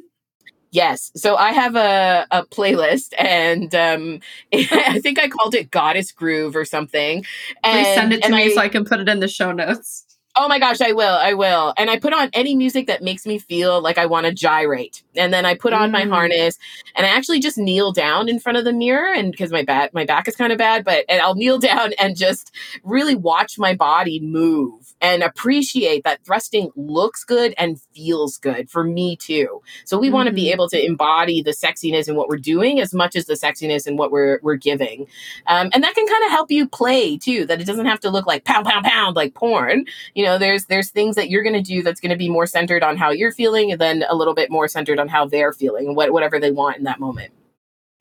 Yes. 0.71 1.11
So 1.15 1.35
I 1.35 1.51
have 1.51 1.75
a, 1.75 2.27
a 2.31 2.45
playlist 2.45 3.13
and 3.17 3.73
um, 3.73 4.19
I 4.53 4.99
think 4.99 5.19
I 5.19 5.27
called 5.27 5.55
it 5.55 5.71
Goddess 5.71 6.11
Groove 6.11 6.55
or 6.55 6.65
something. 6.65 7.25
And, 7.63 7.85
Please 7.85 7.93
send 7.95 8.13
it 8.13 8.23
to 8.23 8.29
me 8.29 8.45
I- 8.45 8.49
so 8.53 8.61
I 8.61 8.69
can 8.69 8.85
put 8.85 8.99
it 8.99 9.09
in 9.09 9.19
the 9.19 9.27
show 9.27 9.51
notes. 9.51 10.05
Oh 10.35 10.47
my 10.47 10.59
gosh, 10.59 10.79
I 10.79 10.93
will. 10.93 11.15
I 11.15 11.33
will. 11.33 11.73
And 11.75 11.89
I 11.89 11.99
put 11.99 12.13
on 12.13 12.29
any 12.33 12.55
music 12.55 12.87
that 12.87 13.01
makes 13.03 13.25
me 13.25 13.39
feel 13.39 13.81
like 13.81 13.97
I 13.97 14.05
want 14.05 14.25
to 14.25 14.31
gyrate. 14.33 15.03
And 15.19 15.33
then 15.33 15.45
I 15.45 15.55
put 15.55 15.73
on 15.73 15.91
my 15.91 16.03
Mm. 16.05 16.09
harness 16.11 16.57
and 16.95 17.05
I 17.05 17.09
actually 17.09 17.39
just 17.39 17.57
kneel 17.57 17.91
down 17.91 18.29
in 18.29 18.39
front 18.39 18.57
of 18.57 18.65
the 18.65 18.73
mirror 18.73 19.13
and 19.13 19.31
because 19.31 19.51
my 19.51 19.63
back 19.63 19.93
my 19.93 20.05
back 20.05 20.27
is 20.27 20.35
kind 20.35 20.51
of 20.51 20.57
bad, 20.57 20.85
but 20.85 21.05
and 21.09 21.21
I'll 21.21 21.35
kneel 21.35 21.59
down 21.71 21.93
and 21.99 22.17
just 22.17 22.51
really 22.83 23.15
watch 23.15 23.59
my 23.59 23.75
body 23.75 24.19
move 24.19 24.93
and 25.01 25.23
appreciate 25.23 26.03
that 26.05 26.23
thrusting 26.25 26.71
looks 26.75 27.23
good 27.23 27.53
and 27.57 27.79
feels 27.95 28.37
good 28.37 28.69
for 28.69 28.83
me 28.83 29.15
too. 29.17 29.61
So 29.85 29.99
we 29.99 30.09
want 30.09 30.27
to 30.27 30.33
be 30.33 30.51
able 30.51 30.69
to 30.69 30.83
embody 30.85 31.41
the 31.41 31.51
sexiness 31.51 32.07
in 32.09 32.15
what 32.15 32.29
we're 32.29 32.37
doing 32.37 32.79
as 32.79 32.93
much 32.93 33.15
as 33.15 33.25
the 33.25 33.35
sexiness 33.35 33.87
in 33.87 33.97
what 33.97 34.11
we're 34.11 34.39
we're 34.43 34.55
giving. 34.55 35.07
Um, 35.47 35.69
and 35.73 35.83
that 35.83 35.95
can 35.95 36.07
kind 36.07 36.23
of 36.25 36.31
help 36.31 36.51
you 36.51 36.67
play 36.67 37.17
too, 37.17 37.45
that 37.47 37.61
it 37.61 37.65
doesn't 37.67 37.85
have 37.85 37.99
to 38.01 38.09
look 38.09 38.25
like 38.27 38.45
pound, 38.45 38.65
pound, 38.65 38.85
pound 38.85 39.15
like 39.17 39.33
porn 39.35 39.85
you 40.15 40.23
know 40.23 40.37
there's 40.37 40.65
there's 40.65 40.89
things 40.89 41.15
that 41.15 41.29
you're 41.29 41.43
going 41.43 41.53
to 41.55 41.61
do 41.61 41.83
that's 41.83 41.99
going 41.99 42.09
to 42.11 42.17
be 42.17 42.29
more 42.29 42.45
centered 42.47 42.83
on 42.83 42.97
how 42.97 43.11
you're 43.11 43.31
feeling 43.33 43.71
and 43.71 43.81
then 43.81 44.05
a 44.09 44.15
little 44.15 44.33
bit 44.33 44.49
more 44.51 44.67
centered 44.67 44.99
on 44.99 45.08
how 45.09 45.25
they're 45.25 45.53
feeling 45.53 45.87
and 45.87 45.95
what, 45.95 46.11
whatever 46.11 46.39
they 46.39 46.51
want 46.51 46.77
in 46.77 46.83
that 46.83 46.99
moment 46.99 47.31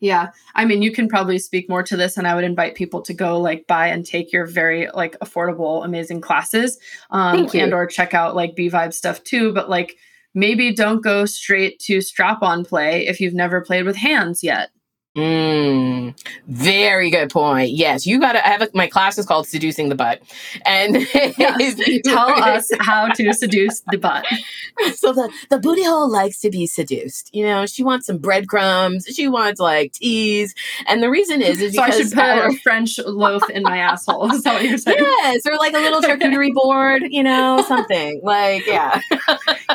Yeah. 0.00 0.30
I 0.54 0.64
mean, 0.64 0.80
you 0.80 0.92
can 0.92 1.08
probably 1.08 1.38
speak 1.38 1.68
more 1.68 1.82
to 1.82 1.96
this, 1.96 2.16
and 2.16 2.26
I 2.26 2.34
would 2.34 2.44
invite 2.44 2.76
people 2.76 3.02
to 3.02 3.12
go 3.12 3.40
like 3.40 3.66
buy 3.66 3.88
and 3.88 4.06
take 4.06 4.32
your 4.32 4.46
very 4.46 4.88
like 4.94 5.18
affordable, 5.18 5.84
amazing 5.84 6.20
classes. 6.20 6.78
Um 7.10 7.48
and 7.52 7.74
or 7.74 7.86
check 7.86 8.14
out 8.14 8.36
like 8.36 8.54
B 8.54 8.70
Vibe 8.70 8.94
stuff 8.94 9.22
too. 9.24 9.52
But 9.52 9.68
like 9.68 9.96
maybe 10.34 10.72
don't 10.72 11.02
go 11.02 11.24
straight 11.24 11.80
to 11.80 12.00
strap 12.00 12.42
on 12.42 12.64
play 12.64 13.06
if 13.06 13.20
you've 13.20 13.34
never 13.34 13.60
played 13.60 13.84
with 13.84 13.96
hands 13.96 14.44
yet. 14.44 14.70
Mm, 15.18 16.14
very 16.46 17.10
good 17.10 17.30
point. 17.30 17.70
Yes, 17.70 18.06
you 18.06 18.20
got 18.20 18.32
to. 18.32 18.46
I 18.46 18.50
have 18.50 18.62
a, 18.62 18.68
my 18.72 18.86
class 18.86 19.18
is 19.18 19.26
called 19.26 19.48
seducing 19.48 19.88
the 19.88 19.96
butt, 19.96 20.20
and 20.64 20.94
you- 21.38 22.02
Tell 22.04 22.28
us 22.42 22.70
how 22.78 23.08
to 23.08 23.32
seduce 23.34 23.80
the 23.90 23.98
butt. 23.98 24.24
so 24.94 25.12
the 25.12 25.28
the 25.50 25.58
booty 25.58 25.82
hole 25.82 26.08
likes 26.10 26.38
to 26.42 26.50
be 26.50 26.66
seduced. 26.68 27.34
You 27.34 27.44
know, 27.46 27.66
she 27.66 27.82
wants 27.82 28.06
some 28.06 28.18
breadcrumbs. 28.18 29.06
She 29.06 29.26
wants 29.26 29.58
like 29.60 29.92
teas, 29.94 30.54
and 30.86 31.02
the 31.02 31.10
reason 31.10 31.42
is 31.42 31.60
is 31.60 31.74
So 31.74 31.82
I 31.82 31.90
should 31.90 32.10
put 32.10 32.18
our- 32.18 32.48
a 32.50 32.54
French 32.54 32.98
loaf 33.04 33.48
in 33.50 33.64
my 33.64 33.78
asshole. 33.78 34.30
Is 34.32 34.42
that 34.44 34.54
what 34.54 34.64
you're 34.64 34.78
saying? 34.78 34.98
yes, 35.00 35.42
or 35.46 35.56
like 35.56 35.74
a 35.74 35.78
little 35.78 36.00
charcuterie 36.00 36.54
board. 36.54 37.02
You 37.08 37.24
know, 37.24 37.64
something 37.66 38.20
like 38.22 38.66
yeah. 38.66 39.00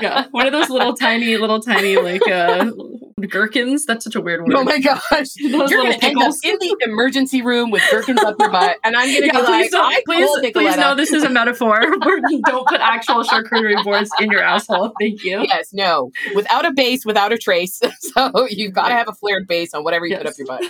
Yeah. 0.01 0.27
One 0.31 0.45
of 0.47 0.53
those 0.53 0.69
little 0.69 0.93
tiny, 0.93 1.35
little 1.37 1.59
tiny 1.59 1.97
like 1.97 2.25
uh 2.29 2.71
gherkins. 3.29 3.85
That's 3.85 4.03
such 4.03 4.15
a 4.15 4.21
weird 4.21 4.41
word. 4.41 4.53
Oh 4.55 4.63
my 4.63 4.79
gosh. 4.79 5.01
Those 5.11 5.37
You're 5.37 5.51
little 5.51 5.67
going 5.69 5.87
end 5.93 5.95
up 5.95 6.01
pickles. 6.01 6.39
in 6.43 6.57
the 6.59 6.77
emergency 6.81 7.41
room 7.41 7.71
with 7.71 7.83
gherkins 7.91 8.19
up 8.21 8.35
your 8.39 8.51
butt. 8.51 8.77
And 8.83 8.95
I'm 8.95 9.07
going 9.07 9.21
to 9.21 9.25
Yeah, 9.27 9.39
be 9.41 9.45
please, 9.45 9.47
like, 9.47 9.71
don't, 9.71 9.85
I 9.93 10.01
please, 10.05 10.25
told 10.25 10.39
please 10.41 10.53
Nicoletta. 10.53 10.77
know 10.79 10.95
this 10.95 11.11
is 11.11 11.23
a 11.23 11.29
metaphor. 11.29 11.79
We're- 12.05 12.41
don't 12.45 12.67
put 12.67 12.79
actual 12.81 13.23
charcuterie 13.23 13.83
boards 13.83 14.09
in 14.19 14.31
your 14.31 14.41
asshole. 14.41 14.93
Thank 14.99 15.23
you. 15.23 15.41
Yes, 15.47 15.73
no. 15.73 16.11
Without 16.35 16.65
a 16.65 16.71
base, 16.71 17.05
without 17.05 17.31
a 17.31 17.37
trace. 17.37 17.79
so 17.99 18.47
you've 18.49 18.73
got 18.73 18.89
to 18.89 18.93
have 18.95 19.07
a 19.07 19.13
flared 19.13 19.47
base 19.47 19.73
on 19.73 19.83
whatever 19.83 20.05
you 20.05 20.17
put 20.17 20.27
up 20.27 20.33
your 20.37 20.47
butt. 20.47 20.63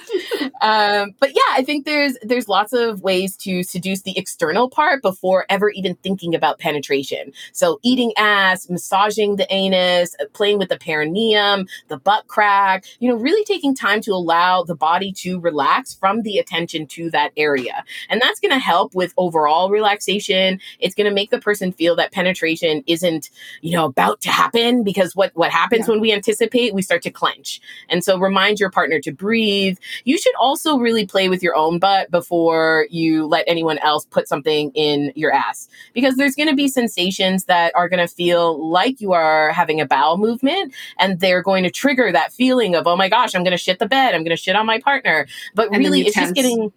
Um, 0.62 1.12
but 1.20 1.30
yeah, 1.32 1.42
I 1.52 1.64
think 1.64 1.86
there's 1.86 2.18
there's 2.22 2.48
lots 2.48 2.74
of 2.74 3.02
ways 3.02 3.36
to 3.38 3.64
seduce 3.64 4.02
the 4.04 4.18
external 4.18 4.70
part 4.70 5.02
before 5.02 5.46
ever 5.50 5.70
even 5.72 5.96
thinking 5.96 6.34
about 6.36 6.60
penetration. 6.60 7.32
So 7.52 7.80
eating 7.84 8.14
ass, 8.18 8.70
massaging 8.70 9.36
the 9.36 9.52
anus, 9.54 10.16
uh, 10.20 10.26
playing 10.34 10.60
with 10.60 10.70
the 10.70 10.78
perineum, 10.78 11.68
the 11.90 11.98
butt 11.98 12.28
crack, 12.34 12.86
you 13.00 13.10
know, 13.10 13.16
really 13.16 13.44
taking 13.46 13.76
time 13.76 14.02
to 14.02 14.12
allow 14.12 14.64
the 14.64 14.76
body 14.76 15.12
to 15.24 15.40
relax 15.40 15.94
from 15.94 16.22
the 16.24 16.38
attention 16.38 16.88
to 16.88 17.12
that 17.12 17.32
area. 17.38 17.84
And 18.10 18.22
that's 18.22 18.40
going 18.40 18.52
to 18.52 18.60
help 18.60 18.96
with 18.96 19.14
overall 19.18 19.70
relaxation. 19.70 20.60
It's 20.80 20.96
going 20.96 21.10
to 21.10 21.14
make 21.14 21.30
the 21.30 21.40
person 21.40 21.72
feel 21.72 21.96
that 21.98 22.12
penetration 22.12 22.84
isn't 22.88 23.30
you 23.62 23.72
know 23.78 23.86
about 23.86 24.22
to 24.22 24.30
happen 24.30 24.84
because 24.84 25.16
what 25.16 25.32
what 25.36 25.52
happens 25.52 25.88
Yeah. 25.88 25.92
when 25.92 26.02
we 26.02 26.12
anticipate 26.14 26.74
we 26.74 26.82
start 26.82 27.02
to 27.04 27.12
clench 27.12 27.60
and 27.90 28.04
so 28.04 28.18
remind 28.18 28.60
your 28.60 28.70
partner 28.70 29.00
to 29.02 29.12
breathe 29.12 29.78
you 30.06 30.18
should 30.18 30.34
also 30.40 30.78
really 30.78 31.06
play 31.06 31.30
with 31.30 31.44
your 31.44 31.56
own 31.56 31.80
butt 31.80 32.10
before 32.12 32.88
you 32.90 33.26
let 33.26 33.44
anyone 33.48 33.78
else 33.80 34.06
put 34.06 34.28
something 34.28 34.72
in 34.76 35.12
your 35.16 35.32
ass 35.32 35.68
because 35.94 36.16
there's 36.16 36.36
going 36.36 36.50
to 36.50 36.56
be 36.56 36.68
sensations 36.68 37.46
that 37.46 37.74
are 37.76 37.90
going 37.90 38.06
to 38.06 38.14
feel 38.14 38.70
like 38.70 39.02
you 39.02 39.12
are 39.14 39.52
having 39.52 39.82
a 39.82 39.86
bowel 39.86 40.18
movement 40.18 40.74
and 41.00 41.20
they're 41.20 41.44
going 41.44 41.64
to 41.64 41.72
trigger 41.72 42.12
that 42.12 42.23
feeling 42.32 42.76
of 42.76 42.88
oh 42.88 42.96
my 42.96 43.10
gosh 43.10 43.34
i'm 43.34 43.44
going 43.44 43.52
to 43.52 43.58
shit 43.58 43.80
the 43.80 43.88
bed 43.88 44.14
i'm 44.14 44.22
going 44.22 44.30
to 44.30 44.42
shit 44.42 44.56
on 44.56 44.66
my 44.66 44.80
partner 44.80 45.28
but 45.56 45.70
And 45.72 45.80
really 45.80 46.02
it's 46.02 46.16
just 46.16 46.34
getting 46.36 46.72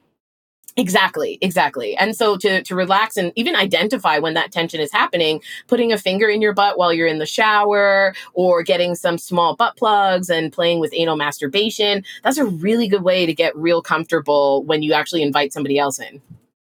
Exactly, 0.78 1.38
exactly. 1.40 1.96
And 1.96 2.14
so 2.14 2.36
to 2.36 2.62
to 2.62 2.74
relax 2.74 3.16
and 3.16 3.32
even 3.34 3.56
identify 3.56 4.18
when 4.18 4.34
that 4.34 4.52
tension 4.52 4.78
is 4.78 4.92
happening, 4.92 5.40
putting 5.68 5.90
a 5.90 5.96
finger 5.96 6.28
in 6.28 6.42
your 6.42 6.52
butt 6.52 6.76
while 6.76 6.92
you're 6.92 7.06
in 7.06 7.18
the 7.18 7.26
shower 7.26 8.14
or 8.34 8.62
getting 8.62 8.94
some 8.94 9.16
small 9.16 9.56
butt 9.56 9.76
plugs 9.76 10.28
and 10.28 10.52
playing 10.52 10.78
with 10.80 10.92
anal 10.92 11.16
masturbation, 11.16 12.04
that's 12.22 12.36
a 12.36 12.44
really 12.44 12.88
good 12.88 13.02
way 13.02 13.24
to 13.24 13.32
get 13.32 13.56
real 13.56 13.80
comfortable 13.80 14.64
when 14.64 14.82
you 14.82 14.92
actually 14.92 15.22
invite 15.22 15.50
somebody 15.50 15.78
else 15.78 15.98
in. 15.98 16.20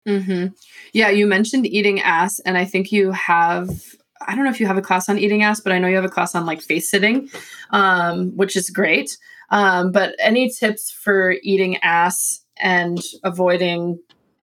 hmm 0.07 0.47
Yeah, 0.93 1.11
you 1.11 1.27
mentioned 1.27 1.67
eating 1.67 2.01
ass, 2.01 2.39
and 2.41 2.57
I 2.57 2.65
think 2.65 2.93
you 2.93 3.11
have. 3.11 3.96
I 4.21 4.35
don't 4.35 4.45
know 4.45 4.51
if 4.51 4.61
you 4.61 4.67
have 4.67 4.79
a 4.79 4.83
class 4.83 5.09
on 5.09 5.19
eating 5.19 5.43
ass, 5.43 5.61
but 5.61 5.73
I 5.73 5.79
know 5.79 5.89
you 5.89 5.97
have 5.97 6.05
a 6.05 6.09
class 6.09 6.35
on 6.35 6.47
like 6.47 6.61
face 6.61 6.89
sitting, 6.89 7.29
um, 7.71 8.37
which 8.37 8.57
is 8.57 8.71
great. 8.71 9.17
Um, 9.51 9.93
but 9.93 10.15
any 10.19 10.51
tips 10.51 10.91
for 10.91 11.37
eating 11.43 11.77
ass 11.79 12.41
and 12.59 12.99
avoiding 13.23 14.01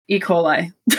E. 0.09 0.18
coli? 0.18 0.73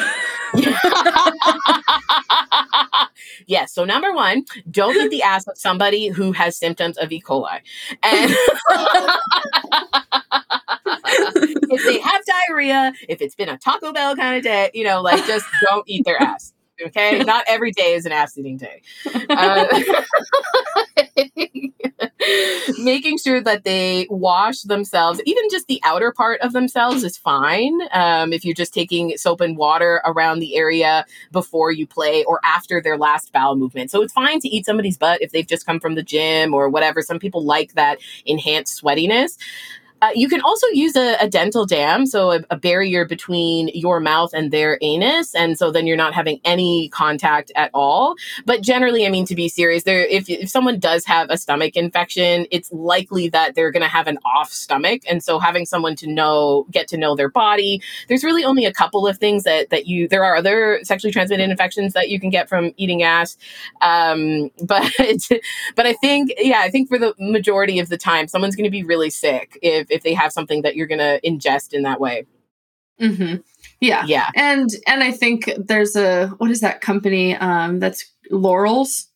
yes. 3.47 3.73
So 3.73 3.83
number 3.83 4.13
one, 4.13 4.45
don't 4.69 4.95
eat 4.95 5.09
the 5.09 5.23
ass 5.23 5.47
of 5.47 5.57
somebody 5.57 6.07
who 6.07 6.31
has 6.31 6.57
symptoms 6.57 6.97
of 6.97 7.11
E. 7.11 7.21
coli. 7.21 7.59
And 8.03 8.31
if 11.69 11.83
they 11.83 11.99
have 11.99 12.21
diarrhea, 12.25 12.93
if 13.09 13.21
it's 13.21 13.35
been 13.35 13.49
a 13.49 13.57
Taco 13.57 13.91
Bell 13.91 14.15
kind 14.15 14.37
of 14.37 14.43
day, 14.43 14.71
you 14.73 14.85
know, 14.85 15.01
like 15.01 15.25
just 15.25 15.45
don't 15.61 15.83
eat 15.87 16.05
their 16.05 16.21
ass. 16.21 16.53
Okay, 16.87 17.19
not 17.23 17.43
every 17.47 17.71
day 17.71 17.93
is 17.93 18.05
an 18.05 18.11
ass 18.11 18.37
eating 18.37 18.57
day. 18.57 18.81
Uh, 19.29 19.67
making 22.79 23.17
sure 23.17 23.41
that 23.41 23.63
they 23.63 24.07
wash 24.09 24.61
themselves, 24.61 25.21
even 25.25 25.43
just 25.49 25.67
the 25.67 25.79
outer 25.83 26.11
part 26.11 26.39
of 26.41 26.53
themselves, 26.53 27.03
is 27.03 27.17
fine. 27.17 27.79
Um, 27.91 28.33
if 28.33 28.45
you're 28.45 28.55
just 28.55 28.73
taking 28.73 29.17
soap 29.17 29.41
and 29.41 29.57
water 29.57 30.01
around 30.05 30.39
the 30.39 30.55
area 30.55 31.05
before 31.31 31.71
you 31.71 31.87
play 31.87 32.23
or 32.25 32.39
after 32.43 32.81
their 32.81 32.97
last 32.97 33.31
bowel 33.31 33.55
movement. 33.55 33.91
So 33.91 34.01
it's 34.01 34.13
fine 34.13 34.39
to 34.41 34.47
eat 34.47 34.65
somebody's 34.65 34.97
butt 34.97 35.21
if 35.21 35.31
they've 35.31 35.47
just 35.47 35.65
come 35.65 35.79
from 35.79 35.95
the 35.95 36.03
gym 36.03 36.53
or 36.53 36.69
whatever. 36.69 37.01
Some 37.01 37.19
people 37.19 37.43
like 37.43 37.73
that 37.73 37.99
enhanced 38.25 38.81
sweatiness. 38.81 39.37
Uh, 40.01 40.09
you 40.15 40.27
can 40.27 40.41
also 40.41 40.65
use 40.73 40.95
a, 40.95 41.15
a 41.21 41.29
dental 41.29 41.65
dam, 41.65 42.07
so 42.07 42.31
a, 42.31 42.39
a 42.49 42.57
barrier 42.57 43.05
between 43.05 43.69
your 43.69 43.99
mouth 43.99 44.31
and 44.33 44.51
their 44.51 44.79
anus, 44.81 45.35
and 45.35 45.59
so 45.59 45.69
then 45.69 45.85
you're 45.85 45.95
not 45.95 46.13
having 46.13 46.39
any 46.43 46.89
contact 46.89 47.51
at 47.55 47.69
all. 47.71 48.15
But 48.45 48.61
generally, 48.61 49.05
I 49.05 49.09
mean, 49.09 49.25
to 49.27 49.35
be 49.35 49.47
serious, 49.47 49.83
there 49.83 50.01
if 50.05 50.27
if 50.27 50.49
someone 50.49 50.79
does 50.79 51.05
have 51.05 51.29
a 51.29 51.37
stomach 51.37 51.75
infection, 51.75 52.47
it's 52.49 52.71
likely 52.71 53.29
that 53.29 53.53
they're 53.53 53.71
going 53.71 53.83
to 53.83 53.87
have 53.89 54.07
an 54.07 54.17
off 54.25 54.51
stomach, 54.51 55.03
and 55.07 55.23
so 55.23 55.37
having 55.37 55.67
someone 55.67 55.95
to 55.97 56.07
know 56.07 56.65
get 56.71 56.87
to 56.87 56.97
know 56.97 57.15
their 57.15 57.29
body. 57.29 57.79
There's 58.07 58.23
really 58.23 58.43
only 58.43 58.65
a 58.65 58.73
couple 58.73 59.05
of 59.05 59.19
things 59.19 59.43
that 59.43 59.69
that 59.69 59.85
you. 59.85 60.07
There 60.07 60.23
are 60.23 60.35
other 60.35 60.79
sexually 60.81 61.11
transmitted 61.11 61.47
infections 61.47 61.93
that 61.93 62.09
you 62.09 62.19
can 62.19 62.31
get 62.31 62.49
from 62.49 62.71
eating 62.75 63.03
ass, 63.03 63.37
um, 63.81 64.49
but 64.63 64.91
but 65.75 65.85
I 65.85 65.93
think 65.93 66.33
yeah, 66.39 66.61
I 66.61 66.71
think 66.71 66.89
for 66.89 66.97
the 66.97 67.13
majority 67.19 67.77
of 67.77 67.89
the 67.89 67.97
time, 67.97 68.27
someone's 68.27 68.55
going 68.55 68.65
to 68.65 68.71
be 68.71 68.83
really 68.83 69.11
sick 69.11 69.59
if 69.61 69.90
if 69.91 70.03
they 70.03 70.13
have 70.13 70.31
something 70.31 70.61
that 70.63 70.75
you're 70.75 70.87
going 70.87 70.99
to 70.99 71.19
ingest 71.23 71.73
in 71.73 71.83
that 71.83 71.99
way. 71.99 72.25
hmm 72.99 73.35
Yeah. 73.79 74.05
Yeah. 74.05 74.29
And 74.35 74.69
and 74.87 75.03
I 75.03 75.11
think 75.11 75.51
there's 75.57 75.95
a 75.95 76.27
what 76.37 76.51
is 76.51 76.61
that 76.61 76.81
company 76.81 77.35
um 77.35 77.79
that's 77.79 78.05
Lorals? 78.31 79.07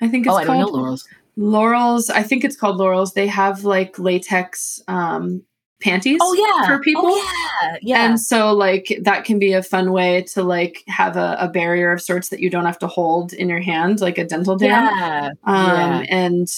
I 0.00 0.08
think 0.08 0.26
it's 0.26 0.34
oh, 0.34 0.38
I 0.38 0.44
called 0.44 0.58
don't 0.58 0.72
know, 0.72 0.82
Lorals. 0.82 1.04
Lorals. 1.38 2.10
I 2.10 2.22
think 2.22 2.44
it's 2.44 2.56
called 2.56 2.78
Lorals. 2.78 3.14
They 3.14 3.26
have 3.26 3.64
like 3.64 3.98
latex 3.98 4.80
um 4.88 5.42
panties. 5.80 6.18
Oh 6.22 6.34
yeah, 6.34 6.66
for 6.66 6.82
people. 6.82 7.02
Oh, 7.06 7.58
yeah, 7.62 7.76
yeah. 7.82 8.06
And 8.06 8.20
so 8.20 8.52
like 8.52 8.98
that 9.02 9.24
can 9.24 9.38
be 9.38 9.52
a 9.52 9.62
fun 9.62 9.92
way 9.92 10.22
to 10.34 10.42
like 10.42 10.82
have 10.86 11.16
a, 11.16 11.36
a 11.40 11.48
barrier 11.48 11.90
of 11.92 12.00
sorts 12.02 12.28
that 12.28 12.40
you 12.40 12.50
don't 12.50 12.66
have 12.66 12.78
to 12.80 12.86
hold 12.86 13.32
in 13.32 13.48
your 13.48 13.60
hand, 13.60 14.00
like 14.00 14.18
a 14.18 14.24
dental 14.24 14.56
dam. 14.56 14.84
yeah. 14.96 15.30
Um 15.44 15.66
yeah. 15.66 16.04
and 16.08 16.48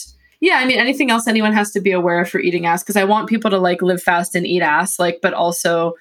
yeah, 0.41 0.57
I 0.57 0.67
mean 0.67 0.79
anything 0.79 1.11
else 1.11 1.27
anyone 1.27 1.53
has 1.53 1.71
to 1.73 1.81
be 1.81 1.93
aware 1.93 2.21
of 2.21 2.29
for 2.29 2.39
eating 2.39 2.67
ass 2.67 2.83
because 2.83 2.97
I 2.97 3.05
want 3.05 3.29
people 3.29 3.51
to 3.51 3.59
like 3.59 3.83
live 3.83 4.03
fast 4.03 4.35
and 4.35 4.47
eat 4.47 4.63
ass, 4.63 4.99
like, 4.99 5.21
but 5.23 5.35
also 5.35 5.95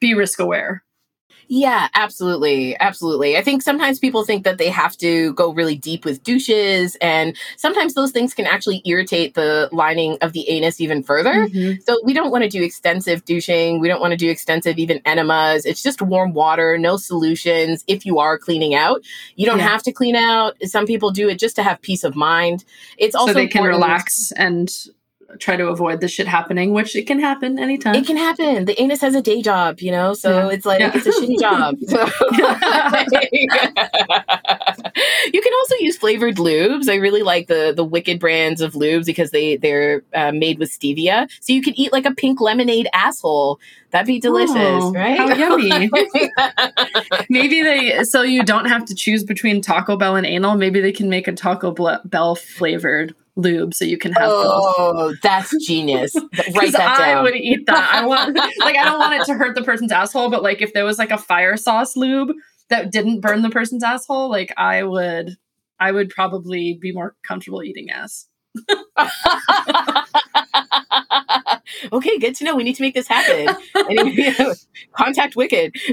be 0.00 0.14
risk 0.14 0.40
aware. 0.40 0.84
Yeah, 1.48 1.88
absolutely. 1.94 2.76
Absolutely. 2.78 3.36
I 3.36 3.42
think 3.42 3.62
sometimes 3.62 3.98
people 3.98 4.24
think 4.24 4.44
that 4.44 4.58
they 4.58 4.70
have 4.70 4.96
to 4.98 5.32
go 5.34 5.52
really 5.52 5.76
deep 5.76 6.04
with 6.04 6.22
douches, 6.22 6.96
and 7.00 7.36
sometimes 7.56 7.94
those 7.94 8.10
things 8.12 8.34
can 8.34 8.46
actually 8.46 8.82
irritate 8.84 9.34
the 9.34 9.68
lining 9.72 10.16
of 10.22 10.32
the 10.32 10.48
anus 10.48 10.80
even 10.80 11.02
further. 11.02 11.46
Mhm. 11.48 11.82
So 11.84 11.98
we 12.04 12.12
don't 12.12 12.30
want 12.30 12.44
to 12.44 12.48
do 12.50 12.62
extensive 12.62 13.24
douching. 13.24 13.80
We 13.80 13.88
don't 13.88 14.00
want 14.00 14.12
to 14.12 14.16
do 14.16 14.30
extensive 14.30 14.78
even 14.78 15.00
enemas. 15.04 15.64
It's 15.66 15.82
just 15.82 16.00
warm 16.00 16.32
water, 16.32 16.78
no 16.78 16.96
solutions. 16.96 17.84
If 17.86 18.06
you 18.06 18.18
are 18.18 18.38
cleaning 18.38 18.74
out, 18.74 19.02
you 19.36 19.46
don't 19.46 19.58
Yeah. 19.58 19.68
have 19.68 19.82
to 19.84 19.92
clean 19.92 20.16
out. 20.16 20.54
Some 20.64 20.86
people 20.86 21.10
do 21.10 21.28
it 21.28 21.38
just 21.38 21.56
to 21.56 21.62
have 21.62 21.80
peace 21.82 22.04
of 22.04 22.16
mind. 22.16 22.64
It's 22.98 23.14
also 23.14 23.32
so 23.32 23.34
they 23.34 23.46
can 23.46 23.64
important- 23.64 23.82
relax 23.84 24.32
and 24.36 24.70
try 25.38 25.56
to 25.56 25.68
avoid 25.68 26.00
the 26.00 26.08
shit 26.08 26.26
happening, 26.26 26.72
which 26.72 26.94
it 26.96 27.06
can 27.06 27.20
happen 27.20 27.58
anytime. 27.58 27.94
It 27.94 28.06
can 28.06 28.16
happen. 28.16 28.64
The 28.64 28.80
anus 28.80 29.00
has 29.00 29.14
a 29.14 29.22
day 29.22 29.42
job, 29.42 29.80
you 29.80 29.90
know, 29.90 30.14
so 30.14 30.48
Yeah. 30.48 30.54
it's 30.54 30.66
like 30.66 30.80
Yeah. 30.80 30.92
it's 30.94 31.06
a 31.06 31.10
shitty 31.10 31.40
job. 31.40 31.76
You 35.32 35.40
can 35.42 35.52
also 35.54 35.74
use 35.80 35.96
flavored 35.96 36.36
lubes. 36.36 36.88
I 36.88 36.96
really 36.96 37.22
like 37.22 37.48
the 37.48 37.72
the 37.74 37.84
Wicked 37.84 38.20
brands 38.20 38.60
of 38.60 38.74
lubes 38.74 39.06
because 39.06 39.30
they 39.30 39.56
they're 39.56 40.02
uh, 40.14 40.32
made 40.32 40.58
with 40.58 40.70
stevia, 40.70 41.28
so 41.40 41.52
you 41.52 41.62
could 41.62 41.74
eat 41.76 41.92
like 41.92 42.04
a 42.06 42.14
pink 42.14 42.40
lemonade 42.40 42.88
asshole. 42.92 43.58
That'd 43.90 44.06
be 44.06 44.20
delicious, 44.20 44.54
Oh, 44.56 44.92
right? 44.92 45.16
How 45.16 45.28
yummy. 45.34 45.90
maybe 47.28 47.62
they 47.62 48.04
so 48.04 48.22
you 48.22 48.44
don't 48.44 48.66
have 48.66 48.84
to 48.86 48.94
choose 48.94 49.24
between 49.24 49.60
Taco 49.62 49.96
Bell 49.96 50.16
and 50.16 50.26
anal. 50.26 50.56
Maybe 50.56 50.80
they 50.80 50.92
can 50.92 51.08
make 51.08 51.26
a 51.26 51.32
Taco 51.32 51.74
Bell 52.04 52.34
flavored 52.36 53.14
lube 53.36 53.74
so 53.74 53.84
you 53.84 53.98
can 53.98 54.12
have 54.12 54.28
oh, 54.30 55.14
that's 55.22 55.52
genius. 55.66 56.14
Write 56.54 56.72
that 56.72 56.98
I 57.00 57.14
down. 57.14 57.24
would 57.24 57.36
eat 57.36 57.66
that. 57.66 57.90
I 57.92 58.06
want 58.06 58.36
like 58.60 58.76
I 58.76 58.84
don't 58.84 58.98
want 58.98 59.20
it 59.20 59.24
to 59.26 59.34
hurt 59.34 59.54
the 59.54 59.62
person's 59.62 59.92
asshole, 59.92 60.30
but 60.30 60.42
like 60.42 60.62
if 60.62 60.72
there 60.72 60.84
was 60.84 60.98
like 60.98 61.10
a 61.10 61.18
fire 61.18 61.56
sauce 61.56 61.96
lube 61.96 62.30
that 62.70 62.92
didn't 62.92 63.20
burn 63.20 63.42
the 63.42 63.50
person's 63.50 63.82
asshole, 63.82 64.30
like 64.30 64.52
I 64.56 64.82
would 64.82 65.36
I 65.80 65.92
would 65.92 66.10
probably 66.10 66.78
be 66.80 66.92
more 66.92 67.16
comfortable 67.22 67.62
eating 67.62 67.90
ass. 67.90 68.26
okay, 71.92 72.18
good 72.18 72.34
to 72.36 72.44
know. 72.44 72.56
We 72.56 72.64
need 72.64 72.76
to 72.76 72.82
make 72.82 72.94
this 72.94 73.08
happen. 73.08 73.54
Contact 74.92 75.36
Wicked. 75.36 75.76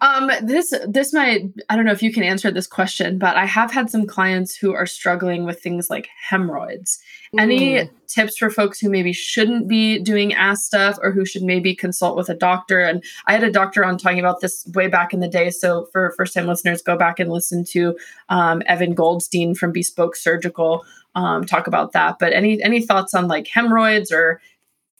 Um, 0.00 0.30
this 0.42 0.72
this 0.88 1.12
might 1.12 1.42
I 1.68 1.76
don't 1.76 1.84
know 1.84 1.92
if 1.92 2.02
you 2.02 2.12
can 2.12 2.22
answer 2.22 2.50
this 2.50 2.66
question, 2.66 3.18
but 3.18 3.36
I 3.36 3.44
have 3.44 3.70
had 3.70 3.90
some 3.90 4.06
clients 4.06 4.56
who 4.56 4.72
are 4.72 4.86
struggling 4.86 5.44
with 5.44 5.60
things 5.60 5.90
like 5.90 6.08
hemorrhoids. 6.28 6.98
Any 7.38 7.74
Mm. 7.74 7.90
tips 8.08 8.38
for 8.38 8.50
folks 8.50 8.80
who 8.80 8.90
maybe 8.90 9.12
shouldn't 9.12 9.68
be 9.68 9.98
doing 9.98 10.32
ass 10.34 10.64
stuff 10.64 10.98
or 11.02 11.12
who 11.12 11.24
should 11.24 11.42
maybe 11.42 11.74
consult 11.74 12.16
with 12.16 12.28
a 12.28 12.34
doctor? 12.34 12.80
And 12.80 13.04
I 13.26 13.32
had 13.32 13.44
a 13.44 13.52
doctor 13.52 13.84
on 13.84 13.98
talking 13.98 14.18
about 14.18 14.40
this 14.40 14.66
way 14.74 14.88
back 14.88 15.12
in 15.12 15.20
the 15.20 15.28
day. 15.28 15.50
So 15.50 15.88
for 15.92 16.12
first 16.16 16.34
time 16.34 16.46
listeners, 16.46 16.82
go 16.82 16.96
back 16.96 17.20
and 17.20 17.30
listen 17.30 17.64
to 17.70 17.96
um, 18.30 18.62
Evan 18.66 18.94
Goldstein 18.94 19.54
from 19.54 19.72
Bespoke 19.72 20.16
Surgical 20.16 20.84
um, 21.14 21.44
talk 21.44 21.66
about 21.66 21.92
that. 21.92 22.18
But 22.18 22.32
any 22.32 22.62
any 22.62 22.80
thoughts 22.82 23.14
on 23.14 23.28
like 23.30 23.48
hemorrhoids 23.48 24.12
or 24.12 24.40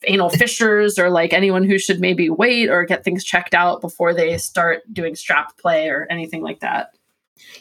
anal 0.04 0.30
fissures 0.40 0.98
or 0.98 1.10
like 1.10 1.32
anyone 1.32 1.64
who 1.64 1.78
should 1.78 2.00
maybe 2.00 2.30
wait 2.30 2.70
or 2.70 2.84
get 2.84 3.04
things 3.04 3.24
checked 3.24 3.54
out 3.54 3.80
before 3.82 4.14
they 4.14 4.38
start 4.38 4.82
doing 4.92 5.14
strap 5.14 5.58
play 5.58 5.88
or 5.88 6.06
anything 6.10 6.42
like 6.42 6.60
that? 6.60 6.94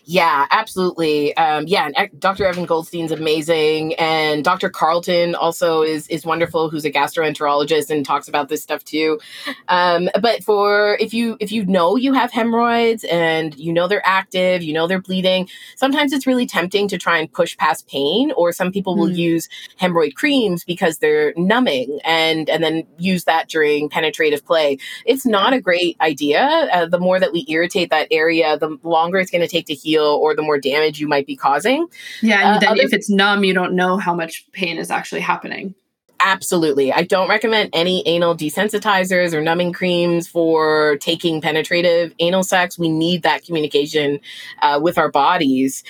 Yeah, 0.05 0.47
absolutely. 0.49 1.37
Um, 1.37 1.67
yeah, 1.67 1.89
Dr. 2.17 2.45
Evan 2.45 2.65
Goldstein's 2.65 3.11
amazing, 3.11 3.93
and 3.95 4.43
Dr. 4.43 4.69
Carlton 4.69 5.35
also 5.35 5.83
is 5.83 6.07
is 6.07 6.25
wonderful. 6.25 6.69
Who's 6.69 6.85
a 6.85 6.91
gastroenterologist 6.91 7.89
and 7.89 8.05
talks 8.05 8.27
about 8.27 8.49
this 8.49 8.63
stuff 8.63 8.83
too. 8.83 9.19
Um, 9.67 10.09
but 10.19 10.43
for 10.43 10.97
if 10.99 11.13
you 11.13 11.37
if 11.39 11.51
you 11.51 11.65
know 11.65 11.95
you 11.95 12.13
have 12.13 12.31
hemorrhoids 12.31 13.03
and 13.05 13.55
you 13.59 13.71
know 13.71 13.87
they're 13.87 14.05
active, 14.05 14.63
you 14.63 14.73
know 14.73 14.87
they're 14.87 15.01
bleeding, 15.01 15.47
sometimes 15.75 16.11
it's 16.11 16.25
really 16.25 16.47
tempting 16.47 16.87
to 16.87 16.97
try 16.97 17.17
and 17.19 17.31
push 17.31 17.55
past 17.57 17.87
pain. 17.87 18.31
Or 18.35 18.51
some 18.51 18.71
people 18.71 18.97
will 18.97 19.09
mm. 19.09 19.15
use 19.15 19.47
hemorrhoid 19.79 20.15
creams 20.15 20.63
because 20.63 20.97
they're 20.97 21.33
numbing, 21.37 21.99
and 22.03 22.49
and 22.49 22.63
then 22.63 22.83
use 22.97 23.25
that 23.25 23.47
during 23.47 23.89
penetrative 23.89 24.43
play. 24.43 24.77
It's 25.05 25.25
not 25.25 25.53
a 25.53 25.61
great 25.61 25.97
idea. 26.01 26.67
Uh, 26.73 26.87
the 26.87 26.99
more 26.99 27.19
that 27.19 27.31
we 27.31 27.45
irritate 27.47 27.91
that 27.91 28.07
area, 28.09 28.57
the 28.57 28.77
longer 28.81 29.19
it's 29.19 29.29
going 29.29 29.41
to 29.41 29.47
take 29.47 29.67
to 29.69 29.73
heal 29.73 30.03
or 30.21 30.35
the 30.35 30.41
more 30.41 30.59
damage 30.59 30.99
you 30.99 31.07
might 31.07 31.25
be 31.25 31.35
causing. 31.35 31.87
Yeah, 32.21 32.55
and 32.55 32.57
uh, 32.57 32.59
then 32.59 32.79
if 32.79 32.93
it's 32.93 33.09
numb, 33.09 33.43
you 33.43 33.53
don't 33.53 33.73
know 33.73 33.97
how 33.97 34.13
much 34.13 34.45
pain 34.51 34.77
is 34.77 34.91
actually 34.91 35.21
happening. 35.21 35.73
Absolutely. 36.21 36.91
I 36.91 37.03
don't 37.03 37.29
recommend 37.29 37.69
any 37.71 38.05
anal 38.05 38.35
desensitizers 38.35 39.33
or 39.33 39.41
numbing 39.41 39.71
creams 39.71 40.27
for 40.27 40.97
taking 40.97 41.39
penetrative 41.39 42.13
anal 42.19 42.43
sex. 42.43 42.77
We 42.77 42.89
need 42.89 43.23
that 43.23 43.45
communication 43.45 44.19
uh, 44.61 44.79
with 44.81 44.97
our 44.97 45.09
bodies. 45.09 45.83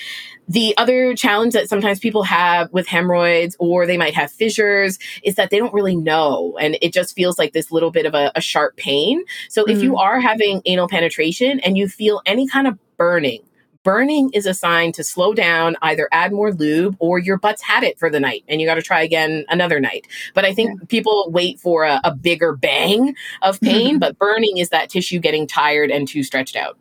The 0.47 0.75
other 0.77 1.15
challenge 1.15 1.53
that 1.53 1.67
sometimes 1.67 1.99
people 1.99 2.23
have 2.23 2.71
with 2.71 2.87
hemorrhoids 2.87 3.55
or 3.59 3.87
they 3.87 3.97
might 3.97 4.13
have 4.13 4.31
fissures 4.31 4.99
is 5.23 5.35
that 5.35 5.49
they 5.49 5.57
don't 5.57 5.73
really 5.73 5.95
know. 5.95 6.57
And 6.59 6.77
it 6.81 6.93
just 6.93 7.15
feels 7.15 7.39
like 7.39 7.53
this 7.53 7.71
little 7.71 7.91
bit 7.91 8.05
of 8.05 8.13
a, 8.13 8.31
a 8.35 8.41
sharp 8.41 8.75
pain. 8.75 9.23
So 9.49 9.63
mm-hmm. 9.63 9.71
if 9.71 9.81
you 9.81 9.93
mm. 9.93 9.99
are 9.99 10.19
having 10.19 10.61
anal 10.65 10.87
penetration 10.87 11.59
and 11.61 11.75
you 11.75 11.87
feel 11.87 12.21
any 12.27 12.47
kind 12.47 12.67
of 12.67 12.77
burning, 12.97 13.41
burning 13.83 14.29
is 14.33 14.45
a 14.45 14.53
sign 14.53 14.91
to 14.93 15.03
slow 15.03 15.33
down, 15.33 15.75
either 15.81 16.07
add 16.11 16.31
more 16.31 16.53
lube 16.53 16.95
or 16.99 17.19
your 17.19 17.37
butt's 17.37 17.61
had 17.61 17.83
it 17.83 17.97
for 17.97 18.09
the 18.09 18.19
night 18.19 18.43
and 18.47 18.59
you 18.61 18.67
got 18.67 18.75
to 18.75 18.81
try 18.81 19.01
again 19.01 19.45
another 19.49 19.79
night. 19.79 20.07
But 20.33 20.45
I 20.45 20.53
think 20.53 20.79
yeah. 20.79 20.85
people 20.87 21.29
wait 21.31 21.59
for 21.59 21.83
a, 21.83 21.99
a, 22.03 22.13
bigger 22.13 22.55
bang 22.55 23.15
of 23.41 23.59
pain, 23.61 23.99
but 23.99 24.17
burning 24.17 24.57
is 24.57 24.69
that 24.69 24.89
tissue 24.89 25.19
getting 25.19 25.47
tired 25.47 25.91
and 25.91 26.07
too 26.07 26.23
stretched 26.23 26.55
out. 26.55 26.77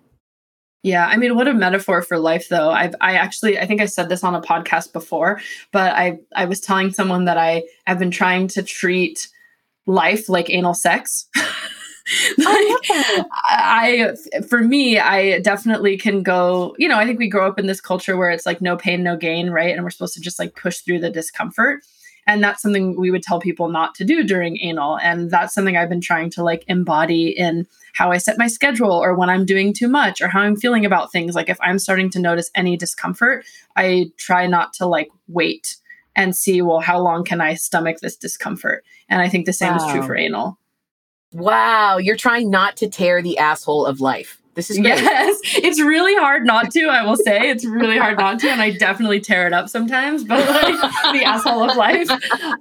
Yeah, 0.83 1.07
I 1.07 1.17
mean, 1.17 1.35
what 1.35 1.49
a 1.49 1.55
metaphor 1.55 2.03
for 2.03 2.19
life, 2.19 2.49
though. 2.49 2.71
I've, 2.71 2.95
I 3.01 3.15
actually, 3.15 3.59
I 3.59 3.67
think 3.67 3.81
I 3.81 3.87
said 3.87 4.09
this 4.09 4.23
on 4.23 4.35
a 4.35 4.41
podcast 4.41 4.93
before, 4.93 5.41
but 5.73 5.93
I, 5.93 6.19
I 6.37 6.45
was 6.45 6.61
telling 6.61 6.93
someone 6.93 7.25
that 7.25 7.37
I 7.37 7.65
have 7.87 7.99
been 7.99 8.13
trying 8.13 8.47
to 8.49 8.63
treat 8.63 9.29
life 9.87 10.29
like 10.29 10.51
anal 10.51 10.75
sex. 10.75 11.27
Oh, 12.41 13.25
I, 13.45 14.15
I, 14.35 14.41
for 14.43 14.61
me, 14.61 14.99
I 14.99 15.41
definitely 15.41 15.99
can 15.99 16.23
go, 16.23 16.75
you 16.79 16.89
know, 16.89 16.97
I 16.97 17.07
think 17.07 17.19
we 17.19 17.29
grow 17.29 17.47
up 17.47 17.59
in 17.59 17.67
this 17.67 17.81
culture 17.81 18.17
where 18.17 18.31
it's 18.31 18.47
like 18.47 18.61
no 18.61 18.77
pain, 18.77 19.03
no 19.03 19.17
gain, 19.17 19.51
right? 19.51 19.75
And 19.75 19.83
we're 19.85 19.91
supposed 19.91 20.15
to 20.15 20.21
just 20.21 20.39
like 20.39 20.55
push 20.55 20.79
through 20.79 21.01
the 21.01 21.11
discomfort. 21.11 21.83
And 22.27 22.43
that's 22.43 22.61
something 22.61 22.95
we 22.99 23.11
would 23.11 23.23
tell 23.23 23.41
people 23.41 23.71
not 23.71 23.95
to 23.97 24.05
do 24.05 24.23
during 24.23 24.61
anal. 24.61 24.99
And 24.99 25.31
that's 25.31 25.55
something 25.55 25.77
I've 25.77 25.89
been 25.89 26.01
trying 26.01 26.29
to 26.31 26.45
like 26.45 26.63
embody 26.69 27.29
in 27.29 27.67
how 27.95 28.11
I 28.13 28.19
set 28.19 28.39
my 28.39 28.49
schedule 28.49 28.93
or 28.93 29.15
when 29.15 29.31
I'm 29.31 29.47
doing 29.47 29.73
too 29.73 29.89
much 29.89 30.21
or 30.21 30.29
how 30.29 30.41
I'm 30.41 30.57
feeling 30.57 30.85
about 30.85 31.11
things. 31.11 31.35
Like 31.35 31.49
if 31.49 31.59
I'm 31.63 31.79
starting 31.79 32.11
to 32.11 32.19
notice 32.19 32.51
any 32.55 32.77
discomfort, 32.77 33.47
I 33.77 34.13
try 34.19 34.47
not 34.47 34.75
to 34.75 34.87
like 34.87 35.09
wait 35.27 35.77
and 36.15 36.37
see, 36.37 36.61
well, 36.61 36.81
how 36.81 37.01
long 37.01 37.25
can 37.25 37.41
I 37.41 37.55
stomach 37.55 37.99
this 38.01 38.17
discomfort? 38.17 38.85
And 39.09 39.23
I 39.23 39.29
think 39.29 39.47
the 39.47 39.53
same 39.53 39.75
wow. 39.75 39.87
is 39.87 39.93
true 39.93 40.03
for 40.03 40.17
anal. 40.17 40.59
Wow, 41.33 41.99
you're 41.99 42.17
trying 42.17 42.51
not 42.51 42.77
to 42.79 42.89
tear 42.89 43.23
the 43.23 43.39
asshole 43.39 43.87
of 43.87 44.01
life. 44.01 44.41
This 44.59 44.71
is 44.71 44.79
great. 44.79 44.89
yes, 44.89 45.39
it's 45.63 45.81
really 45.81 46.17
hard 46.17 46.45
not 46.45 46.73
to. 46.73 46.87
I 46.87 47.05
will 47.05 47.15
say 47.15 47.49
it's 47.49 47.65
really 47.65 47.97
hard 47.97 48.19
not 48.19 48.41
to, 48.41 48.49
and 48.51 48.61
I 48.61 48.73
definitely 48.73 49.21
tear 49.21 49.47
it 49.47 49.53
up 49.53 49.69
sometimes. 49.69 50.25
But 50.25 50.41
like 50.49 50.75
the 51.13 51.23
asshole 51.25 51.71
of 51.71 51.77
life, 51.77 52.11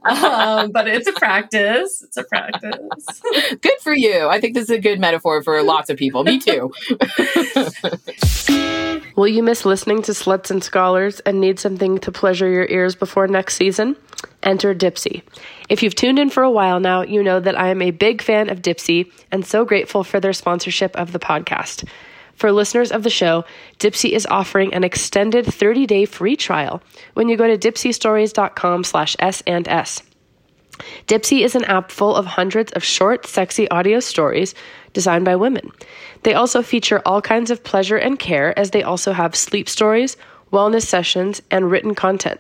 um, 0.06 0.71
but 0.71 0.88
it's 0.88 1.08
a 1.08 1.13
practice. 1.13 2.03
It's 2.03 2.17
a 2.17 2.23
practice. 2.23 3.21
good 3.62 3.80
for 3.82 3.95
you. 3.95 4.27
I 4.27 4.39
think 4.39 4.53
this 4.53 4.65
is 4.65 4.69
a 4.69 4.80
good 4.80 4.99
metaphor 4.99 5.41
for 5.41 5.63
lots 5.63 5.89
of 5.89 5.97
people. 5.97 6.23
Me 6.23 6.39
too. 6.39 6.71
Will 9.15 9.27
you 9.27 9.41
miss 9.41 9.65
listening 9.65 10.03
to 10.03 10.12
Sluts 10.12 10.51
and 10.51 10.63
Scholars 10.63 11.19
and 11.21 11.41
need 11.41 11.60
something 11.60 11.97
to 11.97 12.12
pleasure 12.12 12.47
your 12.47 12.67
ears 12.67 12.93
before 12.93 13.27
next 13.27 13.56
season? 13.56 13.95
Enter 14.47 14.73
Dipsea. 14.73 15.21
If 15.67 15.83
you've 15.83 15.93
tuned 15.93 16.17
in 16.17 16.29
for 16.29 16.41
a 16.41 16.49
while 16.49 16.79
now, 16.79 17.01
you 17.01 17.21
know 17.21 17.41
that 17.41 17.60
I 17.60 17.67
am 17.67 17.81
a 17.81 17.91
big 17.91 18.21
fan 18.21 18.49
of 18.49 18.62
Dipsea 18.62 19.12
and 19.29 19.45
so 19.45 19.65
grateful 19.65 20.05
for 20.05 20.21
their 20.21 20.31
sponsorship 20.31 20.95
of 20.95 21.12
the 21.12 21.19
podcast. 21.19 21.86
For 22.33 22.53
listeners 22.53 22.93
of 22.93 23.03
the 23.03 23.10
show, 23.10 23.43
Dipsea 23.77 24.12
is 24.12 24.25
offering 24.27 24.73
an 24.73 24.86
extended 24.86 25.45
30-day 25.45 26.05
free 26.05 26.38
trial 26.38 26.81
when 27.13 27.27
you 27.27 27.36
go 27.36 27.45
to 27.45 27.57
dipseastories.com 27.57 28.86
slash 28.86 29.17
S 29.19 29.43
and 29.45 29.67
S. 29.67 30.01
Dipsea 31.07 31.43
is 31.43 31.55
an 31.55 31.65
app 31.65 31.91
full 31.91 32.15
of 32.15 32.25
hundreds 32.25 32.71
of 32.71 32.86
short, 32.86 33.25
sexy 33.25 33.69
audio 33.69 33.99
stories 33.99 34.55
designed 34.93 35.25
by 35.25 35.36
women. 35.36 35.71
They 36.23 36.36
also 36.36 36.62
feature 36.62 37.01
all 37.05 37.21
kinds 37.21 37.51
of 37.51 37.65
pleasure 37.65 37.97
and 37.97 38.17
care 38.17 38.57
as 38.57 38.71
they 38.71 38.83
also 38.83 39.12
have 39.12 39.36
sleep 39.36 39.67
stories, 39.67 40.15
wellness 40.53 40.86
sessions, 40.86 41.41
and 41.51 41.69
written 41.69 41.95
content. 41.95 42.39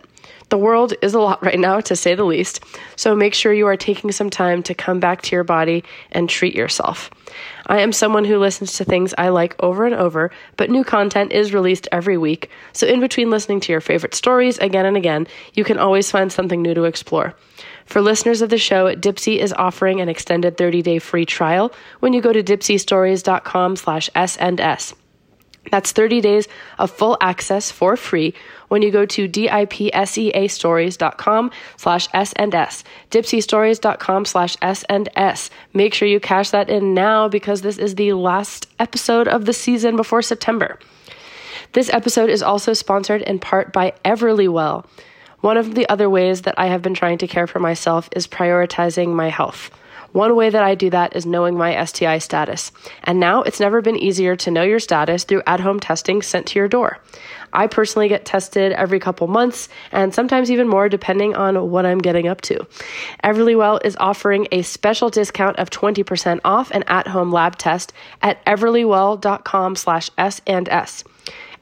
The 0.49 0.57
world 0.57 0.93
is 1.01 1.13
a 1.13 1.19
lot 1.19 1.43
right 1.43 1.59
now, 1.59 1.81
to 1.81 1.95
say 1.95 2.15
the 2.15 2.23
least, 2.23 2.63
so 2.95 3.13
make 3.15 3.33
sure 3.33 3.51
you 3.51 3.67
are 3.67 3.75
taking 3.75 4.13
some 4.13 4.29
time 4.29 4.63
to 4.63 4.73
come 4.73 4.99
back 4.99 5.21
to 5.23 5.35
your 5.35 5.43
body 5.43 5.83
and 6.11 6.29
treat 6.29 6.55
yourself. 6.55 7.09
I 7.65 7.81
am 7.81 7.91
someone 7.91 8.23
who 8.23 8.39
listens 8.39 8.73
to 8.77 8.85
things 8.85 9.13
I 9.17 9.27
like 9.27 9.61
over 9.61 9.85
and 9.85 9.93
over, 9.93 10.31
but 10.55 10.69
new 10.69 10.85
content 10.85 11.33
is 11.33 11.53
released 11.53 11.89
every 11.91 12.17
week, 12.17 12.49
so 12.71 12.87
in 12.87 13.01
between 13.01 13.29
listening 13.29 13.59
to 13.59 13.73
your 13.73 13.81
favorite 13.81 14.15
stories 14.15 14.57
again 14.59 14.85
and 14.85 14.95
again, 14.95 15.27
you 15.53 15.65
can 15.65 15.77
always 15.77 16.09
find 16.09 16.31
something 16.31 16.61
new 16.61 16.73
to 16.73 16.85
explore. 16.85 17.35
For 17.85 18.01
listeners 18.01 18.41
of 18.41 18.49
the 18.49 18.57
show, 18.57 18.95
Dipsea 18.95 19.39
is 19.39 19.51
offering 19.51 19.99
an 19.99 20.07
extended 20.07 20.55
30-day 20.55 20.99
free 20.99 21.25
trial 21.25 21.73
when 21.99 22.13
you 22.13 22.21
go 22.21 22.31
to 22.31 22.41
dipseastories.com 22.41 23.75
slash 23.75 24.09
S&S. 24.15 24.93
That's 25.71 25.91
30 25.91 26.21
days 26.21 26.47
of 26.79 26.91
full 26.91 27.17
access 27.21 27.71
for 27.71 27.97
free 27.97 28.33
when 28.67 28.81
you 28.81 28.91
go 28.91 29.05
to 29.05 29.27
dipseastories.com 29.27 31.51
slash 31.77 32.07
S&S, 32.13 32.83
dipseastories.com 33.11 34.25
slash 34.25 34.57
S&S. 34.61 35.49
Make 35.73 35.93
sure 35.93 36.07
you 36.07 36.19
cash 36.19 36.49
that 36.51 36.69
in 36.69 36.93
now 36.93 37.27
because 37.27 37.61
this 37.61 37.77
is 37.77 37.95
the 37.95 38.13
last 38.13 38.67
episode 38.79 39.27
of 39.27 39.45
the 39.45 39.53
season 39.53 39.95
before 39.95 40.21
September. 40.21 40.79
This 41.73 41.91
episode 41.93 42.29
is 42.29 42.41
also 42.41 42.73
sponsored 42.73 43.21
in 43.21 43.39
part 43.39 43.73
by 43.73 43.93
Everlywell. 44.05 44.85
One 45.41 45.57
of 45.57 45.75
the 45.75 45.87
other 45.89 46.09
ways 46.09 46.43
that 46.43 46.55
I 46.57 46.67
have 46.67 46.81
been 46.81 46.93
trying 46.93 47.17
to 47.19 47.27
care 47.27 47.47
for 47.47 47.59
myself 47.59 48.09
is 48.15 48.27
prioritizing 48.27 49.09
my 49.09 49.29
health. 49.29 49.69
One 50.11 50.35
way 50.35 50.49
that 50.49 50.63
I 50.63 50.75
do 50.75 50.89
that 50.89 51.15
is 51.15 51.25
knowing 51.25 51.57
my 51.57 51.83
STI 51.85 52.17
status. 52.19 52.71
And 53.03 53.19
now 53.19 53.41
it's 53.41 53.59
never 53.59 53.81
been 53.81 53.97
easier 53.97 54.35
to 54.37 54.51
know 54.51 54.63
your 54.63 54.79
status 54.79 55.23
through 55.23 55.43
at 55.45 55.59
home 55.59 55.79
testing 55.79 56.21
sent 56.21 56.47
to 56.47 56.59
your 56.59 56.67
door. 56.67 56.99
I 57.53 57.67
personally 57.67 58.07
get 58.07 58.25
tested 58.25 58.71
every 58.73 58.99
couple 58.99 59.27
months 59.27 59.69
and 59.91 60.13
sometimes 60.13 60.51
even 60.51 60.67
more 60.67 60.89
depending 60.89 61.35
on 61.35 61.71
what 61.71 61.85
I'm 61.85 61.99
getting 61.99 62.27
up 62.27 62.41
to. 62.41 62.65
Everlywell 63.23 63.79
is 63.85 63.95
offering 63.99 64.47
a 64.51 64.61
special 64.61 65.09
discount 65.09 65.57
of 65.57 65.69
20% 65.69 66.39
off 66.43 66.71
an 66.71 66.83
at-home 66.87 67.31
lab 67.31 67.57
test 67.57 67.93
at 68.21 68.43
everlywell.com 68.45 69.75
slash 69.75 70.09
S 70.17 70.41
and 70.45 70.67
S. 70.69 71.03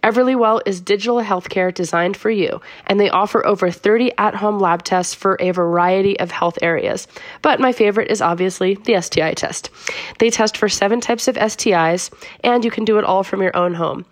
Everlywell 0.05 0.61
is 0.67 0.81
digital 0.81 1.19
healthcare 1.23 1.73
designed 1.73 2.15
for 2.15 2.29
you, 2.29 2.61
and 2.85 2.99
they 2.99 3.09
offer 3.09 3.43
over 3.43 3.71
30 3.71 4.11
at 4.19 4.35
home 4.35 4.59
lab 4.59 4.83
tests 4.83 5.15
for 5.15 5.35
a 5.39 5.49
variety 5.49 6.19
of 6.19 6.29
health 6.29 6.59
areas. 6.61 7.07
But 7.41 7.59
my 7.59 7.71
favorite 7.71 8.11
is 8.11 8.21
obviously 8.21 8.75
the 8.75 9.01
STI 9.01 9.33
test. 9.33 9.71
They 10.19 10.29
test 10.29 10.57
for 10.57 10.69
seven 10.69 11.01
types 11.01 11.27
of 11.27 11.37
STIs, 11.37 12.13
and 12.43 12.63
you 12.63 12.69
can 12.69 12.85
do 12.85 12.99
it 12.99 13.03
all 13.03 13.23
from 13.23 13.41
your 13.41 13.57
own 13.57 13.73
home 13.73 14.05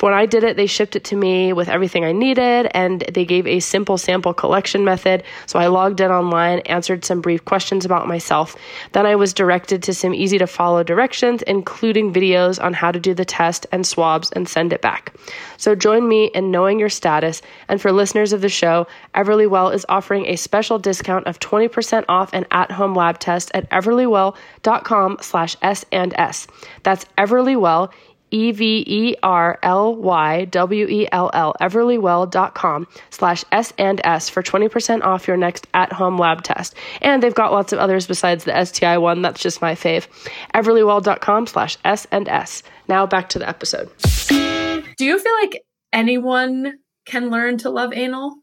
when 0.00 0.12
I 0.12 0.26
did 0.26 0.44
it, 0.44 0.56
they 0.56 0.66
shipped 0.66 0.94
it 0.94 1.04
to 1.04 1.16
me 1.16 1.52
with 1.52 1.68
everything 1.68 2.04
I 2.04 2.12
needed 2.12 2.68
and 2.72 3.00
they 3.12 3.24
gave 3.24 3.46
a 3.46 3.60
simple 3.60 3.96
sample 3.96 4.34
collection 4.34 4.84
method. 4.84 5.22
So 5.46 5.58
I 5.58 5.68
logged 5.68 6.00
in 6.00 6.10
online, 6.10 6.58
answered 6.60 7.04
some 7.04 7.20
brief 7.20 7.44
questions 7.44 7.84
about 7.84 8.06
myself. 8.06 8.56
Then 8.92 9.06
I 9.06 9.16
was 9.16 9.32
directed 9.32 9.82
to 9.84 9.94
some 9.94 10.14
easy 10.14 10.38
to 10.38 10.46
follow 10.46 10.82
directions, 10.82 11.42
including 11.42 12.12
videos 12.12 12.62
on 12.62 12.74
how 12.74 12.92
to 12.92 13.00
do 13.00 13.14
the 13.14 13.24
test 13.24 13.66
and 13.72 13.86
swabs 13.86 14.30
and 14.32 14.48
send 14.48 14.72
it 14.72 14.82
back. 14.82 15.14
So 15.56 15.74
join 15.74 16.06
me 16.06 16.26
in 16.26 16.50
knowing 16.50 16.78
your 16.78 16.90
status. 16.90 17.40
And 17.68 17.80
for 17.80 17.90
listeners 17.90 18.32
of 18.32 18.42
the 18.42 18.48
show, 18.48 18.86
Everlywell 19.14 19.74
is 19.74 19.86
offering 19.88 20.26
a 20.26 20.36
special 20.36 20.78
discount 20.78 21.26
of 21.26 21.40
20% 21.40 22.04
off 22.08 22.32
an 22.32 22.46
at-home 22.50 22.94
lab 22.94 23.18
test 23.18 23.50
at 23.54 23.68
everlywell.com 23.70 25.18
slash 25.20 25.56
S 25.62 25.84
and 25.90 26.12
S. 26.18 26.46
That's 26.82 27.06
Everlywell, 27.16 27.92
E 28.36 28.52
V 28.52 28.84
E 28.86 29.16
R 29.22 29.58
L 29.62 29.94
Y 29.96 30.44
W 30.46 30.86
E 30.86 31.08
L 31.10 31.30
L, 31.32 31.54
everlywell.com 31.60 32.86
slash 33.10 33.44
S 33.50 33.72
and 33.78 34.00
S 34.04 34.28
for 34.28 34.42
20% 34.42 35.02
off 35.02 35.26
your 35.26 35.36
next 35.38 35.66
at 35.72 35.92
home 35.92 36.18
lab 36.18 36.42
test. 36.42 36.74
And 37.00 37.22
they've 37.22 37.34
got 37.34 37.52
lots 37.52 37.72
of 37.72 37.78
others 37.78 38.06
besides 38.06 38.44
the 38.44 38.64
STI 38.64 38.98
one. 38.98 39.22
That's 39.22 39.40
just 39.40 39.62
my 39.62 39.74
fave. 39.74 40.06
Everlywell.com 40.54 41.46
slash 41.46 41.78
S 41.84 42.06
and 42.12 42.28
S. 42.28 42.62
Now 42.88 43.06
back 43.06 43.30
to 43.30 43.38
the 43.38 43.48
episode. 43.48 43.90
Do 44.28 45.04
you 45.04 45.18
feel 45.18 45.34
like 45.42 45.62
anyone 45.92 46.74
can 47.06 47.30
learn 47.30 47.56
to 47.58 47.70
love 47.70 47.92
anal? 47.94 48.36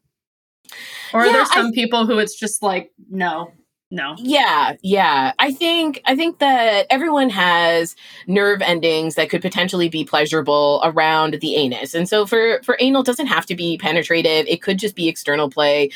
Or 1.13 1.21
are 1.21 1.25
Yeah, 1.27 1.33
there 1.33 1.45
some 1.45 1.67
I- 1.67 1.71
people 1.75 2.07
who 2.07 2.17
it's 2.17 2.37
just 2.39 2.63
like, 2.63 2.89
no, 3.09 3.51
no? 3.93 4.15
Yeah, 4.17 4.75
yeah. 4.81 5.33
I 5.37 5.53
think 5.53 6.01
I 6.05 6.15
think 6.15 6.39
that 6.39 6.87
everyone 6.89 7.29
has 7.29 7.95
nerve 8.27 8.61
endings 8.61 9.15
that 9.15 9.29
could 9.29 9.41
potentially 9.41 9.87
be 9.87 10.03
pleasurable 10.03 10.81
around 10.83 11.35
the 11.35 11.55
anus. 11.55 11.93
And 11.93 12.09
so 12.09 12.25
for 12.25 12.59
for 12.63 12.75
anal 12.79 13.01
it 13.01 13.05
doesn't 13.05 13.27
have 13.27 13.45
to 13.45 13.55
be 13.55 13.77
penetrative. 13.77 14.47
It 14.47 14.61
could 14.61 14.79
just 14.79 14.95
be 14.95 15.07
external 15.07 15.49
play. 15.49 15.91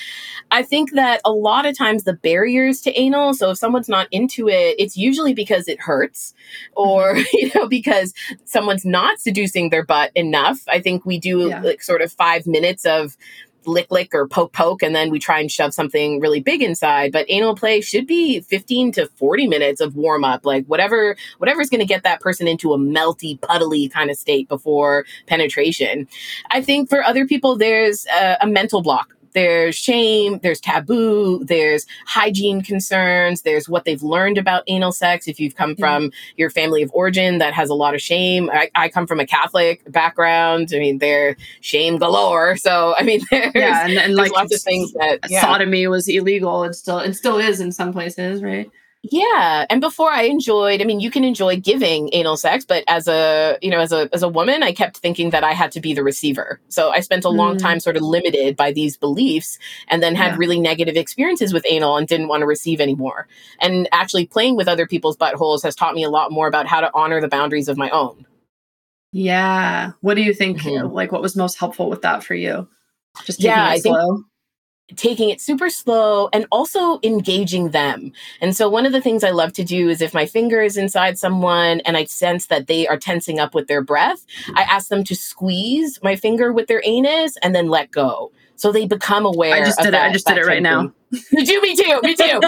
I 0.51 0.61
think 0.61 0.93
that 0.93 1.21
a 1.25 1.31
lot 1.31 1.65
of 1.65 1.75
times 1.77 2.03
the 2.03 2.13
barriers 2.13 2.81
to 2.81 2.93
anal, 2.97 3.33
so 3.33 3.49
if 3.49 3.57
someone's 3.57 3.89
not 3.89 4.07
into 4.11 4.47
it, 4.47 4.75
it's 4.77 4.95
usually 4.95 5.33
because 5.33 5.67
it 5.67 5.79
hurts 5.81 6.35
or 6.73 7.15
mm-hmm. 7.15 7.23
you 7.33 7.51
know 7.55 7.67
because 7.67 8.13
someone's 8.45 8.85
not 8.85 9.19
seducing 9.19 9.69
their 9.71 9.83
butt 9.83 10.11
enough. 10.15 10.59
I 10.67 10.79
think 10.81 11.05
we 11.05 11.19
do 11.19 11.47
Yeah. 11.47 11.61
like 11.61 11.81
sort 11.81 12.01
of 12.01 12.11
5 12.11 12.45
minutes 12.45 12.85
of 12.85 13.17
lick 13.67 13.91
lick 13.91 14.13
or 14.13 14.27
poke 14.27 14.53
poke 14.53 14.81
and 14.81 14.95
then 14.95 15.09
we 15.09 15.19
try 15.19 15.39
and 15.39 15.51
shove 15.51 15.73
something 15.73 16.19
really 16.19 16.39
big 16.39 16.61
inside. 16.61 17.11
But 17.11 17.25
anal 17.29 17.55
play 17.55 17.81
should 17.81 18.07
be 18.07 18.39
15 18.41 18.93
to 18.93 19.07
40 19.07 19.47
minutes 19.47 19.81
of 19.81 19.95
warm 19.95 20.23
up 20.23 20.45
like 20.45 20.65
whatever 20.65 21.15
whatever's 21.37 21.69
going 21.69 21.79
to 21.79 21.85
get 21.85 22.03
that 22.03 22.21
person 22.21 22.47
into 22.47 22.73
a 22.73 22.77
melty 22.77 23.39
puddly 23.39 23.91
kind 23.91 24.09
of 24.09 24.17
state 24.17 24.47
before 24.47 25.05
penetration. 25.27 26.07
I 26.51 26.61
think 26.61 26.89
for 26.89 27.03
other 27.03 27.25
people 27.25 27.57
there's 27.57 28.05
a, 28.07 28.37
a 28.41 28.47
mental 28.47 28.81
block 28.81 29.16
there's 29.37 29.75
shame, 29.75 30.39
there's 30.41 30.59
taboo, 30.59 31.43
there's 31.45 31.85
hygiene 32.07 32.61
concerns, 32.61 33.43
there's 33.43 33.69
what 33.69 33.85
they've 33.85 34.01
learned 34.01 34.37
about 34.39 34.63
anal 34.67 34.91
sex. 34.91 35.27
If 35.27 35.39
you've 35.39 35.55
come 35.55 35.75
Yeah. 35.77 35.85
from 35.85 36.11
your 36.37 36.49
family 36.49 36.81
of 36.81 36.89
origin 36.93 37.37
that 37.37 37.53
has 37.53 37.69
a 37.69 37.75
lot 37.75 37.93
of 37.93 38.01
shame, 38.01 38.49
I, 38.51 38.71
I 38.73 38.89
come 38.89 39.05
from 39.05 39.19
a 39.19 39.27
Catholic 39.27 39.83
background. 39.91 40.69
I 40.73 40.79
mean, 40.79 40.97
they're 40.97 41.37
shame 41.61 41.97
galore. 41.97 42.57
So, 42.57 42.95
I 42.97 43.03
mean, 43.03 43.21
there's, 43.31 43.51
Yeah, 43.53 43.83
and, 43.85 43.91
and 43.93 43.97
there's 43.97 44.17
like 44.17 44.31
lots 44.31 44.55
of 44.55 44.61
things 44.61 44.91
that, 44.93 45.19
yeah. 45.29 45.41
sodomy 45.41 45.85
was 45.87 46.07
illegal. 46.07 46.63
It 46.63 46.73
still 46.73 46.99
it 46.99 47.13
still 47.13 47.37
is 47.37 47.59
in 47.59 47.71
some 47.71 47.93
places, 47.93 48.41
right? 48.41 48.69
Yeah, 49.03 49.65
and 49.69 49.79
before 49.79 50.09
I 50.11 50.23
enjoyed, 50.23 50.81
I 50.81 50.83
mean, 50.83 50.99
you 50.99 51.11
can 51.11 51.23
enjoy 51.23 51.57
giving 51.57 52.09
anal 52.13 52.35
sex, 52.35 52.65
but 52.65 52.83
as 52.87 53.07
a, 53.07 53.57
you 53.61 53.69
know, 53.69 53.79
as 53.79 53.91
a 53.91 54.09
as 54.11 54.23
a 54.23 54.27
woman, 54.27 54.63
I 54.63 54.73
kept 54.73 54.97
thinking 54.97 55.29
that 55.29 55.43
I 55.43 55.53
had 55.53 55.71
to 55.73 55.79
be 55.79 55.93
the 55.93 56.03
receiver. 56.03 56.59
So 56.67 56.89
I 56.89 56.99
spent 57.01 57.23
a 57.23 57.29
long 57.29 57.55
Mm. 57.57 57.61
time 57.61 57.79
sort 57.79 57.95
of 57.95 58.01
limited 58.01 58.57
by 58.57 58.71
these 58.71 58.97
beliefs 58.97 59.59
and 59.87 60.01
then 60.03 60.15
had 60.15 60.31
Yeah. 60.33 60.37
really 60.37 60.59
negative 60.59 60.97
experiences 60.97 61.53
with 61.53 61.65
anal 61.69 61.95
and 61.95 62.07
didn't 62.07 62.27
want 62.27 62.41
to 62.41 62.47
receive 62.47 62.81
anymore. 62.81 63.27
And 63.61 63.87
actually 63.91 64.25
playing 64.25 64.55
with 64.57 64.67
other 64.67 64.87
people's 64.87 65.15
buttholes 65.15 65.63
has 65.63 65.75
taught 65.75 65.95
me 65.95 66.03
a 66.03 66.09
lot 66.09 66.31
more 66.31 66.47
about 66.47 66.65
how 66.67 66.81
to 66.81 66.89
honor 66.93 67.21
the 67.21 67.27
boundaries 67.29 67.69
of 67.69 67.77
my 67.77 67.89
own. 67.91 68.25
Yeah. 69.13 69.91
What 70.01 70.15
do 70.15 70.21
you 70.23 70.33
think? 70.33 70.59
Mhm. 70.61 70.91
Like, 70.91 71.11
what 71.11 71.21
was 71.21 71.35
most 71.35 71.57
helpful 71.59 71.89
with 71.89 72.01
that 72.01 72.23
for 72.23 72.33
you? 72.35 72.67
Just 73.25 73.41
Yeah, 73.41 73.63
I 73.65 73.79
think- 73.79 73.95
slow. 73.95 74.23
Taking 74.95 75.29
it 75.29 75.41
super 75.41 75.69
slow 75.69 76.29
and 76.31 76.45
also 76.51 76.99
engaging 77.03 77.71
them. 77.71 78.13
And 78.39 78.55
so 78.55 78.69
one 78.69 78.85
of 78.85 78.93
the 78.93 79.01
things 79.01 79.23
I 79.23 79.31
love 79.31 79.53
to 79.53 79.63
do 79.63 79.89
is 79.89 80.01
if 80.01 80.13
my 80.13 80.25
finger 80.25 80.61
is 80.61 80.77
inside 80.77 81.17
someone 81.17 81.81
and 81.81 81.97
I 81.97 82.05
sense 82.05 82.47
that 82.47 82.67
they 82.67 82.87
are 82.87 82.97
tensing 82.97 83.39
up 83.39 83.53
with 83.53 83.67
their 83.67 83.81
breath, 83.81 84.25
I 84.47 84.61
mm-hmm. 84.61 84.69
ask 84.69 84.87
them 84.87 85.03
to 85.05 85.15
squeeze 85.15 85.99
my 86.01 86.15
finger 86.15 86.53
with 86.53 86.67
their 86.67 86.81
anus 86.85 87.37
and 87.37 87.53
then 87.53 87.67
let 87.67 87.91
go. 87.91 88.31
So 88.55 88.71
they 88.71 88.87
become 88.87 89.25
aware. 89.25 89.53
I 89.53 89.63
just 89.63 89.79
did 89.79 89.93
it. 89.93 90.01
I 90.01 90.11
just 90.11 90.25
did 90.25 90.37
it 90.37 90.45
right 90.45 90.63
now. 90.63 90.91
Did 91.31 91.47
you? 91.47 91.61
Me 91.61 91.75
too. 91.75 91.99
Me 92.01 92.15
too. 92.15 92.25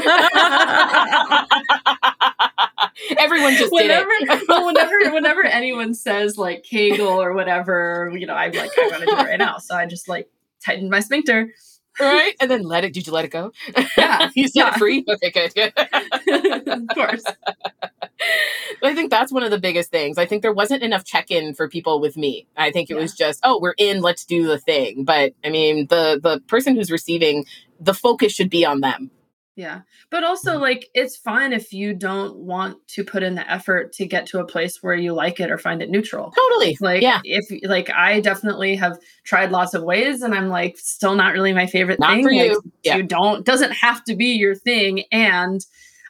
Everyone 3.17 3.55
just 3.55 3.71
whenever, 3.71 4.09
did 4.19 4.29
it. 4.29 4.47
well, 4.49 4.65
whenever, 4.65 5.13
whenever 5.13 5.43
anyone 5.43 5.93
says 5.93 6.37
like 6.37 6.63
Kegel 6.63 7.07
or 7.07 7.33
whatever, 7.33 8.11
you 8.15 8.25
know, 8.25 8.33
I'm 8.33 8.51
like, 8.53 8.71
I 8.77 8.87
want 8.87 9.01
to 9.01 9.05
do 9.05 9.11
it 9.11 9.23
right 9.23 9.39
now. 9.39 9.59
So 9.59 9.75
I 9.75 9.85
just 9.85 10.09
like 10.09 10.29
tightened 10.65 10.89
my 10.89 10.99
sphincter. 10.99 11.53
Right? 11.99 12.33
And 12.39 12.49
then 12.49 12.63
let 12.63 12.83
it. 12.83 12.93
Did 12.93 13.07
you 13.07 13.13
let 13.13 13.25
it 13.25 13.31
go? 13.31 13.51
Yeah. 13.97 14.29
you 14.35 14.47
set 14.47 14.55
Yeah. 14.55 14.69
it 14.69 14.77
free. 14.77 15.05
Okay, 15.07 15.31
good. 15.31 15.53
good. 15.55 16.67
of 16.67 16.87
course. 16.93 17.23
I 18.83 18.93
think 18.95 19.09
that's 19.11 19.31
one 19.31 19.43
of 19.43 19.51
the 19.51 19.59
biggest 19.59 19.91
things. 19.91 20.17
I 20.17 20.25
think 20.25 20.41
there 20.41 20.53
wasn't 20.53 20.83
enough 20.83 21.03
check 21.05 21.31
in 21.31 21.53
for 21.53 21.67
people 21.69 21.99
with 22.01 22.17
me. 22.17 22.47
I 22.57 22.71
think 22.71 22.89
it 22.89 22.95
was 22.95 23.13
just, 23.13 23.39
oh, 23.43 23.59
we're 23.61 23.75
in, 23.77 24.01
let's 24.01 24.25
do 24.25 24.45
the 24.47 24.57
thing. 24.57 25.03
But 25.05 25.33
I 25.43 25.49
mean, 25.49 25.87
the 25.87 26.19
the 26.21 26.39
person 26.47 26.75
who's 26.75 26.91
receiving, 26.91 27.45
the 27.79 27.93
focus 27.93 28.33
should 28.33 28.49
be 28.49 28.65
on 28.65 28.81
them. 28.81 29.11
Yeah. 29.59 29.81
But 30.09 30.23
also, 30.23 30.55
mm. 30.55 30.61
like, 30.61 30.87
it's 30.93 31.17
fine 31.17 31.51
if 31.51 31.73
you 31.73 31.93
don't 31.93 32.37
want 32.37 32.77
to 32.87 33.03
put 33.03 33.23
in 33.23 33.35
the 33.35 33.51
effort 33.51 33.91
to 33.93 34.05
get 34.05 34.25
to 34.27 34.39
a 34.39 34.45
place 34.45 34.81
where 34.81 34.95
you 34.95 35.11
like 35.11 35.41
it 35.41 35.51
or 35.51 35.57
find 35.57 35.81
it 35.81 35.89
neutral. 35.89 36.31
Totally. 36.31 36.77
Like, 36.79 37.01
yeah. 37.01 37.19
if, 37.25 37.45
like, 37.69 37.89
I 37.89 38.21
definitely 38.21 38.77
have 38.77 38.97
tried 39.25 39.51
lots 39.51 39.73
of 39.73 39.83
ways 39.83 40.21
and 40.21 40.33
I'm 40.33 40.47
like, 40.47 40.77
still 40.77 41.13
not 41.13 41.33
really 41.33 41.51
my 41.51 41.67
favorite 41.67 41.99
Not 41.99 42.11
thing. 42.11 42.23
for 42.23 42.31
Like, 42.31 42.51
you. 42.51 42.61
Yeah. 42.83 42.95
You 42.95 43.03
don't, 43.03 43.45
doesn't 43.45 43.73
have 43.73 44.01
to 44.05 44.15
be 44.15 44.27
your 44.37 44.55
thing. 44.55 45.03
And 45.11 45.59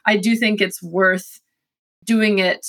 I 0.06 0.16
do 0.16 0.36
think 0.36 0.60
it's 0.60 0.80
worth 0.80 1.40
doing 2.04 2.38
it. 2.38 2.64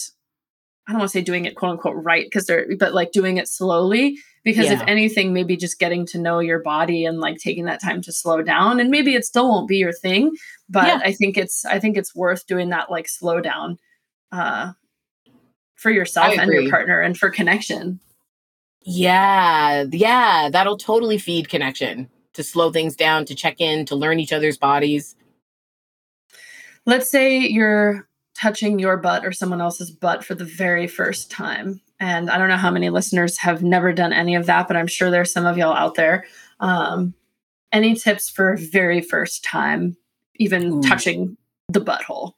I 0.88 0.94
don't 0.94 1.00
want 1.02 1.12
to 1.12 1.20
say 1.20 1.24
doing 1.24 1.46
it 1.46 1.56
quote 1.56 1.74
unquote 1.74 2.04
right 2.04 2.26
because 2.26 2.48
they're, 2.48 2.66
but 2.80 2.96
like 2.96 3.12
doing 3.12 3.38
it 3.38 3.48
slowly 3.48 4.18
because 4.44 4.72
if 4.72 4.82
anything, 4.88 5.34
maybe 5.34 5.56
just 5.56 5.80
getting 5.80 6.06
to 6.08 6.18
know 6.18 6.40
your 6.40 6.60
body 6.60 7.06
and 7.06 7.20
like 7.20 7.38
taking 7.38 7.66
that 7.66 7.82
time 7.82 8.02
to 8.02 8.12
slow 8.12 8.42
down 8.42 8.80
and 8.80 8.90
maybe 8.90 9.14
it 9.16 9.26
still 9.26 9.48
won't 9.48 9.68
be 9.68 9.78
your 9.78 9.94
thing, 9.94 10.32
but 10.68 10.88
Yeah. 10.88 11.00
I 11.04 11.12
think 11.14 11.38
it's, 11.38 11.64
I 11.66 11.80
think 11.80 11.98
it's 11.98 12.16
worth 12.16 12.48
doing 12.48 12.70
that 12.70 12.90
like 12.90 13.08
slow 13.08 13.40
down, 13.40 13.78
uh, 14.32 14.72
for 15.76 15.92
yourself 15.92 16.38
and 16.38 16.52
your 16.52 16.70
partner 16.70 17.00
and 17.02 17.18
for 17.18 17.30
connection. 17.30 18.00
Yeah. 18.84 19.86
Yeah. 19.92 20.50
That'll 20.52 20.78
totally 20.78 21.18
feed 21.18 21.50
connection 21.50 22.10
to 22.34 22.44
slow 22.44 22.72
things 22.72 22.96
down, 22.96 23.26
to 23.26 23.36
check 23.36 23.60
in, 23.60 23.86
to 23.88 23.96
learn 23.96 24.20
each 24.20 24.34
other's 24.34 24.58
bodies. 24.58 25.16
Let's 26.86 27.10
say 27.10 27.40
you're 27.40 28.08
touching 28.40 28.80
your 28.80 28.98
butt 28.98 29.26
or 29.26 29.32
someone 29.32 29.62
else's 29.62 29.92
butt 29.92 30.24
for 30.24 30.34
the 30.34 30.46
very 30.46 30.88
first 30.88 31.30
time. 31.30 31.82
And 32.02 32.32
I 32.32 32.40
don't 32.40 32.50
know 32.50 32.58
how 32.58 32.72
many 32.72 32.90
listeners 32.90 33.38
have 33.38 33.62
never 33.62 33.94
done 33.94 34.12
any 34.12 34.34
of 34.34 34.48
that, 34.48 34.68
but 34.68 34.76
I'm 34.76 34.88
sure 34.88 35.12
there's 35.12 35.32
some 35.32 35.46
of 35.46 35.56
y'all 35.56 35.76
out 35.76 35.94
there. 35.94 36.26
Um, 36.60 37.14
any 37.72 37.94
tips 37.94 38.28
for 38.28 38.58
very 38.58 39.02
first 39.02 39.44
time, 39.44 39.96
even 40.36 40.74
Ooh. 40.74 40.82
touching 40.82 41.38
the 41.70 41.80
butthole? 41.80 42.34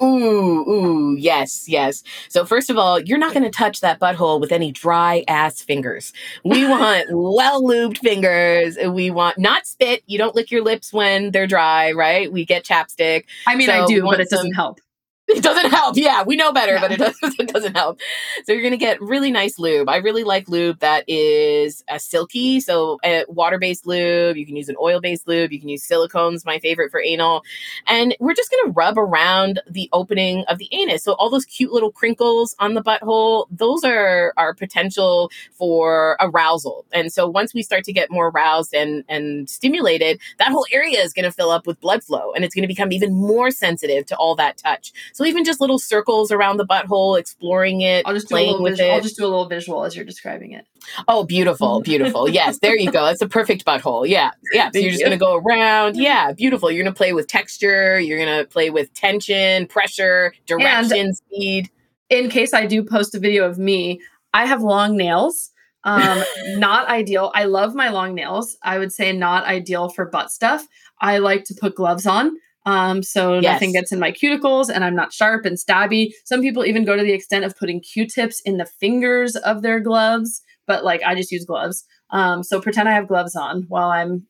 Ooh, 0.00 0.70
ooh, 0.70 1.16
yes, 1.16 1.64
yes. 1.66 2.04
So 2.28 2.44
first 2.44 2.68
of 2.68 2.76
all, 2.76 3.00
you're 3.00 3.18
not 3.18 3.32
going 3.32 3.44
to 3.44 3.50
touch 3.50 3.80
that 3.80 3.98
butthole 3.98 4.40
with 4.40 4.52
any 4.52 4.72
dry 4.72 5.24
ass 5.26 5.62
fingers. 5.62 6.12
We 6.44 6.64
want 6.68 7.06
well 7.10 7.62
lubed 7.62 7.98
fingers. 7.98 8.76
We 8.76 9.10
want 9.10 9.38
not 9.38 9.66
spit. 9.66 10.02
You 10.06 10.18
don't 10.18 10.36
lick 10.36 10.50
your 10.50 10.62
lips 10.62 10.92
when 10.92 11.32
they're 11.32 11.48
dry, 11.48 11.92
right? 11.92 12.30
We 12.30 12.44
get 12.44 12.62
chapstick. 12.62 13.24
I 13.46 13.56
mean, 13.56 13.70
I 13.70 13.78
So 13.78 13.86
we 13.86 13.94
do, 13.94 14.02
but 14.02 14.20
it 14.20 14.28
doesn't 14.28 14.52
help. 14.52 14.80
It 15.38 15.42
doesn't 15.42 15.70
help. 15.70 15.96
Yeah, 15.96 16.22
we 16.22 16.36
know 16.36 16.52
better, 16.52 16.78
but 16.80 16.90
it 16.90 16.96
doesn't, 16.96 17.34
it 17.38 17.48
doesn't 17.48 17.76
help. 17.76 18.00
So 18.44 18.52
you're 18.52 18.62
going 18.62 18.72
to 18.72 18.78
get 18.78 19.00
really 19.00 19.30
nice 19.30 19.58
lube. 19.58 19.88
I 19.88 19.96
really 19.96 20.24
like 20.24 20.48
lube 20.48 20.78
that 20.80 21.04
is 21.06 21.84
uh, 21.88 21.98
silky. 21.98 22.60
So 22.60 22.98
uh, 23.04 23.24
water-based 23.28 23.86
lube. 23.86 24.38
You 24.38 24.46
can 24.46 24.56
use 24.56 24.70
an 24.70 24.76
oil-based 24.80 25.28
lube. 25.28 25.52
You 25.52 25.60
can 25.60 25.68
use 25.68 25.86
silicones, 25.86 26.46
my 26.46 26.58
favorite 26.58 26.90
for 26.90 27.02
anal. 27.02 27.44
And 27.86 28.16
we're 28.20 28.34
just 28.34 28.50
going 28.50 28.64
to 28.66 28.72
rub 28.72 28.98
around 28.98 29.60
the 29.68 29.90
opening 29.92 30.44
of 30.48 30.56
the 30.56 30.68
anus. 30.72 31.04
So 31.04 31.12
all 31.12 31.28
those 31.28 31.44
cute 31.44 31.72
little 31.72 31.92
crinkles 31.92 32.56
on 32.58 32.72
the 32.72 32.82
butthole, 32.82 33.46
those 33.50 33.84
are 33.84 34.32
our 34.38 34.54
potential 34.54 35.30
for 35.52 36.16
arousal. 36.20 36.86
And 36.90 37.12
so 37.12 37.28
once 37.28 37.52
we 37.52 37.62
start 37.62 37.84
to 37.84 37.92
get 37.92 38.10
more 38.10 38.28
aroused 38.28 38.74
and 38.74 39.04
and 39.08 39.48
stimulated, 39.48 40.20
that 40.38 40.48
whole 40.48 40.66
area 40.72 41.00
is 41.00 41.12
going 41.12 41.24
to 41.24 41.32
fill 41.32 41.50
up 41.50 41.66
with 41.66 41.80
blood 41.80 42.02
flow 42.02 42.32
and 42.32 42.44
it's 42.44 42.54
going 42.54 42.62
to 42.62 42.68
become 42.68 42.92
even 42.92 43.14
more 43.14 43.50
sensitive 43.50 44.06
to 44.06 44.16
all 44.16 44.34
that 44.36 44.56
touch. 44.56 44.92
So 45.18 45.24
even 45.24 45.42
just 45.42 45.60
little 45.60 45.80
circles 45.80 46.30
around 46.30 46.58
the 46.58 46.64
butthole, 46.64 47.18
exploring 47.18 47.80
it, 47.80 48.06
I'll 48.06 48.14
just 48.14 48.28
do 48.28 48.36
a 48.36 48.38
playing 48.38 48.62
with 48.62 48.74
visual. 48.74 48.90
it. 48.90 48.94
I'll 48.94 49.00
just 49.00 49.16
do 49.16 49.24
a 49.24 49.26
little 49.26 49.48
visual 49.48 49.84
as 49.84 49.96
you're 49.96 50.04
describing 50.04 50.52
it. 50.52 50.64
Oh, 51.08 51.24
beautiful, 51.24 51.80
beautiful. 51.80 52.28
yes, 52.30 52.60
there 52.60 52.78
you 52.78 52.92
go. 52.92 53.04
That's 53.04 53.20
a 53.20 53.28
perfect 53.28 53.64
butthole. 53.64 54.08
Yeah, 54.08 54.30
yeah. 54.52 54.70
So 54.72 54.78
you're 54.78 54.92
just 54.92 55.02
going 55.02 55.10
to 55.10 55.18
go 55.18 55.34
around. 55.34 55.96
Yeah, 55.96 56.30
beautiful. 56.30 56.70
You're 56.70 56.84
going 56.84 56.94
to 56.94 56.96
play 56.96 57.14
with 57.14 57.26
texture. 57.26 57.98
You're 57.98 58.24
going 58.24 58.38
to 58.38 58.48
play 58.48 58.70
with 58.70 58.94
tension, 58.94 59.66
pressure, 59.66 60.34
direction, 60.46 61.12
speed. 61.12 61.68
in 62.10 62.30
case 62.30 62.54
I 62.54 62.66
do 62.66 62.84
post 62.84 63.12
a 63.16 63.18
video 63.18 63.44
of 63.44 63.58
me, 63.58 64.00
I 64.32 64.46
have 64.46 64.62
long 64.62 64.96
nails. 64.96 65.50
Um, 65.82 66.22
not 66.58 66.86
ideal. 66.86 67.32
I 67.34 67.42
love 67.42 67.74
my 67.74 67.88
long 67.88 68.14
nails. 68.14 68.56
I 68.62 68.78
would 68.78 68.92
say 68.92 69.12
not 69.12 69.46
ideal 69.46 69.88
for 69.88 70.04
butt 70.04 70.30
stuff. 70.30 70.68
I 71.00 71.18
like 71.18 71.42
to 71.46 71.54
put 71.54 71.74
gloves 71.74 72.06
on 72.06 72.36
Um, 72.66 73.02
so 73.02 73.40
Yes. 73.40 73.54
nothing 73.54 73.72
gets 73.72 73.92
in 73.92 73.98
my 73.98 74.12
cuticles 74.12 74.68
and 74.68 74.84
I'm 74.84 74.94
not 74.94 75.12
sharp 75.12 75.46
and 75.46 75.56
stabby. 75.56 76.10
Some 76.24 76.42
people 76.42 76.64
even 76.64 76.84
go 76.84 76.96
to 76.96 77.02
the 77.02 77.12
extent 77.12 77.44
of 77.44 77.56
putting 77.56 77.80
Q-tips 77.80 78.40
in 78.44 78.56
the 78.58 78.66
fingers 78.66 79.36
of 79.36 79.62
their 79.62 79.80
gloves, 79.80 80.42
but 80.66 80.84
like 80.84 81.02
I 81.02 81.14
just 81.14 81.30
use 81.32 81.44
gloves. 81.44 81.84
Um, 82.10 82.42
so 82.42 82.60
pretend 82.60 82.88
I 82.88 82.92
have 82.92 83.08
gloves 83.08 83.34
on 83.36 83.64
while 83.68 83.90
I'm 83.90 84.26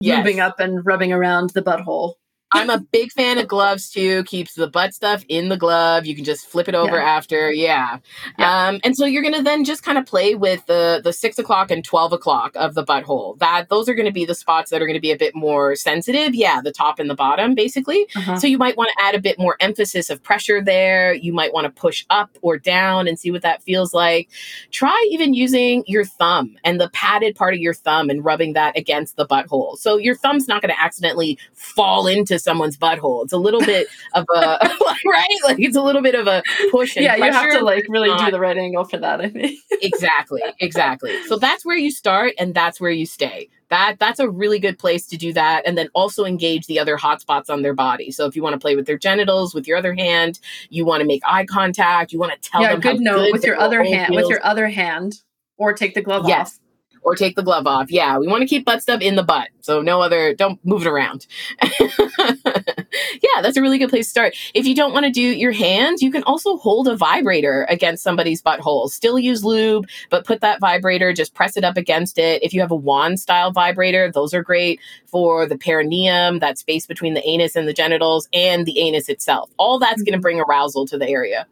Yes. 0.00 0.24
lubing 0.26 0.38
up 0.38 0.60
and 0.60 0.84
rubbing 0.84 1.12
around 1.12 1.50
the 1.50 1.62
butthole. 1.62 2.14
I'm 2.54 2.70
a 2.70 2.78
big 2.78 3.12
fan 3.12 3.38
of 3.38 3.48
gloves 3.48 3.90
too. 3.90 4.24
Keeps 4.24 4.54
the 4.54 4.66
butt 4.68 4.94
stuff 4.94 5.24
in 5.28 5.48
the 5.48 5.56
glove. 5.56 6.06
You 6.06 6.14
can 6.14 6.24
just 6.24 6.46
flip 6.46 6.68
it 6.68 6.74
over 6.74 6.96
Yeah. 6.96 7.02
after. 7.04 7.52
Yeah. 7.52 7.98
Yeah. 8.38 8.68
Um, 8.68 8.80
and 8.84 8.96
so 8.96 9.04
you're 9.06 9.22
gonna 9.22 9.42
then 9.42 9.64
just 9.64 9.82
kind 9.82 9.98
of 9.98 10.06
play 10.06 10.34
with 10.34 10.64
the 10.66 11.00
the 11.02 11.12
six 11.12 11.38
o'clock 11.38 11.70
and 11.70 11.84
twelve 11.84 12.12
o'clock 12.12 12.52
of 12.54 12.74
the 12.74 12.84
butthole. 12.84 13.38
That 13.38 13.68
those 13.68 13.88
are 13.88 13.94
gonna 13.94 14.12
be 14.12 14.24
the 14.24 14.34
spots 14.34 14.70
that 14.70 14.80
are 14.80 14.86
gonna 14.86 15.00
be 15.00 15.10
a 15.10 15.16
bit 15.16 15.34
more 15.34 15.74
sensitive. 15.74 16.34
Yeah, 16.34 16.60
the 16.62 16.72
top 16.72 16.98
and 16.98 17.10
the 17.10 17.14
bottom, 17.14 17.54
basically. 17.54 18.06
Uh-huh. 18.16 18.36
So 18.36 18.46
you 18.46 18.56
might 18.58 18.76
want 18.76 18.90
to 18.96 19.04
add 19.04 19.14
a 19.14 19.20
bit 19.20 19.38
more 19.38 19.56
emphasis 19.60 20.08
of 20.08 20.22
pressure 20.22 20.62
there. 20.62 21.12
You 21.12 21.32
might 21.32 21.52
want 21.52 21.64
to 21.64 21.70
push 21.70 22.06
up 22.10 22.38
or 22.40 22.56
down 22.56 23.08
and 23.08 23.18
see 23.18 23.30
what 23.30 23.42
that 23.42 23.62
feels 23.62 23.92
like. 23.92 24.28
Try 24.70 25.08
even 25.10 25.34
using 25.34 25.82
your 25.86 26.04
thumb 26.04 26.56
and 26.64 26.80
the 26.80 26.88
padded 26.90 27.34
part 27.34 27.54
of 27.54 27.60
your 27.60 27.74
thumb 27.74 28.10
and 28.10 28.24
rubbing 28.24 28.52
that 28.54 28.76
against 28.78 29.16
the 29.16 29.26
butthole. 29.26 29.76
So 29.78 29.96
your 29.96 30.14
thumb's 30.14 30.46
not 30.48 30.62
going 30.62 30.72
to 30.74 30.80
accidentally 30.80 31.38
fall 31.52 32.06
into 32.06 32.38
someone's 32.44 32.76
butthole. 32.76 33.24
It's 33.24 33.32
a 33.32 33.38
little 33.38 33.60
bit 33.60 33.88
of 34.14 34.24
a 34.34 34.58
right, 35.06 35.38
like 35.44 35.58
it's 35.58 35.76
a 35.76 35.82
little 35.82 36.02
bit 36.02 36.14
of 36.14 36.26
a 36.26 36.42
push. 36.70 36.96
And 36.96 37.04
yeah, 37.04 37.16
you 37.16 37.24
have 37.24 37.52
to 37.52 37.64
like 37.64 37.86
really 37.88 38.16
do 38.16 38.30
the 38.30 38.38
right 38.38 38.56
angle 38.56 38.84
for 38.84 38.98
that, 38.98 39.20
I 39.20 39.28
think. 39.28 39.58
exactly, 39.82 40.42
exactly. 40.60 41.22
So 41.24 41.36
that's 41.36 41.64
where 41.64 41.76
you 41.76 41.90
start, 41.90 42.34
and 42.38 42.54
that's 42.54 42.80
where 42.80 42.90
you 42.90 43.06
stay. 43.06 43.48
That 43.70 43.96
that's 43.98 44.20
a 44.20 44.28
really 44.28 44.58
good 44.58 44.78
place 44.78 45.06
to 45.06 45.16
do 45.16 45.32
that, 45.32 45.66
and 45.66 45.76
then 45.76 45.88
also 45.94 46.24
engage 46.24 46.66
the 46.66 46.78
other 46.78 46.96
hotspots 46.96 47.50
on 47.50 47.62
their 47.62 47.74
body. 47.74 48.10
So 48.12 48.26
if 48.26 48.36
you 48.36 48.42
want 48.42 48.52
to 48.52 48.60
play 48.60 48.76
with 48.76 48.86
their 48.86 48.98
genitals 48.98 49.54
with 49.54 49.66
your 49.66 49.78
other 49.78 49.94
hand, 49.94 50.38
you 50.68 50.84
want 50.84 51.00
to 51.00 51.06
make 51.06 51.22
eye 51.26 51.46
contact, 51.46 52.12
you 52.12 52.18
want 52.18 52.40
to 52.40 52.50
tell 52.50 52.62
yeah, 52.62 52.72
them 52.72 52.80
good 52.80 53.00
note 53.00 53.32
with 53.32 53.44
your 53.44 53.58
other 53.58 53.82
hand 53.82 54.14
with 54.14 54.28
your 54.28 54.44
other 54.44 54.68
hand 54.68 55.22
or 55.56 55.72
take 55.72 55.94
the 55.94 56.02
glove 56.02 56.28
yes. 56.28 56.54
off. 56.54 56.58
Or 57.04 57.14
take 57.14 57.36
the 57.36 57.42
glove 57.42 57.66
off. 57.66 57.90
Yeah, 57.90 58.16
we 58.16 58.26
want 58.26 58.40
to 58.40 58.46
keep 58.46 58.64
butt 58.64 58.82
stuff 58.82 59.02
in 59.02 59.14
the 59.14 59.22
butt. 59.22 59.50
So 59.60 59.82
no 59.82 60.00
other, 60.00 60.34
don't 60.34 60.58
move 60.64 60.86
it 60.86 60.88
around. 60.88 61.26
yeah, 61.62 63.42
that's 63.42 63.58
a 63.58 63.62
really 63.62 63.78
good 63.78 63.90
place 63.90 64.06
to 64.06 64.10
start. 64.10 64.34
If 64.54 64.66
you 64.66 64.74
don't 64.74 64.94
want 64.94 65.04
to 65.04 65.12
do 65.12 65.20
your 65.20 65.52
hands, 65.52 66.00
you 66.00 66.10
can 66.10 66.22
also 66.22 66.56
hold 66.56 66.88
a 66.88 66.96
vibrator 66.96 67.66
against 67.68 68.02
somebody's 68.02 68.40
butthole. 68.40 68.88
Still 68.88 69.18
use 69.18 69.44
lube, 69.44 69.86
but 70.08 70.24
put 70.24 70.40
that 70.40 70.60
vibrator, 70.60 71.12
just 71.12 71.34
press 71.34 71.58
it 71.58 71.64
up 71.64 71.76
against 71.76 72.18
it. 72.18 72.42
If 72.42 72.54
you 72.54 72.60
have 72.62 72.70
a 72.70 72.76
wand 72.76 73.20
style 73.20 73.52
vibrator, 73.52 74.10
those 74.10 74.32
are 74.32 74.42
great 74.42 74.80
for 75.06 75.46
the 75.46 75.58
perineum, 75.58 76.38
that 76.38 76.58
space 76.58 76.86
between 76.86 77.12
the 77.12 77.26
anus 77.28 77.54
and 77.54 77.68
the 77.68 77.74
genitals, 77.74 78.28
and 78.32 78.64
the 78.64 78.80
anus 78.80 79.10
itself. 79.10 79.50
All 79.58 79.78
that's 79.78 80.02
going 80.02 80.14
to 80.14 80.20
bring 80.20 80.40
arousal 80.40 80.86
to 80.86 80.96
the 80.96 81.08
area. 81.08 81.46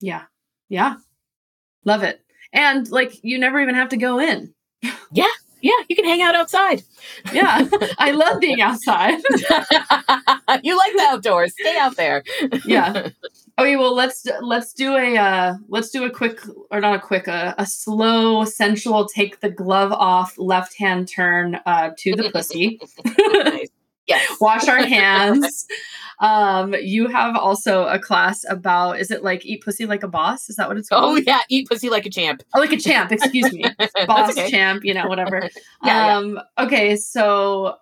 Yeah. 0.00 0.22
Yeah. 0.68 0.96
Love 1.84 2.02
it. 2.02 2.20
And 2.52 2.90
like 2.90 3.22
you 3.22 3.38
never 3.38 3.60
even 3.60 3.74
have 3.74 3.90
to 3.90 3.96
go 3.96 4.18
in. 4.18 4.52
Yeah, 5.12 5.24
yeah, 5.62 5.82
you 5.88 5.96
can 5.96 6.04
hang 6.04 6.22
out 6.22 6.34
outside. 6.34 6.82
Yeah. 7.32 7.68
I 7.98 8.12
love 8.12 8.40
being 8.40 8.60
outside. 8.60 9.14
you 10.62 10.76
like 10.76 10.92
the 10.92 11.06
outdoors. 11.08 11.54
Stay 11.58 11.76
out 11.76 11.96
there. 11.96 12.22
yeah. 12.64 13.08
Okay, 13.58 13.76
well 13.76 13.94
let's 13.94 14.26
let's 14.42 14.74
do 14.74 14.96
a 14.98 15.16
uh 15.16 15.54
let's 15.68 15.88
do 15.88 16.04
a 16.04 16.10
quick 16.10 16.40
or 16.70 16.78
not 16.78 16.94
a 16.94 16.98
quick 16.98 17.26
uh, 17.26 17.54
a 17.56 17.64
slow 17.64 18.44
sensual 18.44 19.08
take 19.08 19.40
the 19.40 19.48
glove 19.48 19.92
off 19.92 20.36
left 20.36 20.76
hand 20.76 21.08
turn 21.08 21.58
uh 21.64 21.88
to 21.96 22.14
the 22.14 22.28
pussy. 22.30 22.78
Yes. 24.06 24.36
Wash 24.40 24.68
our 24.68 24.84
hands. 24.84 25.66
Um 26.20 26.74
you 26.80 27.08
have 27.08 27.36
also 27.36 27.86
a 27.86 27.98
class 27.98 28.44
about 28.48 29.00
is 29.00 29.10
it 29.10 29.22
like 29.22 29.44
eat 29.44 29.62
pussy 29.62 29.86
like 29.86 30.02
a 30.02 30.08
boss? 30.08 30.48
Is 30.48 30.56
that 30.56 30.68
what 30.68 30.78
it's 30.78 30.88
called? 30.88 31.04
Oh 31.04 31.16
yeah, 31.16 31.40
eat 31.48 31.68
pussy 31.68 31.90
like 31.90 32.06
a 32.06 32.10
champ. 32.10 32.42
Oh, 32.54 32.60
like 32.60 32.72
a 32.72 32.78
champ, 32.78 33.12
excuse 33.12 33.52
me. 33.52 33.64
Boss 34.06 34.30
okay. 34.30 34.50
champ, 34.50 34.84
you 34.84 34.94
know, 34.94 35.06
whatever. 35.06 35.48
Yeah, 35.84 36.06
yeah. 36.06 36.16
um 36.16 36.40
okay, 36.58 36.96
so 36.96 37.76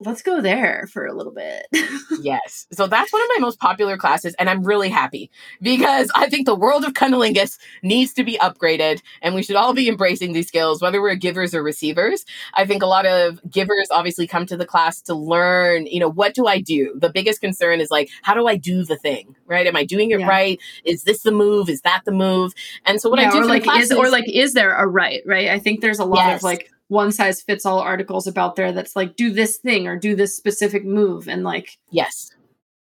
let's 0.00 0.22
go 0.22 0.40
there 0.40 0.88
for 0.92 1.06
a 1.06 1.12
little 1.14 1.32
bit. 1.32 1.66
Yes. 2.22 2.66
So 2.72 2.86
that's 2.86 3.10
one 3.12 3.22
of 3.22 3.28
my 3.34 3.40
most 3.40 3.58
popular 3.60 3.96
classes, 3.96 4.34
and 4.38 4.50
I'm 4.50 4.62
really 4.62 4.90
happy 4.90 5.30
because 5.62 6.10
I 6.14 6.28
think 6.28 6.44
the 6.44 6.54
world 6.54 6.84
of 6.84 6.92
cunnilingus 6.92 7.58
needs 7.82 8.12
to 8.14 8.24
be 8.24 8.36
upgraded, 8.38 9.00
and 9.22 9.34
we 9.34 9.42
should 9.42 9.56
all 9.56 9.72
be 9.72 9.88
embracing 9.88 10.32
these 10.34 10.48
skills, 10.48 10.82
whether 10.82 11.00
we're 11.00 11.14
givers 11.14 11.54
or 11.54 11.62
receivers. 11.62 12.26
I 12.54 12.66
think 12.66 12.82
a 12.82 12.86
lot 12.86 13.06
of 13.06 13.40
givers 13.50 13.88
obviously 13.90 14.26
come 14.26 14.44
to 14.46 14.56
the 14.56 14.66
class 14.66 15.00
to 15.02 15.14
learn, 15.14 15.86
you 15.86 15.98
know, 16.00 16.10
what 16.10 16.34
do 16.34 16.46
I 16.46 16.60
do? 16.60 16.92
The 16.98 17.10
biggest 17.10 17.40
concern 17.40 17.80
is 17.80 17.90
like, 17.90 18.10
how 18.22 18.34
do 18.34 18.46
I 18.46 18.56
do 18.56 18.84
the 18.84 18.96
thing, 18.96 19.34
right? 19.46 19.66
Am 19.66 19.76
I 19.76 19.84
doing 19.84 20.10
it 20.10 20.20
Yeah. 20.20 20.28
right? 20.28 20.60
Is 20.84 21.04
this 21.04 21.22
the 21.22 21.32
move? 21.32 21.70
Is 21.70 21.80
that 21.82 22.02
the 22.04 22.12
move? 22.12 22.52
And 22.84 23.00
so 23.00 23.08
what 23.08 23.18
I 23.18 23.30
do 23.30 23.38
or 23.38 23.42
for 23.42 23.48
like 23.48 23.66
is 23.80 23.92
or 23.92 24.10
like 24.10 24.28
is 24.28 24.52
there 24.52 24.74
a 24.74 24.86
right, 24.86 25.22
right? 25.24 25.48
I 25.48 25.58
think 25.58 25.80
there's 25.80 26.00
a 26.00 26.04
lot 26.04 26.26
Yes. 26.26 26.40
of 26.40 26.42
like 26.42 26.70
one 26.90 27.12
size 27.12 27.40
fits 27.40 27.64
all 27.64 27.78
articles 27.78 28.26
about 28.26 28.56
there 28.56 28.72
that's 28.72 28.96
like 28.96 29.14
do 29.14 29.30
this 29.30 29.58
thing 29.58 29.86
or 29.86 29.96
do 29.96 30.16
this 30.16 30.36
specific 30.36 30.84
move 30.84 31.28
and 31.28 31.44
like, 31.44 31.78
yes, 31.90 32.32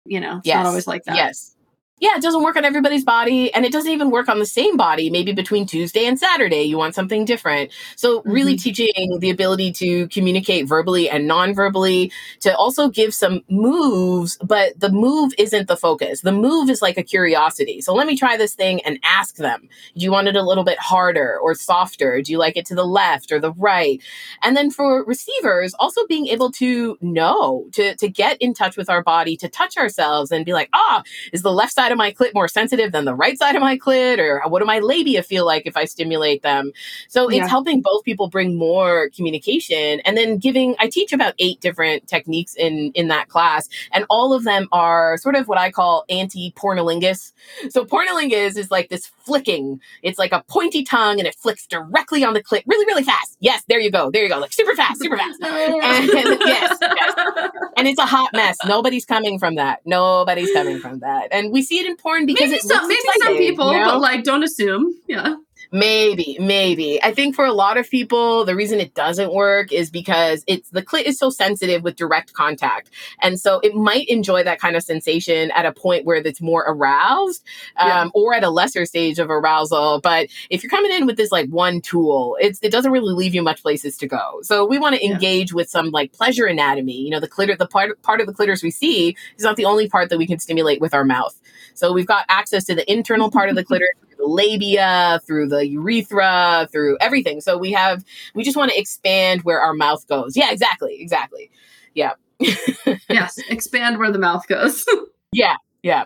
you 0.05 0.19
know, 0.19 0.37
it's 0.37 0.47
yes, 0.47 0.55
not 0.55 0.65
always 0.65 0.87
like 0.87 1.03
that. 1.03 1.15
Yes. 1.15 1.55
Yeah, 2.01 2.15
it 2.17 2.23
doesn't 2.23 2.41
work 2.41 2.55
on 2.55 2.65
everybody's 2.65 3.05
body 3.05 3.53
and 3.53 3.63
it 3.63 3.71
doesn't 3.71 3.91
even 3.91 4.09
work 4.09 4.27
on 4.27 4.39
the 4.39 4.45
same 4.47 4.75
body. 4.75 5.11
Maybe 5.11 5.33
between 5.33 5.67
Tuesday 5.67 6.05
and 6.07 6.17
Saturday, 6.17 6.63
you 6.63 6.75
want 6.75 6.95
something 6.95 7.25
different. 7.25 7.71
So, 7.95 8.23
really 8.25 8.55
Mhm. 8.55 8.61
teaching 8.63 9.19
the 9.19 9.29
ability 9.29 9.71
to 9.73 10.07
communicate 10.07 10.67
verbally 10.67 11.07
and 11.11 11.27
non 11.27 11.53
verbally, 11.53 12.11
to 12.39 12.57
also 12.57 12.89
give 12.89 13.13
some 13.13 13.43
moves, 13.49 14.39
but 14.43 14.79
the 14.79 14.89
move 14.89 15.31
isn't 15.37 15.67
the 15.67 15.77
focus. 15.77 16.21
The 16.21 16.31
move 16.31 16.71
is 16.71 16.81
like 16.81 16.97
a 16.97 17.03
curiosity. 17.03 17.81
So, 17.81 17.93
let 17.93 18.07
me 18.07 18.17
try 18.17 18.35
this 18.35 18.55
thing 18.55 18.81
and 18.83 18.99
ask 19.03 19.35
them 19.35 19.69
Do 19.95 20.03
you 20.03 20.11
want 20.11 20.27
it 20.27 20.35
a 20.35 20.41
little 20.41 20.63
bit 20.63 20.79
harder 20.79 21.37
or 21.39 21.53
softer? 21.53 22.19
Do 22.23 22.31
you 22.31 22.39
like 22.39 22.57
it 22.57 22.65
to 22.67 22.75
the 22.75 22.85
left 22.85 23.31
or 23.31 23.39
the 23.39 23.53
right? 23.53 24.01
And 24.41 24.57
then 24.57 24.71
for 24.71 25.03
receivers, 25.05 25.75
also 25.79 26.01
being 26.07 26.25
able 26.27 26.51
to 26.53 26.97
know, 27.01 27.67
to, 27.73 27.95
to 27.97 28.09
get 28.09 28.37
in 28.41 28.55
touch 28.55 28.75
with 28.75 28.89
our 28.89 29.03
body, 29.03 29.37
to 29.37 29.47
touch 29.47 29.77
ourselves 29.77 30.31
and 30.31 30.43
be 30.45 30.53
like, 30.53 30.69
ah, 30.73 31.03
is 31.31 31.43
the 31.43 31.51
left 31.53 31.73
side 31.73 31.90
of 31.91 31.97
my 31.97 32.11
clit 32.11 32.33
more 32.33 32.47
sensitive 32.47 32.91
than 32.91 33.05
the 33.05 33.13
right 33.15 33.37
side 33.37 33.55
of 33.55 33.61
my 33.61 33.77
clit? 33.77 34.17
Or 34.19 34.41
what 34.49 34.59
do 34.59 34.65
my 34.65 34.79
labia 34.79 35.23
feel 35.23 35.45
like 35.45 35.63
if 35.65 35.77
I 35.77 35.85
stimulate 35.85 36.41
them? 36.41 36.71
So 37.07 37.27
it's 37.27 37.37
Yeah. 37.37 37.47
helping 37.47 37.81
both 37.81 38.03
people 38.03 38.27
bring 38.29 38.55
more 38.57 39.09
communication 39.15 39.99
and 40.01 40.17
then 40.17 40.37
giving, 40.37 40.75
I 40.79 40.87
teach 40.89 41.13
about 41.13 41.33
eight 41.39 41.59
different 41.61 42.07
techniques 42.07 42.55
in, 42.55 42.91
in 42.95 43.07
that 43.09 43.27
class. 43.29 43.67
And 43.91 44.05
all 44.09 44.33
of 44.33 44.43
them 44.43 44.67
are 44.71 45.17
sort 45.17 45.35
of 45.35 45.47
what 45.47 45.57
I 45.57 45.71
call 45.71 46.05
anti-pornolingus. 46.09 47.33
So 47.69 47.85
pornolingus 47.85 48.57
is 48.57 48.71
like 48.71 48.89
this 48.89 49.07
flicking. 49.23 49.79
It's 50.03 50.17
like 50.19 50.31
a 50.31 50.43
pointy 50.47 50.83
tongue 50.83 51.19
and 51.19 51.27
it 51.27 51.35
flicks 51.35 51.67
directly 51.67 52.23
on 52.23 52.33
the 52.33 52.43
clit 52.43 52.63
really, 52.67 52.85
really 52.85 53.03
fast. 53.03 53.37
Yes, 53.39 53.63
there 53.67 53.79
you 53.79 53.91
go. 53.91 54.09
There 54.11 54.23
you 54.23 54.29
go. 54.29 54.39
Like 54.39 54.53
super 54.53 54.75
fast, 54.75 55.01
super 55.01 55.17
fast. 55.17 55.39
And 55.41 56.07
yes, 56.45 56.77
yes. 56.81 57.49
And 57.77 57.87
it's 57.87 57.99
a 57.99 58.05
hot 58.05 58.29
mess. 58.33 58.57
Nobody's 58.65 59.05
coming 59.05 59.39
from 59.39 59.55
that. 59.55 59.79
Nobody's 59.85 60.51
coming 60.53 60.79
from 60.79 60.99
that. 60.99 61.27
And 61.31 61.51
we 61.51 61.61
see 61.61 61.79
it 61.81 61.87
in 61.87 61.95
porn 61.97 62.25
because 62.25 62.49
maybe 62.49 62.55
it 62.57 62.61
some 62.63 62.87
looks 62.87 62.87
maybe 62.87 63.23
some 63.25 63.37
people, 63.37 63.73
you 63.73 63.79
know? 63.79 63.85
but 63.91 63.99
like 64.01 64.23
don't 64.23 64.43
assume. 64.43 64.93
Yeah. 65.07 65.35
Maybe, 65.73 66.35
maybe. 66.37 67.01
I 67.01 67.13
think 67.13 67.33
for 67.33 67.45
a 67.45 67.53
lot 67.53 67.77
of 67.77 67.89
people, 67.89 68.43
the 68.43 68.55
reason 68.57 68.81
it 68.81 68.93
doesn't 68.93 69.31
work 69.33 69.71
is 69.71 69.89
because 69.89 70.43
it's 70.45 70.69
the 70.71 70.81
clit 70.81 71.03
is 71.03 71.17
so 71.17 71.29
sensitive 71.29 71.81
with 71.81 71.95
direct 71.95 72.33
contact. 72.33 72.89
And 73.21 73.39
so 73.39 73.61
it 73.61 73.73
might 73.73 74.09
enjoy 74.09 74.43
that 74.43 74.59
kind 74.59 74.75
of 74.75 74.83
sensation 74.83 75.49
at 75.51 75.65
a 75.65 75.71
point 75.71 76.03
where 76.03 76.17
it's 76.17 76.41
more 76.41 76.65
aroused 76.67 77.45
um, 77.77 77.87
Yeah. 77.87 78.07
or 78.13 78.33
at 78.33 78.43
a 78.43 78.49
lesser 78.49 78.85
stage 78.85 79.17
of 79.17 79.29
arousal. 79.29 80.01
But 80.01 80.27
if 80.49 80.61
you're 80.61 80.69
coming 80.69 80.91
in 80.91 81.05
with 81.05 81.15
this 81.15 81.31
like 81.31 81.47
one 81.49 81.79
tool, 81.79 82.37
it's, 82.41 82.59
it 82.61 82.71
doesn't 82.71 82.91
really 82.91 83.13
leave 83.13 83.33
you 83.33 83.41
much 83.41 83.61
places 83.61 83.95
to 83.99 84.07
go. 84.07 84.39
So 84.41 84.65
we 84.65 84.77
want 84.77 84.95
to 84.95 85.01
Yeah. 85.05 85.13
engage 85.13 85.53
with 85.53 85.69
some 85.69 85.91
like 85.91 86.11
pleasure 86.11 86.47
anatomy. 86.47 86.97
You 86.97 87.11
know, 87.11 87.21
the 87.21 87.29
clitor, 87.29 87.57
the 87.57 87.67
part, 87.67 88.01
part 88.01 88.19
of 88.19 88.27
the 88.27 88.33
clitoris 88.33 88.61
we 88.61 88.71
see 88.71 89.15
is 89.37 89.43
not 89.45 89.55
the 89.55 89.65
only 89.65 89.87
part 89.87 90.09
that 90.09 90.17
we 90.17 90.27
can 90.27 90.39
stimulate 90.39 90.81
with 90.81 90.93
our 90.93 91.05
mouth. 91.05 91.39
So 91.81 91.91
we've 91.91 92.05
got 92.05 92.25
access 92.29 92.63
to 92.65 92.75
the 92.75 92.89
internal 92.91 93.31
part 93.31 93.49
of 93.49 93.55
the 93.55 93.63
clitoris, 93.63 93.89
through 94.07 94.17
the 94.17 94.27
labia, 94.27 95.19
through 95.25 95.47
the 95.47 95.67
urethra, 95.67 96.69
through 96.71 96.95
everything. 97.01 97.41
So 97.41 97.57
we 97.57 97.71
have, 97.71 98.05
we 98.35 98.43
just 98.43 98.55
want 98.55 98.69
to 98.71 98.79
expand 98.79 99.41
where 99.41 99.59
our 99.59 99.73
mouth 99.73 100.05
goes. 100.05 100.37
Yeah, 100.37 100.51
exactly, 100.51 101.01
exactly. 101.01 101.49
Yeah, 101.95 102.11
yes. 103.09 103.39
Expand 103.49 103.97
where 103.97 104.11
the 104.11 104.19
mouth 104.19 104.47
goes. 104.47 104.85
yeah, 105.31 105.55
yeah. 105.81 106.05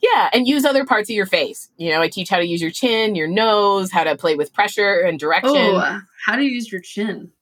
Yeah, 0.00 0.30
and 0.32 0.46
use 0.46 0.64
other 0.64 0.86
parts 0.86 1.10
of 1.10 1.16
your 1.16 1.26
face. 1.26 1.68
You 1.78 1.90
know, 1.90 2.00
I 2.00 2.08
teach 2.08 2.28
how 2.28 2.36
to 2.36 2.46
use 2.46 2.62
your 2.62 2.70
chin, 2.70 3.16
your 3.16 3.26
nose, 3.26 3.90
how 3.90 4.04
to 4.04 4.14
play 4.14 4.36
with 4.36 4.52
pressure 4.54 5.00
and 5.00 5.18
direction. 5.18 5.50
oh, 5.56 6.00
how 6.24 6.36
do 6.36 6.44
you 6.44 6.50
use 6.50 6.70
your 6.70 6.80
chin? 6.80 7.32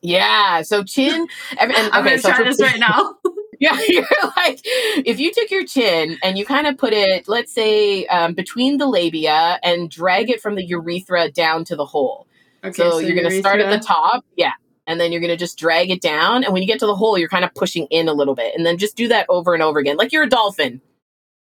Yeah, 0.00 0.62
so 0.62 0.82
chin. 0.82 1.26
and, 1.60 1.72
I'm 1.72 2.00
okay, 2.00 2.16
gonna 2.16 2.18
so 2.20 2.30
try 2.30 2.44
this 2.44 2.62
right 2.62 2.78
now. 2.78 3.16
Yeah, 3.60 3.76
you're 3.88 4.06
like, 4.36 4.60
if 4.64 5.18
you 5.18 5.32
took 5.32 5.50
your 5.50 5.66
chin 5.66 6.16
and 6.22 6.38
you 6.38 6.46
kind 6.46 6.68
of 6.68 6.78
put 6.78 6.92
it, 6.92 7.26
let's 7.26 7.52
say, 7.52 8.06
um, 8.06 8.34
between 8.34 8.78
the 8.78 8.86
labia 8.86 9.58
and 9.64 9.90
drag 9.90 10.30
it 10.30 10.40
from 10.40 10.54
the 10.54 10.64
urethra 10.64 11.28
down 11.32 11.64
to 11.64 11.74
the 11.74 11.84
hole. 11.84 12.28
Okay, 12.62 12.72
so, 12.76 12.98
you're 12.98 13.16
going 13.16 13.28
to 13.28 13.38
start 13.38 13.60
at 13.60 13.70
the 13.70 13.84
top. 13.84 14.24
Yeah. 14.36 14.52
and 14.86 14.98
then 15.00 15.12
you're 15.12 15.20
going 15.20 15.30
to 15.30 15.36
just 15.36 15.58
drag 15.58 15.90
it 15.90 16.00
down. 16.00 16.44
And 16.44 16.52
when 16.52 16.62
you 16.62 16.66
get 16.68 16.78
to 16.80 16.86
the 16.86 16.94
hole, 16.96 17.18
you're 17.18 17.28
kind 17.28 17.44
of 17.44 17.54
pushing 17.54 17.86
in 17.90 18.08
a 18.08 18.12
little 18.12 18.34
bit. 18.34 18.54
And 18.56 18.64
then 18.64 18.78
just 18.78 18.96
do 18.96 19.08
that 19.08 19.26
over 19.28 19.54
and 19.54 19.62
over 19.62 19.78
again, 19.78 19.96
like 19.96 20.12
you're 20.12 20.22
a 20.24 20.28
dolphin. 20.28 20.80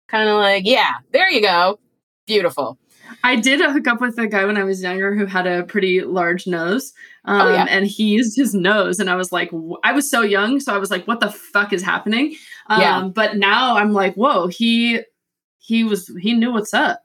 Kind 0.07 0.27
of 0.29 0.35
like, 0.37 0.65
yeah, 0.65 0.95
there 1.11 1.29
you 1.29 1.41
go. 1.41 1.79
Beautiful. 2.27 2.77
I 3.23 3.35
did 3.35 3.59
hook 3.61 3.87
up 3.87 4.01
with 4.01 4.17
a 4.17 4.27
guy 4.27 4.45
when 4.45 4.57
I 4.57 4.63
was 4.63 4.81
younger 4.81 5.15
who 5.15 5.25
had 5.25 5.47
a 5.47 5.63
pretty 5.63 6.01
large 6.01 6.47
nose. 6.47 6.93
Um, 7.25 7.41
Oh, 7.41 7.51
yeah. 7.53 7.65
And 7.69 7.85
he 7.85 8.05
used 8.05 8.35
his 8.35 8.53
nose, 8.53 8.99
and 8.99 9.09
I 9.09 9.15
was 9.15 9.31
like, 9.31 9.51
I 9.83 9.91
was 9.91 10.09
so 10.09 10.21
young, 10.21 10.59
so 10.59 10.73
I 10.73 10.77
was 10.77 10.89
like, 10.91 11.07
what 11.07 11.19
the 11.19 11.29
fuck 11.31 11.73
is 11.73 11.81
happening? 11.83 12.35
Um, 12.67 12.81
Yeah. 12.81 13.03
But 13.13 13.37
now 13.37 13.77
I'm 13.77 13.91
like, 13.93 14.15
whoa, 14.15 14.47
he 14.47 15.01
he 15.59 15.83
was 15.83 16.07
he 16.19 16.33
knew 16.33 16.51
what's 16.53 16.73
up. 16.73 17.03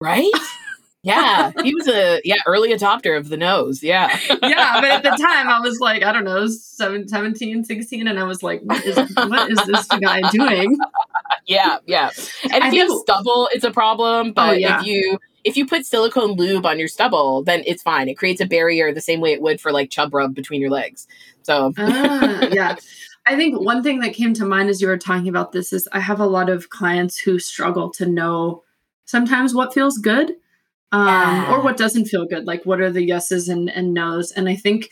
Right? 0.00 0.30
yeah. 1.02 1.52
He 1.62 1.74
was 1.74 1.88
a 1.88 2.20
yeah, 2.24 2.36
early 2.46 2.70
adopter 2.72 3.16
of 3.18 3.28
the 3.28 3.36
nose. 3.36 3.82
Yeah. 3.82 4.18
yeah, 4.42 4.80
but 4.80 4.90
at 4.90 5.02
the 5.02 5.10
time 5.10 5.48
I 5.48 5.60
was 5.60 5.78
like, 5.80 6.02
I 6.02 6.12
don't 6.12 6.24
know, 6.24 6.46
seven, 6.48 7.06
17, 7.08 7.64
16, 7.64 8.08
and 8.08 8.18
I 8.18 8.24
was 8.24 8.42
like, 8.42 8.60
what 8.62 8.84
is 8.84 8.96
what 9.14 9.50
is 9.50 9.58
this 9.66 9.86
guy 9.86 10.22
doing? 10.30 10.76
yeah, 11.46 11.78
yeah. 11.86 12.10
And 12.52 12.64
I 12.64 12.68
if 12.68 12.74
you 12.74 12.80
have 12.80 12.98
stubble, 13.00 13.48
it's 13.52 13.64
a 13.64 13.70
problem. 13.70 14.32
But 14.32 14.48
Oh, 14.48 14.52
yeah. 14.52 14.80
if 14.80 14.86
you 14.86 15.18
if 15.46 15.56
you 15.56 15.64
put 15.64 15.86
silicone 15.86 16.32
lube 16.32 16.66
on 16.66 16.76
your 16.76 16.88
stubble, 16.88 17.44
then 17.44 17.62
it's 17.64 17.80
fine. 17.82 18.08
It 18.08 18.18
creates 18.18 18.40
a 18.40 18.46
barrier 18.46 18.92
the 18.92 19.00
same 19.00 19.20
way 19.20 19.32
it 19.32 19.40
would 19.40 19.60
for 19.60 19.70
like 19.70 19.90
chub 19.90 20.12
rub 20.12 20.34
between 20.34 20.60
your 20.60 20.70
legs. 20.70 21.06
So 21.42 21.72
ah, 21.78 22.48
yeah. 22.50 22.74
I 23.28 23.36
think 23.36 23.60
one 23.60 23.82
thing 23.82 24.00
that 24.00 24.12
came 24.12 24.34
to 24.34 24.44
mind 24.44 24.68
as 24.70 24.80
you 24.80 24.88
were 24.88 24.98
talking 24.98 25.28
about 25.28 25.52
this 25.52 25.72
is 25.72 25.88
I 25.92 26.00
have 26.00 26.18
a 26.18 26.26
lot 26.26 26.50
of 26.50 26.70
clients 26.70 27.16
who 27.16 27.38
struggle 27.38 27.90
to 27.92 28.06
know 28.06 28.64
sometimes 29.04 29.54
what 29.54 29.72
feels 29.72 29.98
good 29.98 30.30
um, 30.90 31.06
Yeah. 31.06 31.52
or 31.52 31.62
what 31.62 31.76
doesn't 31.76 32.06
feel 32.06 32.26
good. 32.26 32.46
Like, 32.46 32.66
what 32.66 32.80
are 32.80 32.90
the 32.90 33.04
yeses 33.04 33.48
and, 33.48 33.70
and 33.70 33.94
nos? 33.94 34.32
And 34.32 34.48
I 34.48 34.56
think, 34.56 34.90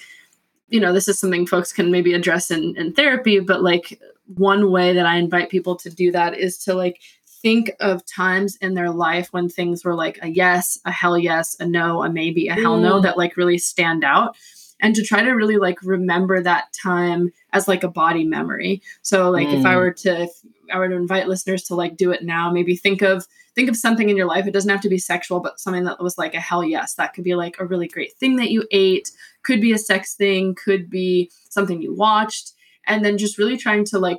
you 0.68 0.78
know, 0.78 0.92
this 0.92 1.09
is 1.09 1.18
something 1.18 1.46
folks 1.48 1.72
can 1.72 1.90
maybe 1.90 2.14
address 2.14 2.50
in, 2.52 2.76
in 2.76 2.92
therapy, 2.92 3.40
but 3.40 3.62
like, 3.62 4.00
one 4.26 4.70
way 4.70 4.94
that 4.94 5.05
I 5.05 5.16
invite 5.16 5.50
people 5.50 5.76
to 5.76 5.90
do 5.90 6.11
that 6.12 6.38
is 6.38 6.57
to 6.64 6.74
like 6.74 7.00
think 7.45 7.70
of 7.78 8.05
times 8.07 8.57
in 8.62 8.72
their 8.74 8.90
life 8.90 9.28
when 9.32 9.49
things 9.51 9.84
were 9.84 9.95
like 9.95 10.18
a 10.22 10.28
yes, 10.28 10.78
a 10.86 10.90
hell 10.90 11.16
yes, 11.18 11.57
a 11.61 11.66
no, 11.66 12.03
a 12.03 12.11
maybe, 12.11 12.49
a 12.49 12.55
hell 12.55 12.78
no 12.78 12.95
Mm. 12.99 13.03
that 13.03 13.18
like 13.18 13.36
really 13.36 13.59
stand 13.59 14.03
out. 14.03 14.34
And 14.80 14.95
to 14.97 15.03
try 15.05 15.22
to 15.22 15.30
really 15.32 15.59
like 15.59 15.78
remember 15.82 16.42
that 16.42 16.64
time 16.82 17.30
as 17.53 17.68
like 17.68 17.84
a 17.84 17.88
body 17.88 18.24
memory. 18.24 18.82
So 19.03 19.30
like 19.30 19.49
if 19.49 19.64
i 19.66 19.74
Mm. 19.74 19.80
were 19.80 19.92
to 20.05 20.22
if 20.22 20.30
i 20.72 20.78
were 20.78 20.88
to 20.88 20.97
invite 20.97 21.28
listeners 21.28 21.62
to 21.64 21.74
like 21.74 21.97
do 21.99 22.11
it 22.12 22.22
now 22.24 22.51
maybe 22.51 22.74
think 22.76 23.03
of 23.03 23.26
think 23.55 23.68
of 23.68 23.76
something 23.76 24.09
in 24.09 24.16
your 24.16 24.26
life. 24.26 24.47
It 24.47 24.53
doesn't 24.57 24.70
have 24.76 24.80
to 24.80 24.88
be 24.88 24.99
sexual 24.99 25.38
but 25.40 25.61
something 25.61 25.84
that 25.84 26.03
was 26.03 26.16
like 26.18 26.34
a 26.34 26.40
hell 26.40 26.64
yes. 26.64 26.95
That 26.95 27.12
could 27.14 27.24
be 27.24 27.34
like 27.36 27.57
a 27.61 27.66
really 27.66 27.88
great 27.88 28.14
thing 28.20 28.36
that 28.36 28.51
you 28.51 28.64
ate. 28.72 29.11
Could 29.45 29.61
be 29.61 29.72
a 29.72 29.78
sex 29.78 30.14
thing. 30.14 30.57
Could 30.64 30.88
be 30.90 31.30
something 31.51 31.80
you 31.82 31.95
watched. 31.95 32.53
And 32.86 33.05
then 33.05 33.16
just 33.16 33.38
really 33.38 33.57
trying 33.57 33.84
to 33.92 33.99
like 33.99 34.18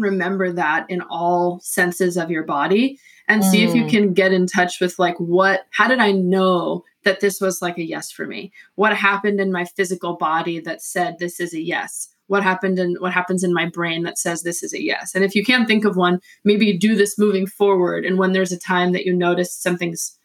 remember 0.00 0.52
that 0.52 0.86
in 0.88 1.00
all 1.02 1.60
senses 1.60 2.16
of 2.16 2.30
your 2.30 2.44
body 2.44 2.98
and 3.28 3.44
see 3.44 3.62
if 3.62 3.74
you 3.74 3.84
Mm. 3.84 3.90
can 3.90 4.12
get 4.14 4.32
in 4.32 4.46
touch 4.46 4.80
with 4.80 4.98
like 4.98 5.16
what 5.18 5.66
how 5.70 5.86
did 5.86 6.00
i 6.00 6.10
know 6.10 6.84
that 7.04 7.20
this 7.20 7.40
was 7.40 7.62
like 7.62 7.78
a 7.78 7.82
yes 7.84 8.10
for 8.10 8.26
me? 8.26 8.52
What 8.74 8.94
happened 8.94 9.40
in 9.40 9.50
my 9.50 9.64
physical 9.64 10.16
body 10.16 10.60
that 10.60 10.82
said 10.82 11.18
this 11.18 11.40
is 11.40 11.54
a 11.54 11.60
yes? 11.60 12.08
What 12.26 12.42
happened 12.42 12.78
in 12.78 12.96
what 13.00 13.12
happens 13.12 13.42
in 13.42 13.54
my 13.54 13.66
brain 13.68 14.02
that 14.02 14.18
says 14.18 14.42
this 14.42 14.62
is 14.62 14.74
a 14.74 14.82
yes? 14.82 15.14
And 15.14 15.24
if 15.24 15.34
you 15.34 15.42
can't 15.42 15.66
think 15.66 15.84
of 15.86 15.96
one 15.96 16.20
maybe 16.44 16.76
do 16.76 16.94
this 16.96 17.18
moving 17.18 17.46
forward 17.46 18.04
and 18.04 18.18
when 18.18 18.32
there's 18.32 18.52
a 18.52 18.58
time 18.58 18.92
that 18.92 19.06
you 19.06 19.14
notice 19.14 19.52
something's 19.54 20.18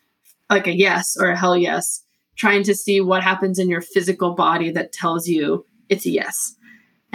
like 0.50 0.68
a 0.68 0.76
yes 0.76 1.16
or 1.20 1.30
a 1.30 1.38
hell 1.38 1.56
yes 1.58 2.04
trying 2.36 2.64
to 2.64 2.76
see 2.76 3.00
what 3.00 3.24
happens 3.24 3.58
in 3.58 3.70
your 3.70 3.82
physical 3.82 4.34
body 4.36 4.70
that 4.72 4.92
tells 4.92 5.28
you 5.28 5.66
it's 5.88 6.06
a 6.06 6.10
yes 6.12 6.56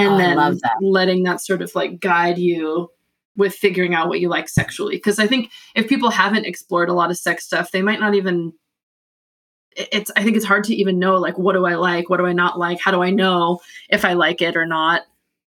and 0.01 0.15
Oh, 0.15 0.19
then 0.19 0.37
that. 0.37 0.77
letting 0.81 1.23
that 1.25 1.41
sort 1.41 1.63
of 1.63 1.75
like 1.75 2.01
guide 2.01 2.39
you 2.39 2.91
with 3.37 3.55
figuring 3.55 3.95
out 3.95 4.09
what 4.09 4.21
you 4.21 4.29
like 4.29 4.49
sexually 4.49 4.97
because 4.97 5.19
i 5.19 5.27
think 5.27 5.51
if 5.75 5.89
people 5.89 6.11
haven't 6.11 6.47
explored 6.47 6.89
a 6.89 6.93
lot 6.93 7.11
of 7.11 7.17
sex 7.17 7.45
stuff 7.45 7.71
they 7.71 7.83
might 7.83 8.01
not 8.01 8.15
even 8.15 8.53
it's 9.77 10.11
i 10.17 10.23
think 10.25 10.37
it's 10.37 10.45
hard 10.45 10.65
to 10.65 10.75
even 10.75 10.99
know 10.99 11.17
like 11.17 11.39
what 11.39 11.53
do 11.55 11.65
i 11.65 11.75
like 11.77 12.11
what 12.11 12.17
do 12.19 12.27
i 12.27 12.33
not 12.33 12.59
like 12.59 12.81
how 12.81 12.91
do 12.91 13.03
i 13.03 13.11
know 13.11 13.61
if 13.89 14.05
i 14.05 14.13
like 14.15 14.43
it 14.43 14.57
or 14.57 14.67
not 14.67 15.03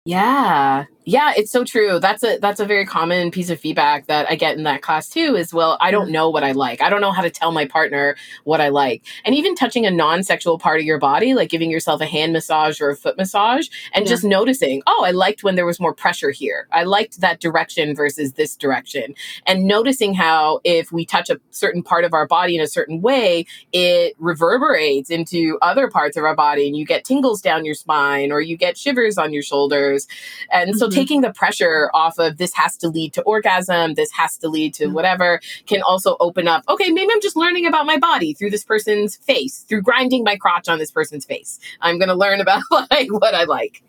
Yeah. 0.07 0.85
Yeah, 1.09 1.33
it's 1.37 1.53
so 1.53 1.63
true. 1.63 2.01
That's 2.01 2.25
a 2.25 2.39
that's 2.39 2.59
a 2.59 2.65
very 2.67 2.85
common 2.85 3.31
piece 3.31 3.49
of 3.49 3.61
feedback 3.61 4.09
that 4.09 4.29
I 4.29 4.35
get 4.35 4.57
in 4.57 4.65
that 4.65 4.83
class 4.83 5.09
too 5.09 5.37
is 5.37 5.55
well, 5.55 5.79
I 5.81 5.93
don't 5.93 6.11
know 6.11 6.29
what 6.31 6.43
I 6.43 6.51
like. 6.51 6.83
I 6.83 6.91
don't 6.91 7.01
know 7.01 7.13
how 7.13 7.23
to 7.23 7.31
tell 7.31 7.53
my 7.53 7.65
partner 7.65 8.17
what 8.43 8.61
I 8.61 8.71
like. 8.71 9.05
And 9.25 9.33
even 9.33 9.55
touching 9.55 9.87
a 9.87 9.91
non-sexual 9.93 10.59
part 10.59 10.81
of 10.81 10.85
your 10.85 10.99
body, 10.99 11.33
like 11.33 11.49
giving 11.49 11.71
yourself 11.71 12.01
a 12.01 12.07
hand 12.07 12.33
massage 12.33 12.81
or 12.81 12.91
a 12.91 12.97
foot 12.97 13.17
massage 13.17 13.69
and 13.95 14.05
Yeah. 14.05 14.11
just 14.11 14.25
noticing, 14.25 14.83
"Oh, 14.89 15.05
I 15.07 15.13
liked 15.13 15.45
when 15.45 15.55
there 15.55 15.65
was 15.65 15.79
more 15.79 15.95
pressure 15.95 16.31
here. 16.33 16.67
I 16.73 16.83
liked 16.83 17.21
that 17.21 17.39
direction 17.39 17.95
versus 17.95 18.33
this 18.33 18.57
direction." 18.57 19.15
And 19.47 19.65
noticing 19.65 20.13
how 20.13 20.59
if 20.65 20.91
we 20.91 21.07
touch 21.07 21.31
a 21.31 21.39
certain 21.53 21.85
part 21.85 22.05
of 22.05 22.15
our 22.15 22.27
body 22.27 22.57
in 22.57 22.61
a 22.61 22.67
certain 22.67 23.01
way, 23.01 23.47
it 23.73 24.15
reverberates 24.19 25.11
into 25.11 25.57
other 25.63 25.87
parts 25.87 26.17
of 26.17 26.25
our 26.25 26.35
body 26.35 26.67
and 26.67 26.77
you 26.77 26.85
get 26.85 27.05
tingles 27.05 27.41
down 27.41 27.65
your 27.65 27.77
spine 27.77 28.33
or 28.33 28.41
you 28.41 28.57
get 28.57 28.77
shivers 28.77 29.17
on 29.17 29.33
your 29.33 29.45
shoulders 29.45 30.09
and 30.51 30.75
so 30.75 30.89
Mhm. 30.89 30.96
Taking 30.97 31.21
the 31.21 31.33
pressure 31.33 31.91
off 31.95 32.19
of 32.19 32.37
this 32.39 32.53
has 32.55 32.77
to 32.77 32.89
lead 32.89 33.13
to 33.13 33.23
orgasm 33.23 33.95
this 33.95 34.11
has 34.13 34.37
to 34.39 34.49
lead 34.49 34.75
to 34.75 34.87
Mhm. 34.87 34.93
whatever 34.93 35.41
can 35.67 35.83
also 35.83 36.17
open 36.21 36.49
up 36.49 36.65
okay 36.69 36.91
maybe 36.91 37.11
i'm 37.13 37.21
just 37.21 37.37
learning 37.37 37.67
about 37.67 37.87
my 37.87 37.97
body 37.99 38.35
through 38.35 38.51
this 38.51 38.65
person's 38.65 39.17
face 39.17 39.61
through 39.69 39.83
grinding 39.83 40.25
my 40.25 40.37
crotch 40.37 40.69
on 40.69 40.79
this 40.79 40.91
person's 40.91 41.25
face. 41.25 41.59
I'm 41.81 41.99
going 41.99 42.09
to 42.09 42.15
learn 42.15 42.41
about 42.41 42.63
like 42.91 43.13
what 43.13 43.35
i 43.35 43.45
like. 43.45 43.83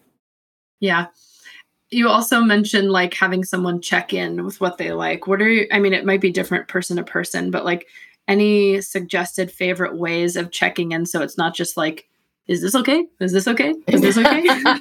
Yeah. 0.80 1.08
You 1.90 2.10
also 2.10 2.42
mentioned 2.42 2.92
like 2.92 3.14
having 3.14 3.44
someone 3.44 3.82
check 3.82 4.14
in 4.14 4.44
with 4.44 4.60
what 4.60 4.78
they 4.78 4.92
like. 4.92 5.26
What 5.28 5.42
are 5.42 5.50
you 5.50 5.68
i 5.72 5.80
mean 5.80 5.94
it 5.94 6.06
might 6.06 6.22
be 6.22 6.32
different 6.32 6.68
person 6.68 6.98
to 6.98 7.04
person 7.04 7.50
but 7.52 7.66
like 7.66 7.88
any 8.28 8.82
suggested 8.82 9.50
favorite 9.50 9.98
ways 9.98 10.36
of 10.36 10.52
checking 10.52 10.92
in 10.92 11.06
so 11.06 11.22
it's 11.22 11.38
not 11.38 11.56
just 11.56 11.78
like 11.78 12.08
is 12.48 12.62
this 12.62 12.76
okay 12.76 13.06
is 13.20 13.32
this 13.32 13.48
okay 13.48 13.74
is 13.88 14.02
this 14.02 14.18
okay 14.18 14.44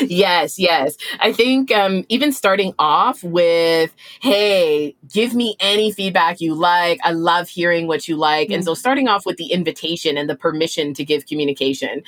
yes, 0.00 0.58
yes. 0.58 0.96
I 1.20 1.32
think 1.32 1.70
um, 1.72 2.04
even 2.08 2.32
starting 2.32 2.74
off 2.78 3.22
with, 3.22 3.94
hey, 4.20 4.96
give 5.12 5.34
me 5.34 5.56
any 5.60 5.92
feedback 5.92 6.40
you 6.40 6.54
like. 6.54 6.98
I 7.04 7.12
love 7.12 7.48
hearing 7.48 7.86
what 7.86 8.08
you 8.08 8.16
like. 8.16 8.50
And 8.50 8.64
so 8.64 8.74
starting 8.74 9.08
off 9.08 9.26
with 9.26 9.36
the 9.36 9.52
invitation 9.52 10.16
and 10.16 10.28
the 10.28 10.36
permission 10.36 10.94
to 10.94 11.04
give 11.04 11.26
communication. 11.26 12.02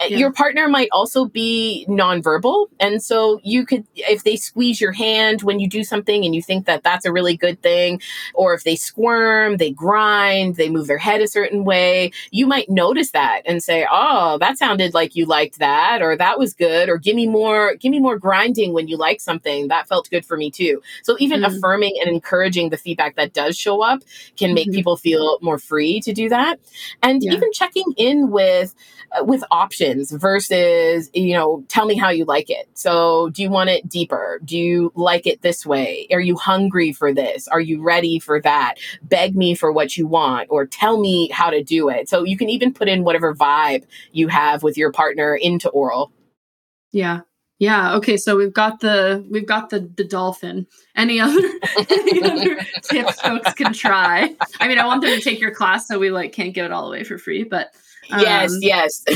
Uh, 0.00 0.06
Yeah. 0.08 0.18
Your 0.18 0.32
partner 0.32 0.68
might 0.68 0.88
also 0.92 1.26
be 1.26 1.86
nonverbal. 1.88 2.66
And 2.80 3.02
so 3.02 3.40
you 3.42 3.66
could, 3.66 3.84
if 3.94 4.24
they 4.24 4.36
squeeze 4.36 4.80
your 4.80 4.92
hand 4.92 5.42
when 5.42 5.60
you 5.60 5.68
do 5.68 5.84
something 5.84 6.24
and 6.24 6.34
you 6.34 6.42
think 6.42 6.66
that 6.66 6.82
that's 6.82 7.04
a 7.04 7.12
really 7.12 7.36
good 7.36 7.60
thing, 7.62 8.00
or 8.34 8.54
if 8.54 8.64
they 8.64 8.76
squirm, 8.76 9.56
they 9.58 9.70
grind, 9.70 10.56
they 10.56 10.70
move 10.70 10.86
their 10.86 10.98
head 10.98 11.20
a 11.20 11.28
certain 11.28 11.64
way, 11.64 12.10
you 12.30 12.46
might 12.46 12.68
notice 12.68 13.10
that 13.12 13.27
and 13.46 13.62
say, 13.62 13.86
"Oh, 13.90 14.38
that 14.38 14.58
sounded 14.58 14.94
like 14.94 15.14
you 15.16 15.26
liked 15.26 15.58
that," 15.58 16.02
or 16.02 16.16
"That 16.16 16.38
was 16.38 16.54
good," 16.54 16.88
or 16.88 16.98
"Give 16.98 17.16
me 17.16 17.26
more, 17.26 17.74
give 17.76 17.90
me 17.90 18.00
more 18.00 18.18
grinding 18.18 18.72
when 18.72 18.88
you 18.88 18.96
like 18.96 19.20
something. 19.20 19.68
That 19.68 19.88
felt 19.88 20.10
good 20.10 20.24
for 20.24 20.36
me 20.36 20.50
too." 20.50 20.82
So 21.02 21.16
even 21.18 21.40
Mm. 21.40 21.46
affirming 21.56 21.94
and 22.00 22.08
encouraging 22.14 22.70
the 22.70 22.76
feedback 22.76 23.16
that 23.16 23.32
does 23.32 23.56
show 23.56 23.82
up 23.82 24.02
can 24.36 24.54
make 24.54 24.68
Mhm. 24.68 24.74
people 24.74 24.96
feel 24.96 25.38
more 25.42 25.58
free 25.58 26.00
to 26.00 26.12
do 26.12 26.28
that, 26.28 26.58
and 27.02 27.22
Yeah. 27.22 27.32
even 27.32 27.52
checking 27.52 27.92
in 27.96 28.30
with 28.30 28.74
uh, 29.18 29.24
with 29.24 29.42
options 29.50 30.12
versus 30.12 31.10
you 31.14 31.32
know 31.32 31.64
tell 31.68 31.86
me 31.86 31.96
how 31.96 32.10
you 32.10 32.24
like 32.26 32.50
it 32.50 32.68
so 32.74 33.30
do 33.30 33.42
you 33.42 33.48
want 33.50 33.70
it 33.70 33.88
deeper 33.88 34.38
do 34.44 34.56
you 34.58 34.92
like 34.94 35.26
it 35.26 35.40
this 35.40 35.64
way 35.64 36.06
are 36.12 36.20
you 36.20 36.36
hungry 36.36 36.92
for 36.92 37.12
this 37.14 37.48
are 37.48 37.60
you 37.60 37.82
ready 37.82 38.18
for 38.18 38.38
that 38.42 38.74
beg 39.02 39.34
me 39.34 39.54
for 39.54 39.72
what 39.72 39.96
you 39.96 40.06
want 40.06 40.46
or 40.50 40.66
tell 40.66 41.00
me 41.00 41.28
how 41.30 41.48
to 41.48 41.62
do 41.62 41.88
it 41.88 42.06
so 42.08 42.22
you 42.22 42.36
can 42.36 42.50
even 42.50 42.70
put 42.72 42.86
in 42.86 43.02
whatever 43.02 43.17
vibe 43.18 43.84
you 44.12 44.28
have 44.28 44.62
with 44.62 44.76
your 44.76 44.92
partner 44.92 45.34
into 45.34 45.68
oral 45.70 46.12
Yeah. 46.92 47.20
Yeah. 47.58 47.96
Okay. 47.96 48.16
So 48.16 48.36
we've 48.36 48.52
got 48.52 48.80
the 48.80 49.26
we've 49.30 49.46
got 49.46 49.70
the 49.70 49.80
the 49.96 50.04
dolphin. 50.04 50.66
Any 50.94 51.18
other 51.18 51.40
any 51.90 52.22
other 52.22 52.56
tips 52.84 53.20
folks 53.20 53.52
can 53.54 53.72
try? 53.72 54.36
I 54.60 54.68
mean, 54.68 54.78
I 54.78 54.86
want 54.86 55.02
them 55.02 55.12
to 55.12 55.20
take 55.20 55.40
your 55.40 55.52
class, 55.52 55.88
so 55.88 55.98
we 55.98 56.10
like 56.10 56.32
can't 56.32 56.54
give 56.54 56.64
it 56.64 56.70
all 56.72 56.86
away 56.86 57.02
for 57.02 57.18
free. 57.18 57.42
But 57.42 57.74
yes 58.10 58.52
um, 58.52 58.58
yes. 58.62 59.04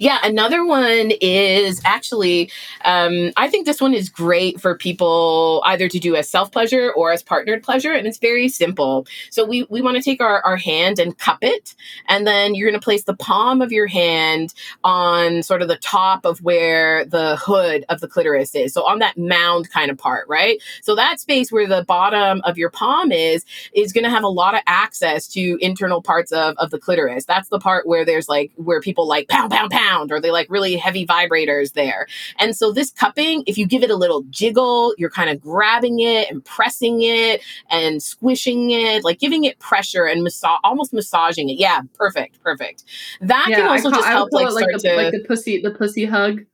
Yeah 0.00 0.18
another 0.22 0.64
one 0.64 1.12
is 1.20 1.80
actually 1.84 2.50
um, 2.84 3.32
i 3.36 3.48
think 3.48 3.66
this 3.66 3.80
one 3.80 3.94
is 3.94 4.08
great 4.08 4.60
for 4.60 4.76
people 4.76 5.62
either 5.66 5.88
to 5.88 5.98
do 5.98 6.14
as 6.16 6.28
self 6.28 6.50
pleasure 6.52 6.92
or 6.92 7.12
as 7.12 7.22
partnered 7.22 7.62
pleasure 7.62 7.92
and 7.92 8.06
it's 8.06 8.18
very 8.18 8.48
simple. 8.48 9.06
So 9.30 9.44
we, 9.44 9.66
we 9.70 9.82
want 9.82 9.96
to 9.96 10.02
take 10.02 10.20
our, 10.20 10.42
our 10.42 10.56
hand 10.56 10.98
and 10.98 11.16
cup 11.18 11.38
it 11.42 11.74
and 12.08 12.26
then 12.26 12.54
you're 12.54 12.68
going 12.68 12.80
to 12.80 12.84
place 12.84 13.04
the 13.04 13.16
palm 13.16 13.60
of 13.60 13.72
your 13.72 13.86
hand 13.86 14.54
on 14.82 15.42
sort 15.42 15.62
of 15.62 15.68
the 15.68 15.76
top 15.76 16.24
of 16.24 16.42
where 16.42 17.04
the 17.04 17.36
hood 17.36 17.84
of 17.88 18.00
the 18.00 18.08
clitoris 18.08 18.54
is 18.54 18.72
so 18.72 18.84
on 18.84 18.98
that 18.98 19.16
mound 19.16 19.70
kind 19.70 19.90
of 19.90 19.98
part 19.98 20.26
right? 20.28 20.62
So 20.82 20.94
that 20.94 21.20
space 21.20 21.50
where 21.50 21.66
the 21.66 21.84
bottom 21.84 22.40
of 22.44 22.58
your 22.58 22.70
palm 22.70 23.12
is 23.12 23.44
is 23.74 23.92
going 23.92 24.04
to 24.04 24.10
have 24.10 24.24
a 24.24 24.28
lot 24.28 24.54
of 24.54 24.60
access 24.66 25.26
to 25.28 25.58
internal 25.60 26.02
parts 26.02 26.32
of, 26.32 26.54
of 26.58 26.70
the 26.70 26.78
clitoris. 26.78 27.24
That's 27.24 27.48
the 27.48 27.58
part 27.64 27.86
where 27.86 28.04
there's 28.04 28.28
like 28.28 28.52
where 28.56 28.80
people 28.80 29.08
like 29.08 29.26
pound, 29.28 29.50
pound, 29.50 29.70
pound, 29.70 30.12
or 30.12 30.20
they 30.20 30.30
like 30.30 30.48
really 30.50 30.76
heavy 30.76 31.06
vibrators 31.06 31.72
there. 31.72 32.06
And 32.38 32.54
so 32.54 32.72
this 32.72 32.90
cupping, 32.92 33.42
if 33.46 33.56
you 33.56 33.66
give 33.66 33.82
it 33.82 33.90
a 33.90 33.96
little 33.96 34.22
jiggle, 34.28 34.94
you're 34.98 35.10
kind 35.10 35.30
of 35.30 35.40
grabbing 35.40 36.00
it 36.00 36.30
and 36.30 36.44
pressing 36.44 37.00
it 37.00 37.42
and 37.70 38.02
squishing 38.02 38.70
it, 38.70 39.02
like 39.02 39.18
giving 39.18 39.44
it 39.44 39.58
pressure 39.58 40.04
and 40.04 40.22
massage, 40.22 40.60
almost 40.62 40.92
massaging 40.92 41.48
it. 41.48 41.58
Yeah, 41.58 41.80
perfect, 41.94 42.42
perfect. 42.42 42.84
That 43.22 43.46
yeah, 43.48 43.56
can 43.56 43.68
also 43.68 43.90
call, 43.90 44.00
just 44.00 44.08
help 44.08 44.32
like, 44.32 44.44
like 44.52 44.64
start 44.64 44.82
the, 44.82 44.88
to 44.90 44.96
like 44.96 45.12
the 45.12 45.24
pussy 45.26 45.62
the 45.62 45.70
pussy 45.70 46.04
hug. 46.04 46.44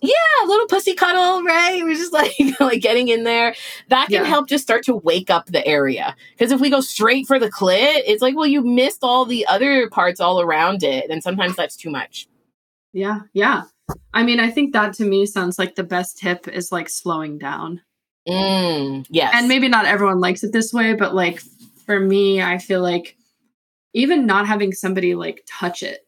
Yeah, 0.00 0.44
a 0.44 0.46
little 0.46 0.66
pussy 0.66 0.94
cuddle, 0.94 1.42
right? 1.42 1.82
We're 1.82 1.94
just 1.94 2.12
like 2.12 2.32
like 2.60 2.80
getting 2.80 3.08
in 3.08 3.24
there. 3.24 3.54
That 3.88 4.08
can 4.08 4.22
Yeah. 4.22 4.24
help 4.24 4.48
just 4.48 4.62
start 4.64 4.84
to 4.84 4.94
wake 4.94 5.30
up 5.30 5.46
the 5.46 5.66
area. 5.66 6.14
Because 6.36 6.52
if 6.52 6.60
we 6.60 6.70
go 6.70 6.80
straight 6.80 7.26
for 7.26 7.38
the 7.38 7.50
clit, 7.50 8.02
it's 8.06 8.22
like, 8.22 8.36
well, 8.36 8.46
you 8.46 8.62
missed 8.62 9.00
all 9.02 9.24
the 9.24 9.46
other 9.46 9.88
parts 9.90 10.20
all 10.20 10.40
around 10.40 10.82
it, 10.82 11.10
and 11.10 11.22
sometimes 11.22 11.56
that's 11.56 11.76
too 11.76 11.90
much. 11.90 12.28
Yeah, 12.92 13.20
yeah. 13.32 13.64
I 14.12 14.22
mean, 14.22 14.38
I 14.40 14.50
think 14.50 14.72
that 14.74 14.94
to 14.94 15.04
me 15.04 15.26
sounds 15.26 15.58
like 15.58 15.74
the 15.74 15.84
best 15.84 16.18
tip 16.18 16.46
is 16.48 16.70
like 16.72 16.88
slowing 16.88 17.38
down. 17.38 17.80
Mm, 18.28 19.06
yes, 19.08 19.32
And 19.34 19.48
maybe 19.48 19.68
not 19.68 19.86
everyone 19.86 20.20
likes 20.20 20.44
it 20.44 20.52
this 20.52 20.72
way, 20.72 20.94
but 20.94 21.14
like 21.14 21.40
for 21.86 21.98
me, 21.98 22.42
I 22.42 22.58
feel 22.58 22.82
like 22.82 23.16
even 23.94 24.26
not 24.26 24.46
having 24.46 24.72
somebody 24.72 25.14
like 25.14 25.44
touch 25.48 25.82
it 25.82 26.06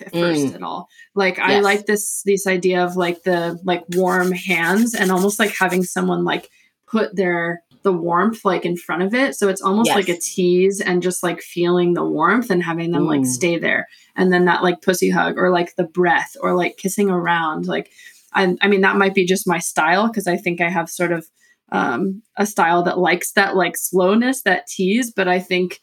f- 0.00 0.12
first 0.12 0.46
Mm. 0.46 0.54
at 0.54 0.62
all. 0.62 0.88
Like 1.14 1.38
I 1.38 1.60
like 1.60 1.86
this 1.86 2.22
this 2.24 2.46
idea 2.46 2.84
of 2.84 2.96
like 2.96 3.22
the 3.22 3.58
like 3.64 3.84
warm 3.94 4.32
hands 4.32 4.94
and 4.94 5.10
almost 5.10 5.38
like 5.38 5.54
having 5.56 5.82
someone 5.84 6.24
like 6.24 6.48
put 6.86 7.14
their 7.16 7.62
the 7.82 7.92
warmth 7.92 8.44
like 8.44 8.64
in 8.64 8.76
front 8.76 9.02
of 9.02 9.14
it. 9.14 9.34
So 9.36 9.48
it's 9.48 9.62
almost 9.62 9.90
like 9.90 10.08
a 10.08 10.18
tease 10.18 10.80
and 10.80 11.02
just 11.02 11.22
like 11.22 11.40
feeling 11.40 11.94
the 11.94 12.04
warmth 12.04 12.50
and 12.50 12.62
having 12.62 12.90
them 12.90 13.06
like 13.06 13.20
Mm. 13.20 13.26
stay 13.26 13.58
there. 13.58 13.86
And 14.16 14.32
then 14.32 14.46
that 14.46 14.62
like 14.64 14.82
pussy 14.82 15.10
hug 15.10 15.36
or 15.38 15.50
like 15.50 15.76
the 15.76 15.84
breath 15.84 16.36
or 16.40 16.54
like 16.56 16.76
kissing 16.76 17.08
around. 17.08 17.66
Like 17.66 17.90
I, 18.34 18.56
I 18.60 18.68
mean 18.68 18.80
that 18.82 18.96
might 18.96 19.14
be 19.14 19.24
just 19.26 19.46
my 19.46 19.58
style 19.58 20.08
because 20.08 20.26
I 20.26 20.36
think 20.36 20.60
I 20.60 20.68
have 20.70 20.90
sort 20.90 21.12
of 21.12 21.26
um 21.70 22.22
a 22.36 22.46
style 22.46 22.82
that 22.84 22.98
likes 22.98 23.32
that 23.32 23.54
like 23.54 23.76
slowness, 23.76 24.42
that 24.42 24.66
tease, 24.66 25.12
but 25.12 25.28
I 25.28 25.38
think 25.38 25.80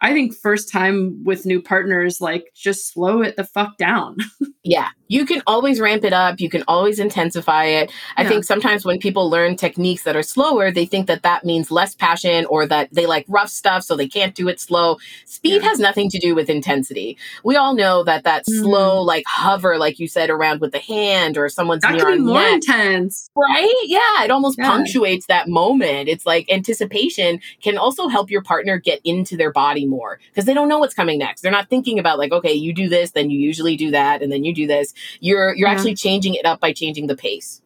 I 0.00 0.12
think 0.12 0.34
first 0.34 0.70
time 0.70 1.24
with 1.24 1.46
new 1.46 1.60
partners, 1.62 2.20
like 2.20 2.52
just 2.54 2.92
slow 2.92 3.22
it 3.22 3.36
the 3.36 3.44
fuck 3.44 3.76
down. 3.78 4.16
Yeah, 4.68 4.88
you 5.06 5.26
can 5.26 5.42
always 5.46 5.78
ramp 5.78 6.02
it 6.02 6.12
up. 6.12 6.40
You 6.40 6.50
can 6.50 6.64
always 6.66 6.98
intensify 6.98 7.66
it. 7.66 7.92
I 8.16 8.24
Yeah. 8.24 8.28
think 8.30 8.42
sometimes 8.44 8.84
when 8.84 8.98
people 8.98 9.30
learn 9.30 9.54
techniques 9.54 10.02
that 10.02 10.16
are 10.16 10.24
slower, 10.24 10.72
they 10.72 10.86
think 10.86 11.06
that 11.06 11.22
that 11.22 11.44
means 11.44 11.70
less 11.70 11.94
passion 11.94 12.46
or 12.46 12.66
that 12.66 12.88
they 12.90 13.06
like 13.06 13.26
rough 13.28 13.48
stuff, 13.48 13.84
so 13.84 13.94
they 13.94 14.08
can't 14.08 14.34
do 14.34 14.48
it 14.48 14.58
slow. 14.58 14.96
Speed 15.24 15.62
Yeah. 15.62 15.68
has 15.68 15.78
nothing 15.78 16.10
to 16.10 16.18
do 16.18 16.34
with 16.34 16.50
intensity. 16.50 17.16
We 17.44 17.54
all 17.54 17.76
know 17.76 18.02
that 18.02 18.24
that 18.24 18.44
Mm. 18.46 18.62
slow, 18.62 19.02
like 19.02 19.22
hover, 19.28 19.78
like 19.78 20.00
you 20.00 20.08
said, 20.08 20.30
around 20.30 20.60
with 20.60 20.72
the 20.72 20.80
hand 20.80 21.38
or 21.38 21.48
someone's 21.48 21.82
that 21.82 22.00
could 22.00 22.16
be 22.16 22.22
more 22.24 22.34
neck, 22.40 22.54
intense. 22.54 23.30
right? 23.36 23.72
Yeah, 23.84 24.24
it 24.24 24.32
almost 24.32 24.58
Yeah. 24.58 24.66
punctuates 24.68 25.26
that 25.26 25.46
moment. 25.46 26.08
It's 26.08 26.26
like 26.26 26.50
anticipation 26.50 27.38
can 27.62 27.78
also 27.78 28.08
help 28.08 28.32
your 28.32 28.42
partner 28.42 28.78
get 28.80 29.00
into 29.04 29.36
their 29.36 29.52
body 29.52 29.85
more 29.88 30.18
because 30.28 30.44
they 30.44 30.54
don't 30.54 30.68
know 30.68 30.78
what's 30.78 30.94
coming 30.94 31.18
next. 31.18 31.40
They're 31.42 31.52
not 31.52 31.68
thinking 31.70 31.98
about 31.98 32.18
like, 32.18 32.32
okay, 32.32 32.52
you 32.52 32.72
do 32.74 32.88
this, 32.88 33.12
then 33.12 33.30
you 33.30 33.38
usually 33.38 33.76
do 33.76 33.90
that, 33.90 34.22
and 34.22 34.30
then 34.32 34.44
you 34.44 34.54
do 34.54 34.66
this. 34.66 34.92
You're 35.20 35.54
you're 35.54 35.68
Yeah. 35.68 35.74
actually 35.74 35.94
changing 35.94 36.34
it 36.34 36.44
up 36.46 36.60
by 36.60 36.72
changing 36.72 37.06
the 37.06 37.16
pace. 37.16 37.62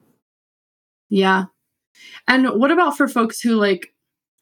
Yeah. 1.09 1.45
And 2.29 2.49
what 2.51 2.71
about 2.71 2.97
for 2.97 3.09
folks 3.09 3.41
who 3.41 3.55
like 3.57 3.93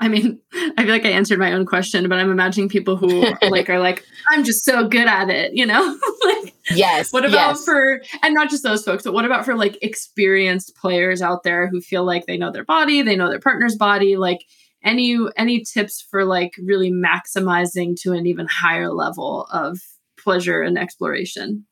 I 0.00 0.06
mean, 0.06 0.38
I 0.54 0.84
feel 0.84 0.90
like 0.92 1.04
I 1.04 1.10
answered 1.10 1.40
my 1.40 1.52
own 1.52 1.66
question, 1.66 2.08
but 2.08 2.18
I'm 2.20 2.30
imagining 2.30 2.68
people 2.68 2.96
who 2.96 3.26
like 3.50 3.68
are 3.68 3.80
like, 3.80 4.04
I'm 4.30 4.44
just 4.44 4.64
so 4.64 4.86
good 4.86 5.08
at 5.08 5.28
it, 5.28 5.54
you 5.54 5.66
know? 5.66 5.98
like 6.24 6.54
Yes. 6.70 7.12
what 7.12 7.24
about 7.24 7.56
yes. 7.56 7.64
for 7.64 8.00
and 8.22 8.34
not 8.34 8.48
just 8.50 8.62
those 8.62 8.84
folks, 8.84 9.02
but 9.02 9.12
what 9.12 9.24
about 9.24 9.44
for 9.44 9.56
like 9.56 9.76
experienced 9.82 10.76
players 10.76 11.20
out 11.22 11.42
there 11.42 11.66
who 11.66 11.80
feel 11.80 12.04
like 12.04 12.26
they 12.26 12.36
know 12.36 12.52
their 12.52 12.64
body, 12.64 13.02
they 13.02 13.16
know 13.16 13.28
their 13.28 13.40
partner's 13.40 13.74
body, 13.74 14.16
like 14.16 14.44
any 14.88 15.18
any 15.36 15.62
tips 15.62 16.06
for 16.10 16.24
like 16.24 16.52
really 16.64 16.90
maximizing 16.90 17.94
to 18.00 18.12
an 18.12 18.26
even 18.26 18.46
higher 18.50 18.90
level 18.92 19.46
of 19.52 19.78
pleasure 20.18 20.62
and 20.62 20.78
exploration? 20.78 21.66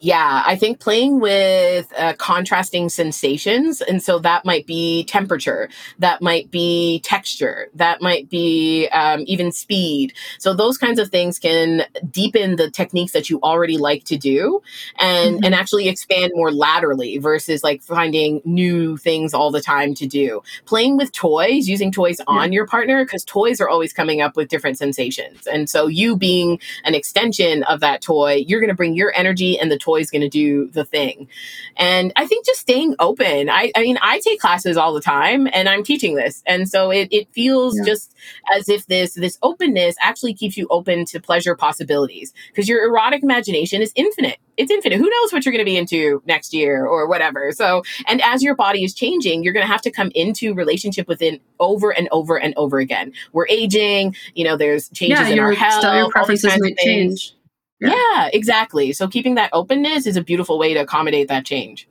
Yeah, 0.00 0.44
I 0.46 0.54
think 0.54 0.78
playing 0.78 1.18
with 1.18 1.92
uh, 1.98 2.14
contrasting 2.18 2.88
sensations. 2.88 3.80
And 3.80 4.00
so 4.00 4.20
that 4.20 4.44
might 4.44 4.64
be 4.64 5.02
temperature, 5.04 5.68
that 5.98 6.22
might 6.22 6.52
be 6.52 7.00
texture, 7.00 7.68
that 7.74 8.00
might 8.00 8.30
be 8.30 8.86
um, 8.92 9.24
even 9.26 9.50
speed. 9.50 10.12
So 10.38 10.54
those 10.54 10.78
kinds 10.78 11.00
of 11.00 11.08
things 11.10 11.40
can 11.40 11.84
deepen 12.10 12.56
the 12.56 12.70
techniques 12.70 13.10
that 13.12 13.28
you 13.28 13.40
already 13.42 13.76
like 13.76 14.04
to 14.04 14.16
do 14.16 14.62
and, 15.00 15.40
Mhm. 15.40 15.46
and 15.46 15.54
actually 15.54 15.88
expand 15.88 16.30
more 16.34 16.52
laterally 16.52 17.18
versus 17.18 17.64
like 17.64 17.82
finding 17.82 18.40
new 18.44 18.96
things 18.96 19.34
all 19.34 19.50
the 19.50 19.60
time 19.60 19.94
to 19.94 20.06
do. 20.06 20.42
Playing 20.64 20.96
with 20.96 21.10
toys, 21.10 21.68
using 21.68 21.90
toys 21.90 22.20
on 22.28 22.52
your 22.52 22.66
partner, 22.66 23.04
because 23.04 23.24
toys 23.24 23.60
are 23.60 23.68
always 23.68 23.92
coming 23.92 24.20
up 24.20 24.36
with 24.36 24.48
different 24.48 24.78
sensations. 24.78 25.46
And 25.48 25.68
so 25.68 25.88
you 25.88 26.16
being 26.16 26.60
an 26.84 26.94
extension 26.94 27.64
of 27.64 27.80
that 27.80 28.00
toy, 28.00 28.44
you're 28.46 28.60
going 28.60 28.68
to 28.68 28.76
bring 28.76 28.94
your 28.94 29.12
energy 29.16 29.58
and 29.58 29.67
the 29.68 29.78
toy's 29.78 30.10
going 30.10 30.22
to 30.22 30.28
do 30.28 30.68
the 30.70 30.84
thing. 30.84 31.28
And 31.76 32.12
I 32.16 32.26
think 32.26 32.46
just 32.46 32.60
staying 32.60 32.94
open. 32.98 33.48
I, 33.50 33.72
I 33.76 33.82
mean, 33.82 33.98
I 34.02 34.20
take 34.20 34.40
classes 34.40 34.76
all 34.76 34.92
the 34.94 35.00
time 35.00 35.48
and 35.52 35.68
I'm 35.68 35.84
teaching 35.84 36.14
this. 36.14 36.42
And 36.46 36.68
so 36.68 36.90
it, 36.90 37.08
it 37.10 37.32
feels 37.32 37.76
Yeah. 37.78 37.84
just 37.84 38.14
as 38.54 38.68
if 38.68 38.86
this, 38.86 39.14
this 39.14 39.38
openness 39.42 39.96
actually 40.00 40.34
keeps 40.34 40.56
you 40.56 40.66
open 40.70 41.04
to 41.06 41.20
pleasure 41.20 41.54
possibilities 41.54 42.32
because 42.48 42.68
your 42.68 42.84
erotic 42.88 43.22
imagination 43.22 43.82
is 43.82 43.92
infinite. 43.94 44.38
It's 44.56 44.72
infinite. 44.72 44.96
Who 44.98 45.08
knows 45.08 45.32
what 45.32 45.44
you're 45.46 45.52
going 45.52 45.64
to 45.64 45.70
be 45.70 45.76
into 45.76 46.20
next 46.26 46.52
year 46.52 46.84
or 46.84 47.06
whatever. 47.06 47.52
So, 47.52 47.84
and 48.08 48.20
as 48.22 48.42
your 48.42 48.56
body 48.56 48.82
is 48.82 48.92
changing, 48.92 49.44
you're 49.44 49.52
going 49.52 49.64
to 49.64 49.70
have 49.70 49.82
to 49.82 49.90
come 49.92 50.10
into 50.16 50.52
relationship 50.52 51.06
with 51.06 51.22
it 51.22 51.40
over 51.60 51.90
and 51.92 52.08
over 52.10 52.36
and 52.40 52.54
over 52.56 52.78
again. 52.78 53.12
We're 53.32 53.46
aging, 53.48 54.16
you 54.34 54.42
know, 54.44 54.56
there's 54.56 54.88
changes 54.88 55.20
yeah, 55.20 55.28
in 55.28 55.36
your 55.36 55.44
our 55.46 55.52
health. 55.52 55.80
style, 55.82 55.96
your 55.96 56.10
preferences 56.10 56.58
might 56.58 56.76
things. 56.76 57.22
change. 57.22 57.34
Yeah. 57.80 57.94
Yeah. 57.94 58.30
exactly. 58.32 58.92
So 58.92 59.08
keeping 59.08 59.36
that 59.36 59.50
openness 59.52 60.06
is 60.06 60.16
a 60.16 60.22
beautiful 60.24 60.58
way 60.58 60.74
to 60.74 60.80
accommodate 60.80 61.28
that 61.28 61.44
change. 61.44 61.88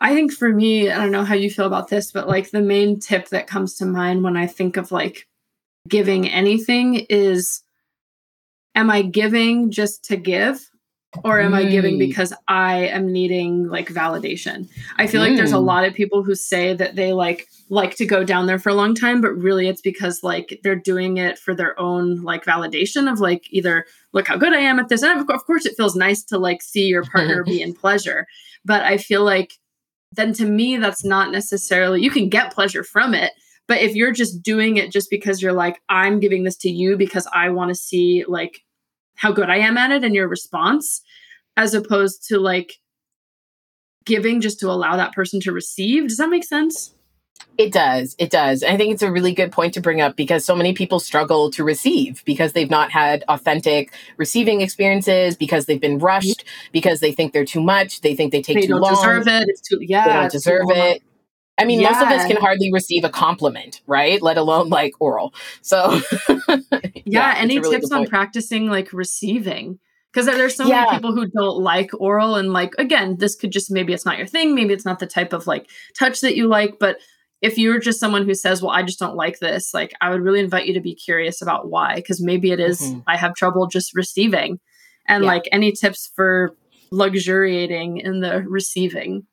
I 0.00 0.14
think 0.14 0.32
for 0.32 0.48
me, 0.50 0.90
I 0.90 0.98
don't 1.02 1.10
know 1.10 1.24
how 1.24 1.34
you 1.34 1.50
feel 1.50 1.66
about 1.66 1.88
this, 1.88 2.12
but 2.12 2.28
like 2.28 2.50
the 2.50 2.60
main 2.60 3.00
tip 3.00 3.28
that 3.30 3.46
comes 3.46 3.74
to 3.76 3.86
mind 3.86 4.22
when 4.22 4.36
I 4.36 4.46
think 4.46 4.76
of 4.76 4.92
like 4.92 5.26
giving 5.88 6.28
anything 6.28 7.06
is 7.08 7.62
am 8.74 8.90
I 8.90 9.02
giving 9.02 9.70
just 9.70 10.04
to 10.04 10.16
give 10.16 10.70
or 11.24 11.40
am 11.40 11.54
I 11.54 11.64
giving 11.64 11.94
Mm. 11.96 12.00
because 12.00 12.34
I 12.48 12.86
am 12.88 13.10
needing 13.10 13.66
like 13.68 13.88
validation? 13.88 14.68
I 14.98 15.06
feel 15.06 15.20
like 15.22 15.36
there's 15.36 15.52
a 15.52 15.56
Mm. 15.56 15.64
lot 15.64 15.84
of 15.84 15.94
people 15.94 16.22
who 16.22 16.34
say 16.34 16.74
that 16.74 16.96
they 16.96 17.12
like 17.12 17.48
like 17.70 17.96
to 17.96 18.06
go 18.06 18.24
down 18.24 18.46
there 18.46 18.58
for 18.58 18.70
a 18.70 18.74
long 18.74 18.94
time, 18.94 19.20
but 19.20 19.30
really 19.36 19.68
it's 19.68 19.80
because 19.82 20.22
like 20.22 20.58
they're 20.62 20.74
doing 20.76 21.16
it 21.18 21.38
for 21.38 21.54
their 21.54 21.78
own 21.78 22.22
like 22.22 22.44
validation 22.44 23.10
of 23.10 23.20
like 23.20 23.44
either 23.50 23.84
look 24.12 24.28
how 24.28 24.36
good 24.36 24.52
I 24.54 24.60
am 24.60 24.78
at 24.78 24.88
this. 24.88 25.02
And 25.02 25.20
of 25.30 25.44
course 25.44 25.66
it 25.66 25.74
feels 25.76 25.94
nice 25.96 26.22
to 26.24 26.38
like 26.38 26.62
see 26.62 26.86
your 26.86 27.04
partner 27.04 27.42
be 27.44 27.60
in 27.66 27.74
pleasure, 27.74 28.26
but 28.64 28.82
I 28.82 28.96
feel 28.98 29.24
like 29.24 29.52
then 30.12 30.32
to 30.34 30.46
me 30.46 30.76
that's 30.78 31.04
not 31.04 31.30
necessarily 31.30 32.02
you 32.02 32.10
can 32.10 32.28
get 32.30 32.52
pleasure 32.54 32.82
from 32.82 33.12
it 33.12 33.32
but 33.66 33.76
if 33.82 33.94
you're 33.94 34.10
just 34.12 34.42
doing 34.42 34.78
it 34.78 34.90
just 34.90 35.10
because 35.10 35.42
you're 35.42 35.52
like 35.52 35.82
i'm 35.90 36.18
giving 36.18 36.44
this 36.44 36.56
to 36.56 36.70
you 36.70 36.96
because 36.96 37.28
i 37.34 37.50
want 37.50 37.68
to 37.68 37.74
see 37.74 38.24
like 38.26 38.60
how 39.18 39.30
good 39.30 39.50
i 39.50 39.58
am 39.58 39.76
at 39.76 39.90
it 39.90 40.02
and 40.04 40.14
your 40.14 40.28
response 40.28 41.02
as 41.56 41.74
opposed 41.74 42.26
to 42.28 42.38
like 42.38 42.74
giving 44.04 44.40
just 44.40 44.58
to 44.60 44.70
allow 44.70 44.96
that 44.96 45.12
person 45.12 45.40
to 45.40 45.52
receive 45.52 46.08
does 46.08 46.16
that 46.16 46.30
make 46.30 46.44
sense 46.44 46.94
It 47.56 47.72
does. 47.72 48.16
It 48.18 48.30
does. 48.30 48.62
I 48.64 48.76
think 48.76 48.92
it's 48.92 49.02
a 49.02 49.10
really 49.12 49.32
good 49.32 49.52
point 49.52 49.74
to 49.74 49.80
bring 49.80 50.00
up 50.00 50.16
because 50.16 50.44
so 50.44 50.56
many 50.56 50.72
people 50.74 50.98
struggle 50.98 51.50
to 51.52 51.62
receive 51.64 52.22
because 52.24 52.52
they've 52.52 52.70
not 52.70 52.90
had 52.90 53.22
authentic 53.28 53.92
receiving 54.16 54.60
experiences, 54.60 55.36
because 55.36 55.66
they've 55.66 55.80
been 55.80 55.98
rushed, 55.98 56.44
because 56.72 56.98
they 57.00 57.12
think 57.12 57.32
they're 57.32 57.44
too 57.44 57.60
much, 57.60 58.00
they 58.00 58.16
think 58.16 58.32
they 58.32 58.42
take 58.42 58.56
they 58.56 58.62
too 58.62 58.74
don't 58.74 58.80
long, 58.80 58.94
deserve 58.94 59.24
it 59.28 59.60
too 59.64 59.78
yeah 59.80 60.04
they 60.04 60.12
don't 60.14 60.32
deserve 60.32 60.66
it. 60.70 61.02
I 61.58 61.64
mean, 61.64 61.82
most 61.82 62.00
of 62.00 62.08
us 62.08 62.26
can 62.26 62.36
hardly 62.36 62.70
receive 62.72 63.04
a 63.04 63.08
compliment, 63.10 63.80
right? 63.86 64.22
Let 64.22 64.36
alone 64.38 64.68
like 64.68 64.92
oral. 65.00 65.34
So, 65.62 66.00
yeah, 67.04 67.32
it's 67.32 67.40
any 67.40 67.58
really 67.58 67.76
tips 67.76 67.90
on 67.92 68.06
practicing 68.06 68.68
like 68.68 68.92
receiving 68.92 69.78
because 70.12 70.26
there's 70.26 70.54
so 70.56 70.66
Yeah. 70.66 70.84
many 70.84 70.96
people 70.96 71.12
who 71.14 71.26
don't 71.26 71.62
like 71.62 71.90
oral 71.98 72.36
and 72.36 72.52
like 72.52 72.74
again 72.78 73.16
this 73.18 73.34
could 73.34 73.50
just 73.52 73.70
maybe 73.70 73.92
it's 73.92 74.06
not 74.06 74.18
your 74.18 74.26
thing 74.26 74.54
maybe 74.54 74.72
it's 74.72 74.84
not 74.86 74.98
the 74.98 75.06
type 75.06 75.32
of 75.32 75.46
like 75.46 75.68
touch 75.98 76.20
that 76.22 76.34
you 76.36 76.46
like 76.46 76.78
but 76.80 76.96
if 77.42 77.58
you're 77.58 77.78
just 77.78 78.00
someone 78.00 78.24
who 78.24 78.34
says 78.34 78.62
well 78.62 78.70
i 78.70 78.82
just 78.82 78.98
don't 78.98 79.16
like 79.16 79.38
this 79.38 79.74
like 79.74 79.92
i 80.00 80.08
would 80.10 80.22
really 80.22 80.40
invite 80.40 80.66
you 80.66 80.72
to 80.74 80.80
be 80.80 80.94
curious 80.94 81.42
about 81.42 81.68
why 81.68 81.94
because 81.96 82.22
maybe 82.22 82.50
it 82.50 82.58
is, 82.58 82.80
Mhm. 82.80 83.02
i 83.06 83.16
have 83.18 83.34
trouble 83.34 83.66
just 83.66 83.94
receiving 83.94 84.58
and 85.06 85.24
Yeah. 85.24 85.28
like 85.30 85.44
any 85.52 85.72
tips 85.72 86.10
for 86.16 86.56
luxuriating 86.90 87.98
in 87.98 88.20
the 88.20 88.42
receiving 88.48 89.26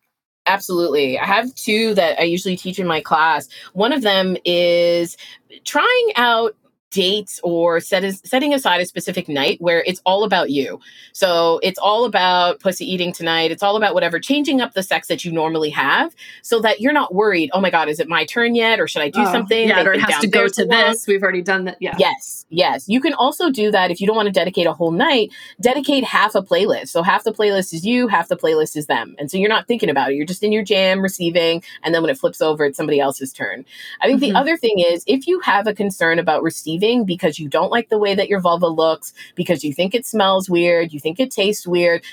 Absolutely. 0.47 1.17
I 1.17 1.25
have 1.25 1.53
two 1.55 1.93
that 1.95 2.19
I 2.19 2.23
usually 2.23 2.55
teach 2.55 2.77
in 2.77 2.87
my 2.87 3.01
class. 3.01 3.47
One 3.73 3.91
of 3.91 4.03
them 4.03 4.37
is 4.45 5.17
trying 5.63 6.11
out 6.15 6.55
dates 6.95 7.39
or 7.43 7.79
set 7.81 8.03
setting 8.25 8.53
aside 8.53 8.79
a 8.79 8.85
specific 8.85 9.27
night 9.27 9.57
where 9.59 9.83
it's 9.85 10.01
all 10.05 10.23
about 10.23 10.49
you. 10.49 10.79
So 11.11 11.59
it's 11.61 11.77
all 11.77 12.05
about 12.05 12.61
pussy 12.61 12.85
eating 12.89 13.11
tonight. 13.11 13.51
It's 13.51 13.61
all 13.61 13.75
about 13.75 13.93
whatever, 13.93 14.17
changing 14.19 14.61
up 14.61 14.73
the 14.73 14.81
sex 14.81 15.09
that 15.09 15.25
you 15.25 15.31
normally 15.31 15.69
have 15.71 16.15
so 16.41 16.61
that 16.61 16.79
you're 16.79 16.93
not 16.93 17.13
worried, 17.13 17.49
oh 17.53 17.59
my 17.59 17.69
God, 17.69 17.89
is 17.89 17.99
it 17.99 18.07
my 18.07 18.23
turn 18.25 18.55
yet? 18.55 18.79
Or 18.79 18.87
should 18.87 19.01
I 19.01 19.09
do 19.09 19.19
Oh, 19.21 19.31
something? 19.31 19.67
Yeah, 19.67 19.83
or 19.83 19.93
it 19.93 19.99
has 20.01 20.19
to 20.21 20.27
go 20.27 20.47
to 20.47 20.65
this. 20.65 21.05
We've 21.05 21.21
already 21.21 21.41
done 21.41 21.65
that. 21.65 21.77
Yeah. 21.81 21.95
Yes, 21.99 22.45
yes. 22.49 22.87
You 22.87 23.01
can 23.01 23.13
also 23.13 23.49
do 23.49 23.71
that 23.71 23.91
if 23.91 23.99
you 23.99 24.07
don't 24.07 24.15
want 24.15 24.27
to 24.27 24.31
dedicate 24.31 24.65
a 24.67 24.73
whole 24.73 24.91
night, 24.91 25.31
dedicate 25.59 26.03
half 26.05 26.33
a 26.35 26.41
playlist. 26.41 26.89
So 26.89 27.03
half 27.03 27.23
the 27.25 27.33
playlist 27.33 27.73
is 27.73 27.85
you, 27.85 28.07
half 28.07 28.29
the 28.29 28.37
playlist 28.37 28.77
is 28.77 28.85
them. 28.85 29.15
And 29.19 29.29
so 29.29 29.37
you're 29.37 29.49
not 29.49 29.67
thinking 29.67 29.89
about 29.89 30.11
it. 30.11 30.15
You're 30.15 30.25
just 30.25 30.43
in 30.43 30.51
your 30.53 30.63
jam 30.63 31.01
receiving. 31.01 31.61
And 31.83 31.93
then 31.93 32.01
when 32.03 32.09
it 32.11 32.17
flips 32.17 32.41
over, 32.41 32.63
it's 32.65 32.77
somebody 32.77 32.99
else's 32.99 33.33
turn. 33.33 33.65
I 34.01 34.07
think 34.07 34.19
Mhm. 34.19 34.27
the 34.27 34.33
other 34.39 34.55
thing 34.57 34.79
is 34.79 35.03
if 35.07 35.27
you 35.27 35.39
have 35.41 35.65
a 35.67 35.73
concern 35.73 36.19
about 36.19 36.43
receiving 36.43 36.84
because 37.05 37.39
you 37.39 37.49
don't 37.49 37.71
like 37.71 37.89
the 37.89 37.97
way 37.97 38.15
that 38.15 38.29
your 38.29 38.39
vulva 38.39 38.67
looks, 38.67 39.13
because 39.35 39.63
you 39.63 39.73
think 39.73 39.93
it 39.93 40.05
smells 40.05 40.49
weird, 40.49 40.93
you 40.93 40.99
think 40.99 41.19
it 41.19 41.31
tastes 41.31 41.67
weird, 41.67 42.03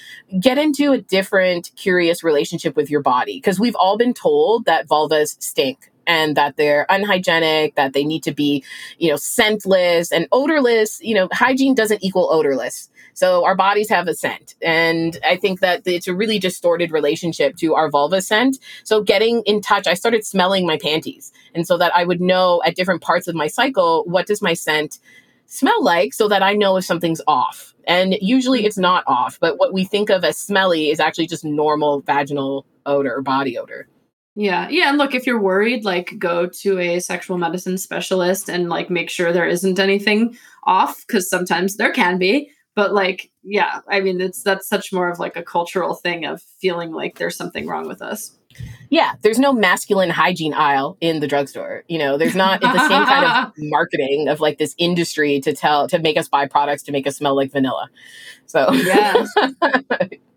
get 0.41 0.59
into 0.59 0.93
a 0.93 0.99
different, 0.99 1.70
curious 1.77 2.25
relationship 2.25 2.75
with 2.75 2.91
your 2.91 3.03
body. 3.03 3.37
Because 3.37 3.61
we've 3.61 3.77
all 3.77 3.97
been 3.97 4.14
told 4.14 4.64
that 4.64 4.89
vulvas 4.89 5.41
stink 5.41 5.91
and 6.07 6.37
that 6.37 6.57
they're 6.57 6.87
unhygienic, 6.89 7.75
that 7.75 7.93
they 7.93 8.05
need 8.05 8.23
to 8.25 8.33
be, 8.33 8.65
you 8.99 9.11
know, 9.11 9.17
scentless 9.17 10.13
and 10.13 10.27
odorless. 10.33 11.01
You 11.03 11.15
know, 11.15 11.29
hygiene 11.33 11.75
doesn't 11.75 12.03
equal 12.03 12.29
odorless. 12.31 12.89
So 13.15 13.45
our 13.45 13.55
bodies 13.55 13.91
have 13.91 14.09
a 14.09 14.15
scent. 14.15 14.55
And 14.63 15.19
I 15.27 15.37
think 15.37 15.61
that 15.61 15.83
it's 15.85 16.09
a 16.09 16.15
really 16.15 16.39
distorted 16.39 16.91
relationship 16.91 17.57
to 17.57 17.75
our 17.75 17.91
vulva 17.91 18.23
scent. 18.23 18.59
So 18.85 19.03
getting 19.03 19.43
in 19.43 19.61
touch, 19.61 19.87
I 19.87 19.95
started 19.95 20.25
smelling 20.25 20.67
my 20.67 20.79
panties. 20.79 21.33
And 21.55 21.67
so 21.67 21.77
that 21.79 21.95
I 21.95 22.05
would 22.05 22.21
know 22.21 22.63
at 22.65 22.75
different 22.75 23.03
parts 23.03 23.29
of 23.29 23.35
my 23.35 23.49
cycle, 23.49 24.05
what 24.07 24.27
does 24.27 24.41
my 24.41 24.55
scent 24.55 24.99
smell 25.53 25.85
like 25.85 26.15
so 26.15 26.29
that 26.29 26.43
I 26.43 26.55
know 26.55 26.79
if 26.79 26.85
something's 26.85 27.21
off. 27.27 27.75
And 27.87 28.17
usually 28.23 28.65
it's 28.65 28.79
not 28.79 29.05
off, 29.07 29.39
but 29.39 29.59
what 29.59 29.75
we 29.75 29.85
think 29.85 30.09
of 30.09 30.25
as 30.25 30.39
smelly 30.39 30.89
is 30.89 30.99
actually 30.99 31.27
just 31.27 31.45
normal 31.45 32.01
vaginal 32.01 32.65
odor, 32.87 33.21
body 33.21 33.59
odor. 33.59 33.87
Yeah. 34.35 34.68
Yeah. 34.70 34.89
And 34.89 34.99
look, 34.99 35.14
if 35.14 35.26
you're 35.26 35.41
worried, 35.41 35.85
like 35.85 36.14
go 36.18 36.47
to 36.47 36.78
a 36.78 37.01
sexual 37.01 37.37
medicine 37.37 37.76
specialist 37.76 38.49
and 38.49 38.68
like 38.68 38.89
make 38.89 39.11
sure 39.11 39.33
there 39.33 39.47
isn't 39.47 39.78
anything 39.78 40.37
off 40.64 41.05
because 41.07 41.28
sometimes 41.28 41.76
there 41.76 41.93
can 41.93 42.18
be. 42.18 42.51
But 42.74 42.95
like, 42.95 43.30
yeah, 43.43 43.80
I 43.89 44.01
mean, 44.01 44.22
it's 44.22 44.43
that's 44.43 44.66
such 44.66 44.93
more 44.93 45.11
of 45.11 45.18
like 45.18 45.37
a 45.37 45.43
cultural 45.43 45.95
thing 45.95 46.24
of 46.24 46.41
feeling 46.61 46.93
like 46.93 47.18
there's 47.18 47.37
something 47.37 47.66
wrong 47.66 47.87
with 47.87 48.01
us. 48.01 48.39
Yeah, 48.89 49.12
there's 49.22 49.39
no 49.39 49.53
masculine 49.53 50.09
hygiene 50.09 50.55
aisle 50.55 50.97
in 51.03 51.20
the 51.20 51.26
drugstore. 51.26 51.85
You 51.89 51.99
know, 51.99 52.16
there's 52.16 52.35
not 52.35 52.62
the 52.62 52.89
same 52.89 53.05
kind 53.05 53.24
of 53.26 53.53
marketing 53.59 54.28
of 54.28 54.41
like 54.41 54.57
this 54.57 54.74
industry 54.78 55.41
to 55.41 55.53
tell 55.53 55.87
to 55.89 55.99
make 55.99 56.16
us 56.16 56.28
buy 56.28 56.47
products 56.47 56.83
to 56.85 56.93
make 56.93 57.07
us 57.07 57.16
smell 57.16 57.37
like 57.37 57.53
vanilla. 57.53 57.91
So 58.47 58.72
Yeah. 58.72 59.26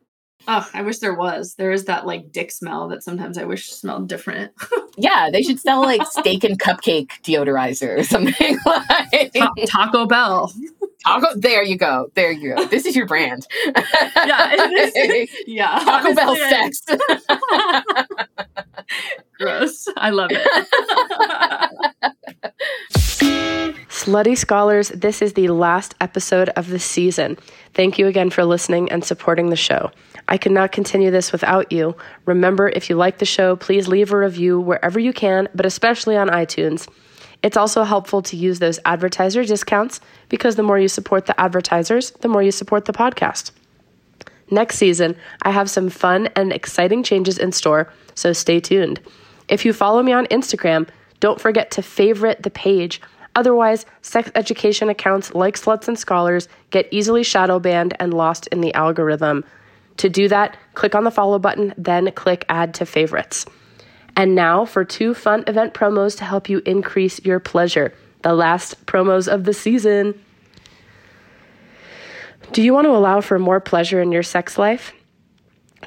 oh, 0.47 0.69
I 0.73 0.81
wish 0.81 0.99
there 0.99 1.13
was. 1.13 1.55
There 1.55 1.71
is 1.71 1.85
that 1.85 2.05
like 2.05 2.31
dick 2.31 2.51
smell 2.51 2.87
that 2.89 3.03
sometimes 3.03 3.37
I 3.37 3.43
wish 3.45 3.71
smelled 3.71 4.07
different. 4.07 4.51
yeah, 4.97 5.29
they 5.31 5.41
should 5.41 5.59
sell 5.59 5.81
like 5.81 6.05
steak 6.07 6.43
and 6.43 6.59
cupcake 6.59 7.09
deodorizer 7.23 7.97
or 7.99 8.03
something 8.03 8.57
like 8.65 9.33
Ta- 9.33 9.53
Taco 9.67 10.05
Bell. 10.05 10.51
Taco. 11.05 11.27
There 11.35 11.63
you 11.63 11.77
go. 11.77 12.07
There 12.15 12.31
you 12.31 12.55
go. 12.55 12.65
This 12.65 12.85
is 12.85 12.95
your 12.95 13.05
brand. 13.05 13.45
Yeah. 13.65 14.49
it 14.53 15.29
is- 15.29 15.35
yeah. 15.47 15.79
Taco 15.83 16.13
Bell 16.15 16.29
honestly, 16.31 16.49
sex. 16.49 16.81
Gross. 19.39 19.87
I 19.97 20.09
love 20.11 20.31
it. 20.31 20.47
Slutty 23.89 24.37
Scholars, 24.37 24.89
this 24.89 25.21
is 25.21 25.33
the 25.33 25.47
last 25.49 25.95
episode 26.01 26.49
of 26.49 26.69
the 26.69 26.79
season. 26.79 27.37
Thank 27.73 27.97
you 27.97 28.07
again 28.07 28.29
for 28.29 28.43
listening 28.45 28.91
and 28.91 29.03
supporting 29.03 29.49
the 29.49 29.55
show. 29.55 29.89
I 30.27 30.37
could 30.37 30.51
not 30.51 30.71
continue 30.71 31.11
this 31.11 31.31
without 31.31 31.71
you. 31.71 31.95
Remember, 32.25 32.69
if 32.69 32.89
you 32.89 32.95
like 32.95 33.19
the 33.19 33.25
show, 33.25 33.55
please 33.55 33.87
leave 33.87 34.11
a 34.11 34.17
review 34.17 34.59
wherever 34.59 34.99
you 34.99 35.13
can, 35.13 35.47
but 35.53 35.65
especially 35.65 36.17
on 36.17 36.29
iTunes. 36.29 36.87
It's 37.43 37.57
also 37.57 37.83
helpful 37.83 38.23
to 38.23 38.35
use 38.35 38.57
those 38.57 38.79
advertiser 38.85 39.45
discounts 39.45 40.01
because 40.29 40.55
the 40.55 40.63
more 40.63 40.79
you 40.79 40.87
support 40.87 41.27
the 41.27 41.39
advertisers, 41.39 42.11
the 42.21 42.27
more 42.27 42.41
you 42.41 42.51
support 42.51 42.85
the 42.85 42.93
podcast. 42.93 43.51
Next 44.49 44.77
season, 44.77 45.15
I 45.43 45.51
have 45.51 45.69
some 45.69 45.89
fun 45.89 46.27
and 46.35 46.51
exciting 46.51 47.03
changes 47.03 47.37
in 47.37 47.51
store, 47.51 47.91
so 48.15 48.33
stay 48.33 48.59
tuned. 48.59 48.99
If 49.47 49.65
you 49.65 49.73
follow 49.73 50.01
me 50.01 50.11
on 50.11 50.25
Instagram, 50.27 50.87
don't 51.19 51.41
forget 51.41 51.71
to 51.71 51.81
favorite 51.81 52.43
the 52.43 52.49
page. 52.49 53.01
Otherwise, 53.35 53.85
sex 54.01 54.31
education 54.33 54.89
accounts 54.89 55.33
like 55.35 55.55
Sluts 55.55 55.87
and 55.87 55.99
Scholars 55.99 56.47
get 56.71 56.87
easily 56.91 57.23
shadow 57.23 57.59
banned 57.59 57.95
and 57.99 58.13
lost 58.13 58.47
in 58.47 58.61
the 58.61 58.73
algorithm. 58.73 59.43
To 59.97 60.09
do 60.09 60.27
that, 60.27 60.57
click 60.73 60.95
on 60.95 61.03
the 61.03 61.11
follow 61.11 61.39
button, 61.39 61.73
then 61.77 62.11
click 62.11 62.45
add 62.49 62.73
to 62.75 62.85
favorites. 62.85 63.45
And 64.15 64.35
now 64.35 64.65
for 64.65 64.85
two 64.85 65.13
fun 65.13 65.43
event 65.47 65.73
promos 65.73 66.17
to 66.17 66.25
help 66.25 66.49
you 66.49 66.61
increase 66.65 67.23
your 67.23 67.39
pleasure. 67.39 67.93
The 68.21 68.33
last 68.33 68.85
promos 68.85 69.31
of 69.31 69.43
the 69.43 69.53
season. 69.53 70.19
Do 72.51 72.61
you 72.61 72.73
want 72.73 72.85
to 72.85 72.91
allow 72.91 73.21
for 73.21 73.39
more 73.39 73.59
pleasure 73.59 74.01
in 74.01 74.11
your 74.11 74.23
sex 74.23 74.57
life? 74.57 74.93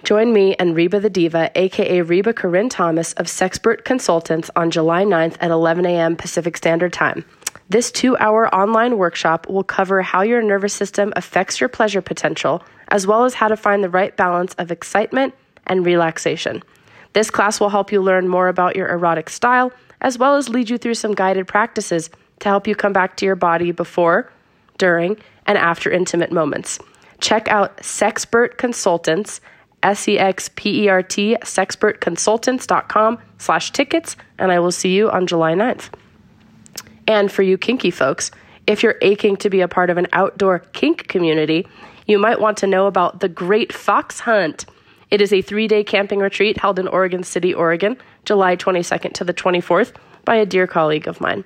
Join 0.04 0.32
me 0.32 0.54
and 0.56 0.76
Reba 0.76 1.00
the 1.00 1.10
Diva, 1.10 1.50
aka 1.54 2.02
Reba 2.02 2.32
Corinne 2.32 2.68
Thomas 2.68 3.12
of 3.14 3.26
Sexpert 3.26 3.84
Consultants, 3.84 4.50
on 4.54 4.70
July 4.70 5.04
9th 5.04 5.36
at 5.40 5.50
11 5.50 5.86
a.m. 5.86 6.16
Pacific 6.16 6.56
Standard 6.56 6.92
Time. 6.92 7.24
This 7.68 7.90
two 7.90 8.16
hour 8.18 8.52
online 8.54 8.96
workshop 8.96 9.48
will 9.48 9.64
cover 9.64 10.02
how 10.02 10.22
your 10.22 10.40
nervous 10.40 10.72
system 10.72 11.12
affects 11.16 11.60
your 11.60 11.68
pleasure 11.68 12.00
potential, 12.00 12.62
as 12.88 13.06
well 13.06 13.24
as 13.24 13.34
how 13.34 13.48
to 13.48 13.56
find 13.56 13.82
the 13.82 13.88
right 13.88 14.16
balance 14.16 14.54
of 14.54 14.70
excitement 14.70 15.34
and 15.66 15.84
relaxation. 15.84 16.62
This 17.12 17.30
class 17.30 17.60
will 17.60 17.70
help 17.70 17.92
you 17.92 18.02
learn 18.02 18.28
more 18.28 18.48
about 18.48 18.76
your 18.76 18.88
erotic 18.88 19.30
style, 19.30 19.72
as 20.00 20.18
well 20.18 20.36
as 20.36 20.48
lead 20.48 20.70
you 20.70 20.78
through 20.78 20.94
some 20.94 21.14
guided 21.14 21.46
practices 21.46 22.10
to 22.40 22.48
help 22.48 22.66
you 22.66 22.74
come 22.74 22.92
back 22.92 23.16
to 23.16 23.26
your 23.26 23.36
body 23.36 23.72
before, 23.72 24.30
during, 24.78 25.16
and 25.46 25.58
after 25.58 25.90
intimate 25.90 26.30
moments. 26.30 26.78
Check 27.20 27.48
out 27.48 27.78
Sexpert 27.78 28.58
Consultants, 28.58 29.40
S-E-X-P-E-R-T, 29.82 31.36
sexpertconsultants.com 31.42 33.18
slash 33.38 33.72
tickets, 33.72 34.16
and 34.38 34.52
I 34.52 34.60
will 34.60 34.72
see 34.72 34.94
you 34.94 35.10
on 35.10 35.26
July 35.26 35.54
9th. 35.54 35.90
And 37.06 37.30
for 37.30 37.42
you 37.42 37.58
kinky 37.58 37.90
folks, 37.90 38.30
if 38.66 38.82
you're 38.82 38.98
aching 39.00 39.36
to 39.38 39.50
be 39.50 39.62
a 39.62 39.68
part 39.68 39.90
of 39.90 39.96
an 39.96 40.08
outdoor 40.12 40.58
kink 40.58 41.08
community, 41.08 41.66
you 42.08 42.18
might 42.18 42.40
want 42.40 42.56
to 42.58 42.66
know 42.66 42.86
about 42.86 43.20
the 43.20 43.28
Great 43.28 43.72
Fox 43.72 44.20
Hunt. 44.20 44.64
It 45.10 45.20
is 45.20 45.32
a 45.32 45.42
three 45.42 45.68
day 45.68 45.84
camping 45.84 46.18
retreat 46.18 46.58
held 46.58 46.78
in 46.78 46.88
Oregon 46.88 47.22
City, 47.22 47.54
Oregon, 47.54 47.96
July 48.24 48.56
22nd 48.56 49.12
to 49.12 49.24
the 49.24 49.34
24th, 49.34 49.92
by 50.24 50.36
a 50.36 50.46
dear 50.46 50.66
colleague 50.66 51.06
of 51.06 51.20
mine. 51.20 51.44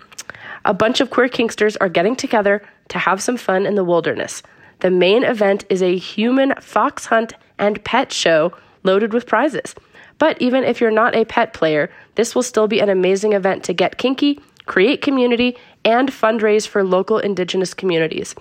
A 0.64 0.72
bunch 0.72 1.00
of 1.00 1.10
queer 1.10 1.28
kinksters 1.28 1.76
are 1.80 1.88
getting 1.88 2.14
together 2.14 2.62
to 2.88 2.98
have 2.98 3.20
some 3.20 3.36
fun 3.36 3.66
in 3.66 3.74
the 3.74 3.84
wilderness. 3.84 4.42
The 4.80 4.90
main 4.90 5.24
event 5.24 5.64
is 5.68 5.82
a 5.82 5.96
human 5.96 6.54
fox 6.60 7.06
hunt 7.06 7.34
and 7.58 7.84
pet 7.84 8.12
show 8.12 8.52
loaded 8.84 9.12
with 9.12 9.26
prizes. 9.26 9.74
But 10.18 10.40
even 10.40 10.62
if 10.62 10.80
you're 10.80 10.92
not 10.92 11.16
a 11.16 11.24
pet 11.24 11.54
player, 11.54 11.90
this 12.14 12.34
will 12.34 12.42
still 12.44 12.68
be 12.68 12.78
an 12.78 12.88
amazing 12.88 13.32
event 13.32 13.64
to 13.64 13.72
get 13.72 13.98
kinky, 13.98 14.38
create 14.66 15.02
community, 15.02 15.56
and 15.84 16.10
fundraise 16.10 16.68
for 16.68 16.84
local 16.84 17.18
indigenous 17.18 17.74
communities. 17.74 18.36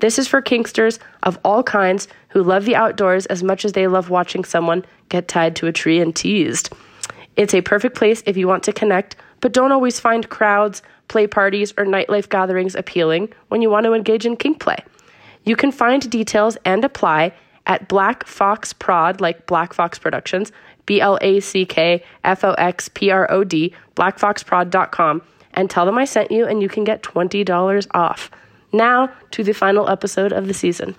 This 0.00 0.18
is 0.18 0.28
for 0.28 0.42
kinksters 0.42 0.98
of 1.22 1.38
all 1.44 1.62
kinds 1.62 2.08
who 2.28 2.42
love 2.42 2.64
the 2.64 2.76
outdoors 2.76 3.26
as 3.26 3.42
much 3.42 3.64
as 3.64 3.72
they 3.72 3.86
love 3.86 4.10
watching 4.10 4.44
someone 4.44 4.84
get 5.08 5.28
tied 5.28 5.56
to 5.56 5.66
a 5.66 5.72
tree 5.72 6.00
and 6.00 6.14
teased. 6.14 6.70
It's 7.36 7.54
a 7.54 7.62
perfect 7.62 7.96
place 7.96 8.22
if 8.26 8.36
you 8.36 8.46
want 8.46 8.62
to 8.64 8.72
connect, 8.72 9.16
but 9.40 9.52
don't 9.52 9.72
always 9.72 10.00
find 10.00 10.28
crowds, 10.28 10.82
play 11.08 11.26
parties, 11.26 11.72
or 11.76 11.84
nightlife 11.84 12.28
gatherings 12.28 12.74
appealing 12.74 13.32
when 13.48 13.62
you 13.62 13.70
want 13.70 13.84
to 13.84 13.94
engage 13.94 14.26
in 14.26 14.36
kink 14.36 14.60
play. 14.60 14.78
You 15.44 15.56
can 15.56 15.72
find 15.72 16.08
details 16.10 16.56
and 16.64 16.84
apply 16.84 17.32
at 17.66 17.88
Black 17.88 18.26
Fox 18.26 18.72
Prod, 18.72 19.20
like 19.20 19.46
Black 19.46 19.72
Fox 19.72 19.98
Productions, 19.98 20.52
B 20.86 21.00
L 21.00 21.18
A 21.20 21.40
C 21.40 21.64
K 21.64 22.02
F 22.24 22.44
O 22.44 22.52
X 22.52 22.88
P 22.88 23.10
R 23.10 23.30
O 23.30 23.44
D, 23.44 23.74
blackfoxprod.com, 23.96 25.22
and 25.54 25.70
tell 25.70 25.86
them 25.86 25.98
I 25.98 26.04
sent 26.04 26.30
you, 26.30 26.46
and 26.46 26.62
you 26.62 26.68
can 26.68 26.84
get 26.84 27.02
$20 27.02 27.86
off. 27.92 28.30
Now 28.74 29.08
to 29.30 29.44
the 29.44 29.54
final 29.54 29.88
episode 29.88 30.32
of 30.32 30.48
the 30.48 30.54
season. 30.54 30.96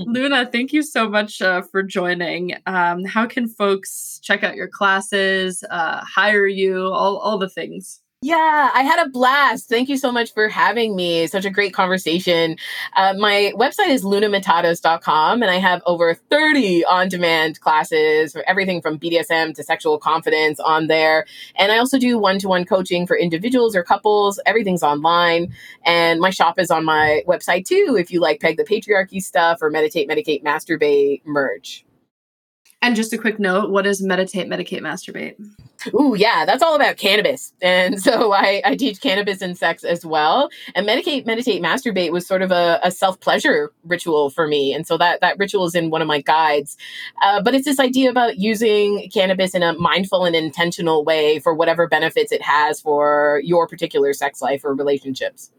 Luna, 0.00 0.44
thank 0.44 0.74
you 0.74 0.82
so 0.82 1.08
much 1.08 1.40
uh, 1.40 1.62
for 1.62 1.82
joining. 1.82 2.52
Um, 2.66 3.06
how 3.06 3.26
can 3.26 3.48
folks 3.48 4.20
check 4.22 4.44
out 4.44 4.56
your 4.56 4.68
classes, 4.68 5.64
uh, 5.70 6.04
hire 6.04 6.46
you, 6.46 6.84
all, 6.84 7.16
all 7.16 7.38
the 7.38 7.48
things? 7.48 8.02
Yeah, 8.22 8.70
I 8.74 8.82
had 8.82 9.06
a 9.06 9.10
blast. 9.10 9.68
Thank 9.68 9.88
you 9.88 9.96
so 9.96 10.10
much 10.10 10.34
for 10.34 10.48
having 10.48 10.96
me. 10.96 11.28
Such 11.28 11.44
a 11.44 11.50
great 11.50 11.72
conversation. 11.72 12.56
Uh, 12.96 13.14
my 13.16 13.52
website 13.56 13.88
is 13.90 14.04
lunamatatas.com, 14.04 15.42
and 15.42 15.50
I 15.50 15.56
have 15.58 15.82
over 15.86 16.14
30 16.14 16.84
on 16.86 17.08
demand 17.08 17.60
classes 17.60 18.32
for 18.32 18.42
everything 18.48 18.82
from 18.82 18.98
BDSM 18.98 19.54
to 19.54 19.62
sexual 19.62 19.98
confidence 19.98 20.60
on 20.60 20.88
there. 20.88 21.26
And 21.56 21.70
I 21.70 21.78
also 21.78 21.98
do 22.00 22.18
one 22.18 22.40
to 22.40 22.48
one 22.48 22.64
coaching 22.66 23.06
for 23.06 23.16
individuals 23.16 23.76
or 23.76 23.84
couples. 23.84 24.40
Everything's 24.46 24.82
online. 24.82 25.54
And 25.84 26.20
my 26.20 26.30
shop 26.30 26.58
is 26.58 26.70
on 26.70 26.84
my 26.84 27.22
website 27.28 27.66
too, 27.66 27.96
if 27.98 28.10
you 28.10 28.20
like 28.20 28.40
Peg 28.40 28.56
the 28.56 28.64
Patriarchy 28.64 29.22
stuff 29.22 29.62
or 29.62 29.70
Meditate, 29.70 30.08
Medicate, 30.08 30.42
Masturbate 30.42 31.22
merch. 31.24 31.85
And 32.82 32.94
just 32.94 33.12
a 33.12 33.18
quick 33.18 33.38
note 33.38 33.70
what 33.70 33.86
is 33.86 34.02
meditate, 34.02 34.48
medicate, 34.48 34.80
masturbate? 34.80 35.34
Ooh, 35.94 36.14
yeah, 36.16 36.44
that's 36.44 36.62
all 36.62 36.74
about 36.74 36.96
cannabis. 36.96 37.52
And 37.60 38.00
so 38.02 38.32
I, 38.32 38.62
I 38.64 38.76
teach 38.76 39.00
cannabis 39.00 39.40
and 39.40 39.56
sex 39.56 39.82
as 39.84 40.04
well. 40.04 40.50
And 40.74 40.86
medicate, 40.86 41.26
meditate, 41.26 41.62
masturbate 41.62 42.12
was 42.12 42.26
sort 42.26 42.42
of 42.42 42.50
a, 42.50 42.78
a 42.82 42.90
self 42.90 43.18
pleasure 43.20 43.72
ritual 43.84 44.30
for 44.30 44.46
me. 44.46 44.74
And 44.74 44.86
so 44.86 44.98
that, 44.98 45.20
that 45.20 45.38
ritual 45.38 45.66
is 45.66 45.74
in 45.74 45.90
one 45.90 46.02
of 46.02 46.08
my 46.08 46.20
guides. 46.20 46.76
Uh, 47.22 47.42
but 47.42 47.54
it's 47.54 47.64
this 47.64 47.80
idea 47.80 48.10
about 48.10 48.38
using 48.38 49.10
cannabis 49.12 49.54
in 49.54 49.62
a 49.62 49.72
mindful 49.74 50.24
and 50.24 50.36
intentional 50.36 51.04
way 51.04 51.38
for 51.38 51.54
whatever 51.54 51.88
benefits 51.88 52.30
it 52.30 52.42
has 52.42 52.80
for 52.80 53.40
your 53.44 53.66
particular 53.66 54.12
sex 54.12 54.42
life 54.42 54.64
or 54.64 54.74
relationships. 54.74 55.50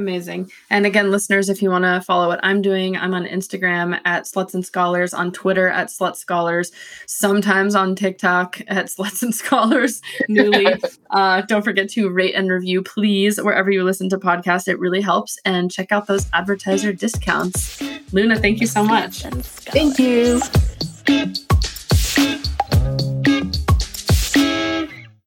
Amazing. 0.00 0.50
And 0.70 0.86
again, 0.86 1.10
listeners, 1.10 1.50
if 1.50 1.60
you 1.60 1.68
want 1.68 1.84
to 1.84 2.00
follow 2.00 2.26
what 2.26 2.40
I'm 2.42 2.62
doing, 2.62 2.96
I'm 2.96 3.12
on 3.12 3.26
Instagram 3.26 4.00
at 4.06 4.24
Sluts 4.24 4.54
and 4.54 4.64
Scholars, 4.64 5.12
on 5.12 5.30
Twitter 5.30 5.68
at 5.68 5.88
Slut 5.88 6.16
Scholars, 6.16 6.72
sometimes 7.04 7.74
on 7.74 7.94
TikTok 7.94 8.62
at 8.66 8.86
Sluts 8.86 9.22
and 9.22 9.34
Scholars 9.34 10.00
newly. 10.30 10.68
uh, 11.10 11.42
don't 11.42 11.62
forget 11.62 11.90
to 11.90 12.08
rate 12.08 12.34
and 12.34 12.50
review, 12.50 12.82
please, 12.82 13.38
wherever 13.42 13.70
you 13.70 13.84
listen 13.84 14.08
to 14.08 14.16
podcasts. 14.16 14.68
It 14.68 14.78
really 14.78 15.02
helps. 15.02 15.38
And 15.44 15.70
check 15.70 15.92
out 15.92 16.06
those 16.06 16.26
advertiser 16.32 16.94
discounts. 16.94 17.82
Luna, 18.10 18.38
thank 18.38 18.62
you 18.62 18.66
so 18.66 18.82
much. 18.82 19.24
Thank 19.24 19.98
you. 19.98 20.40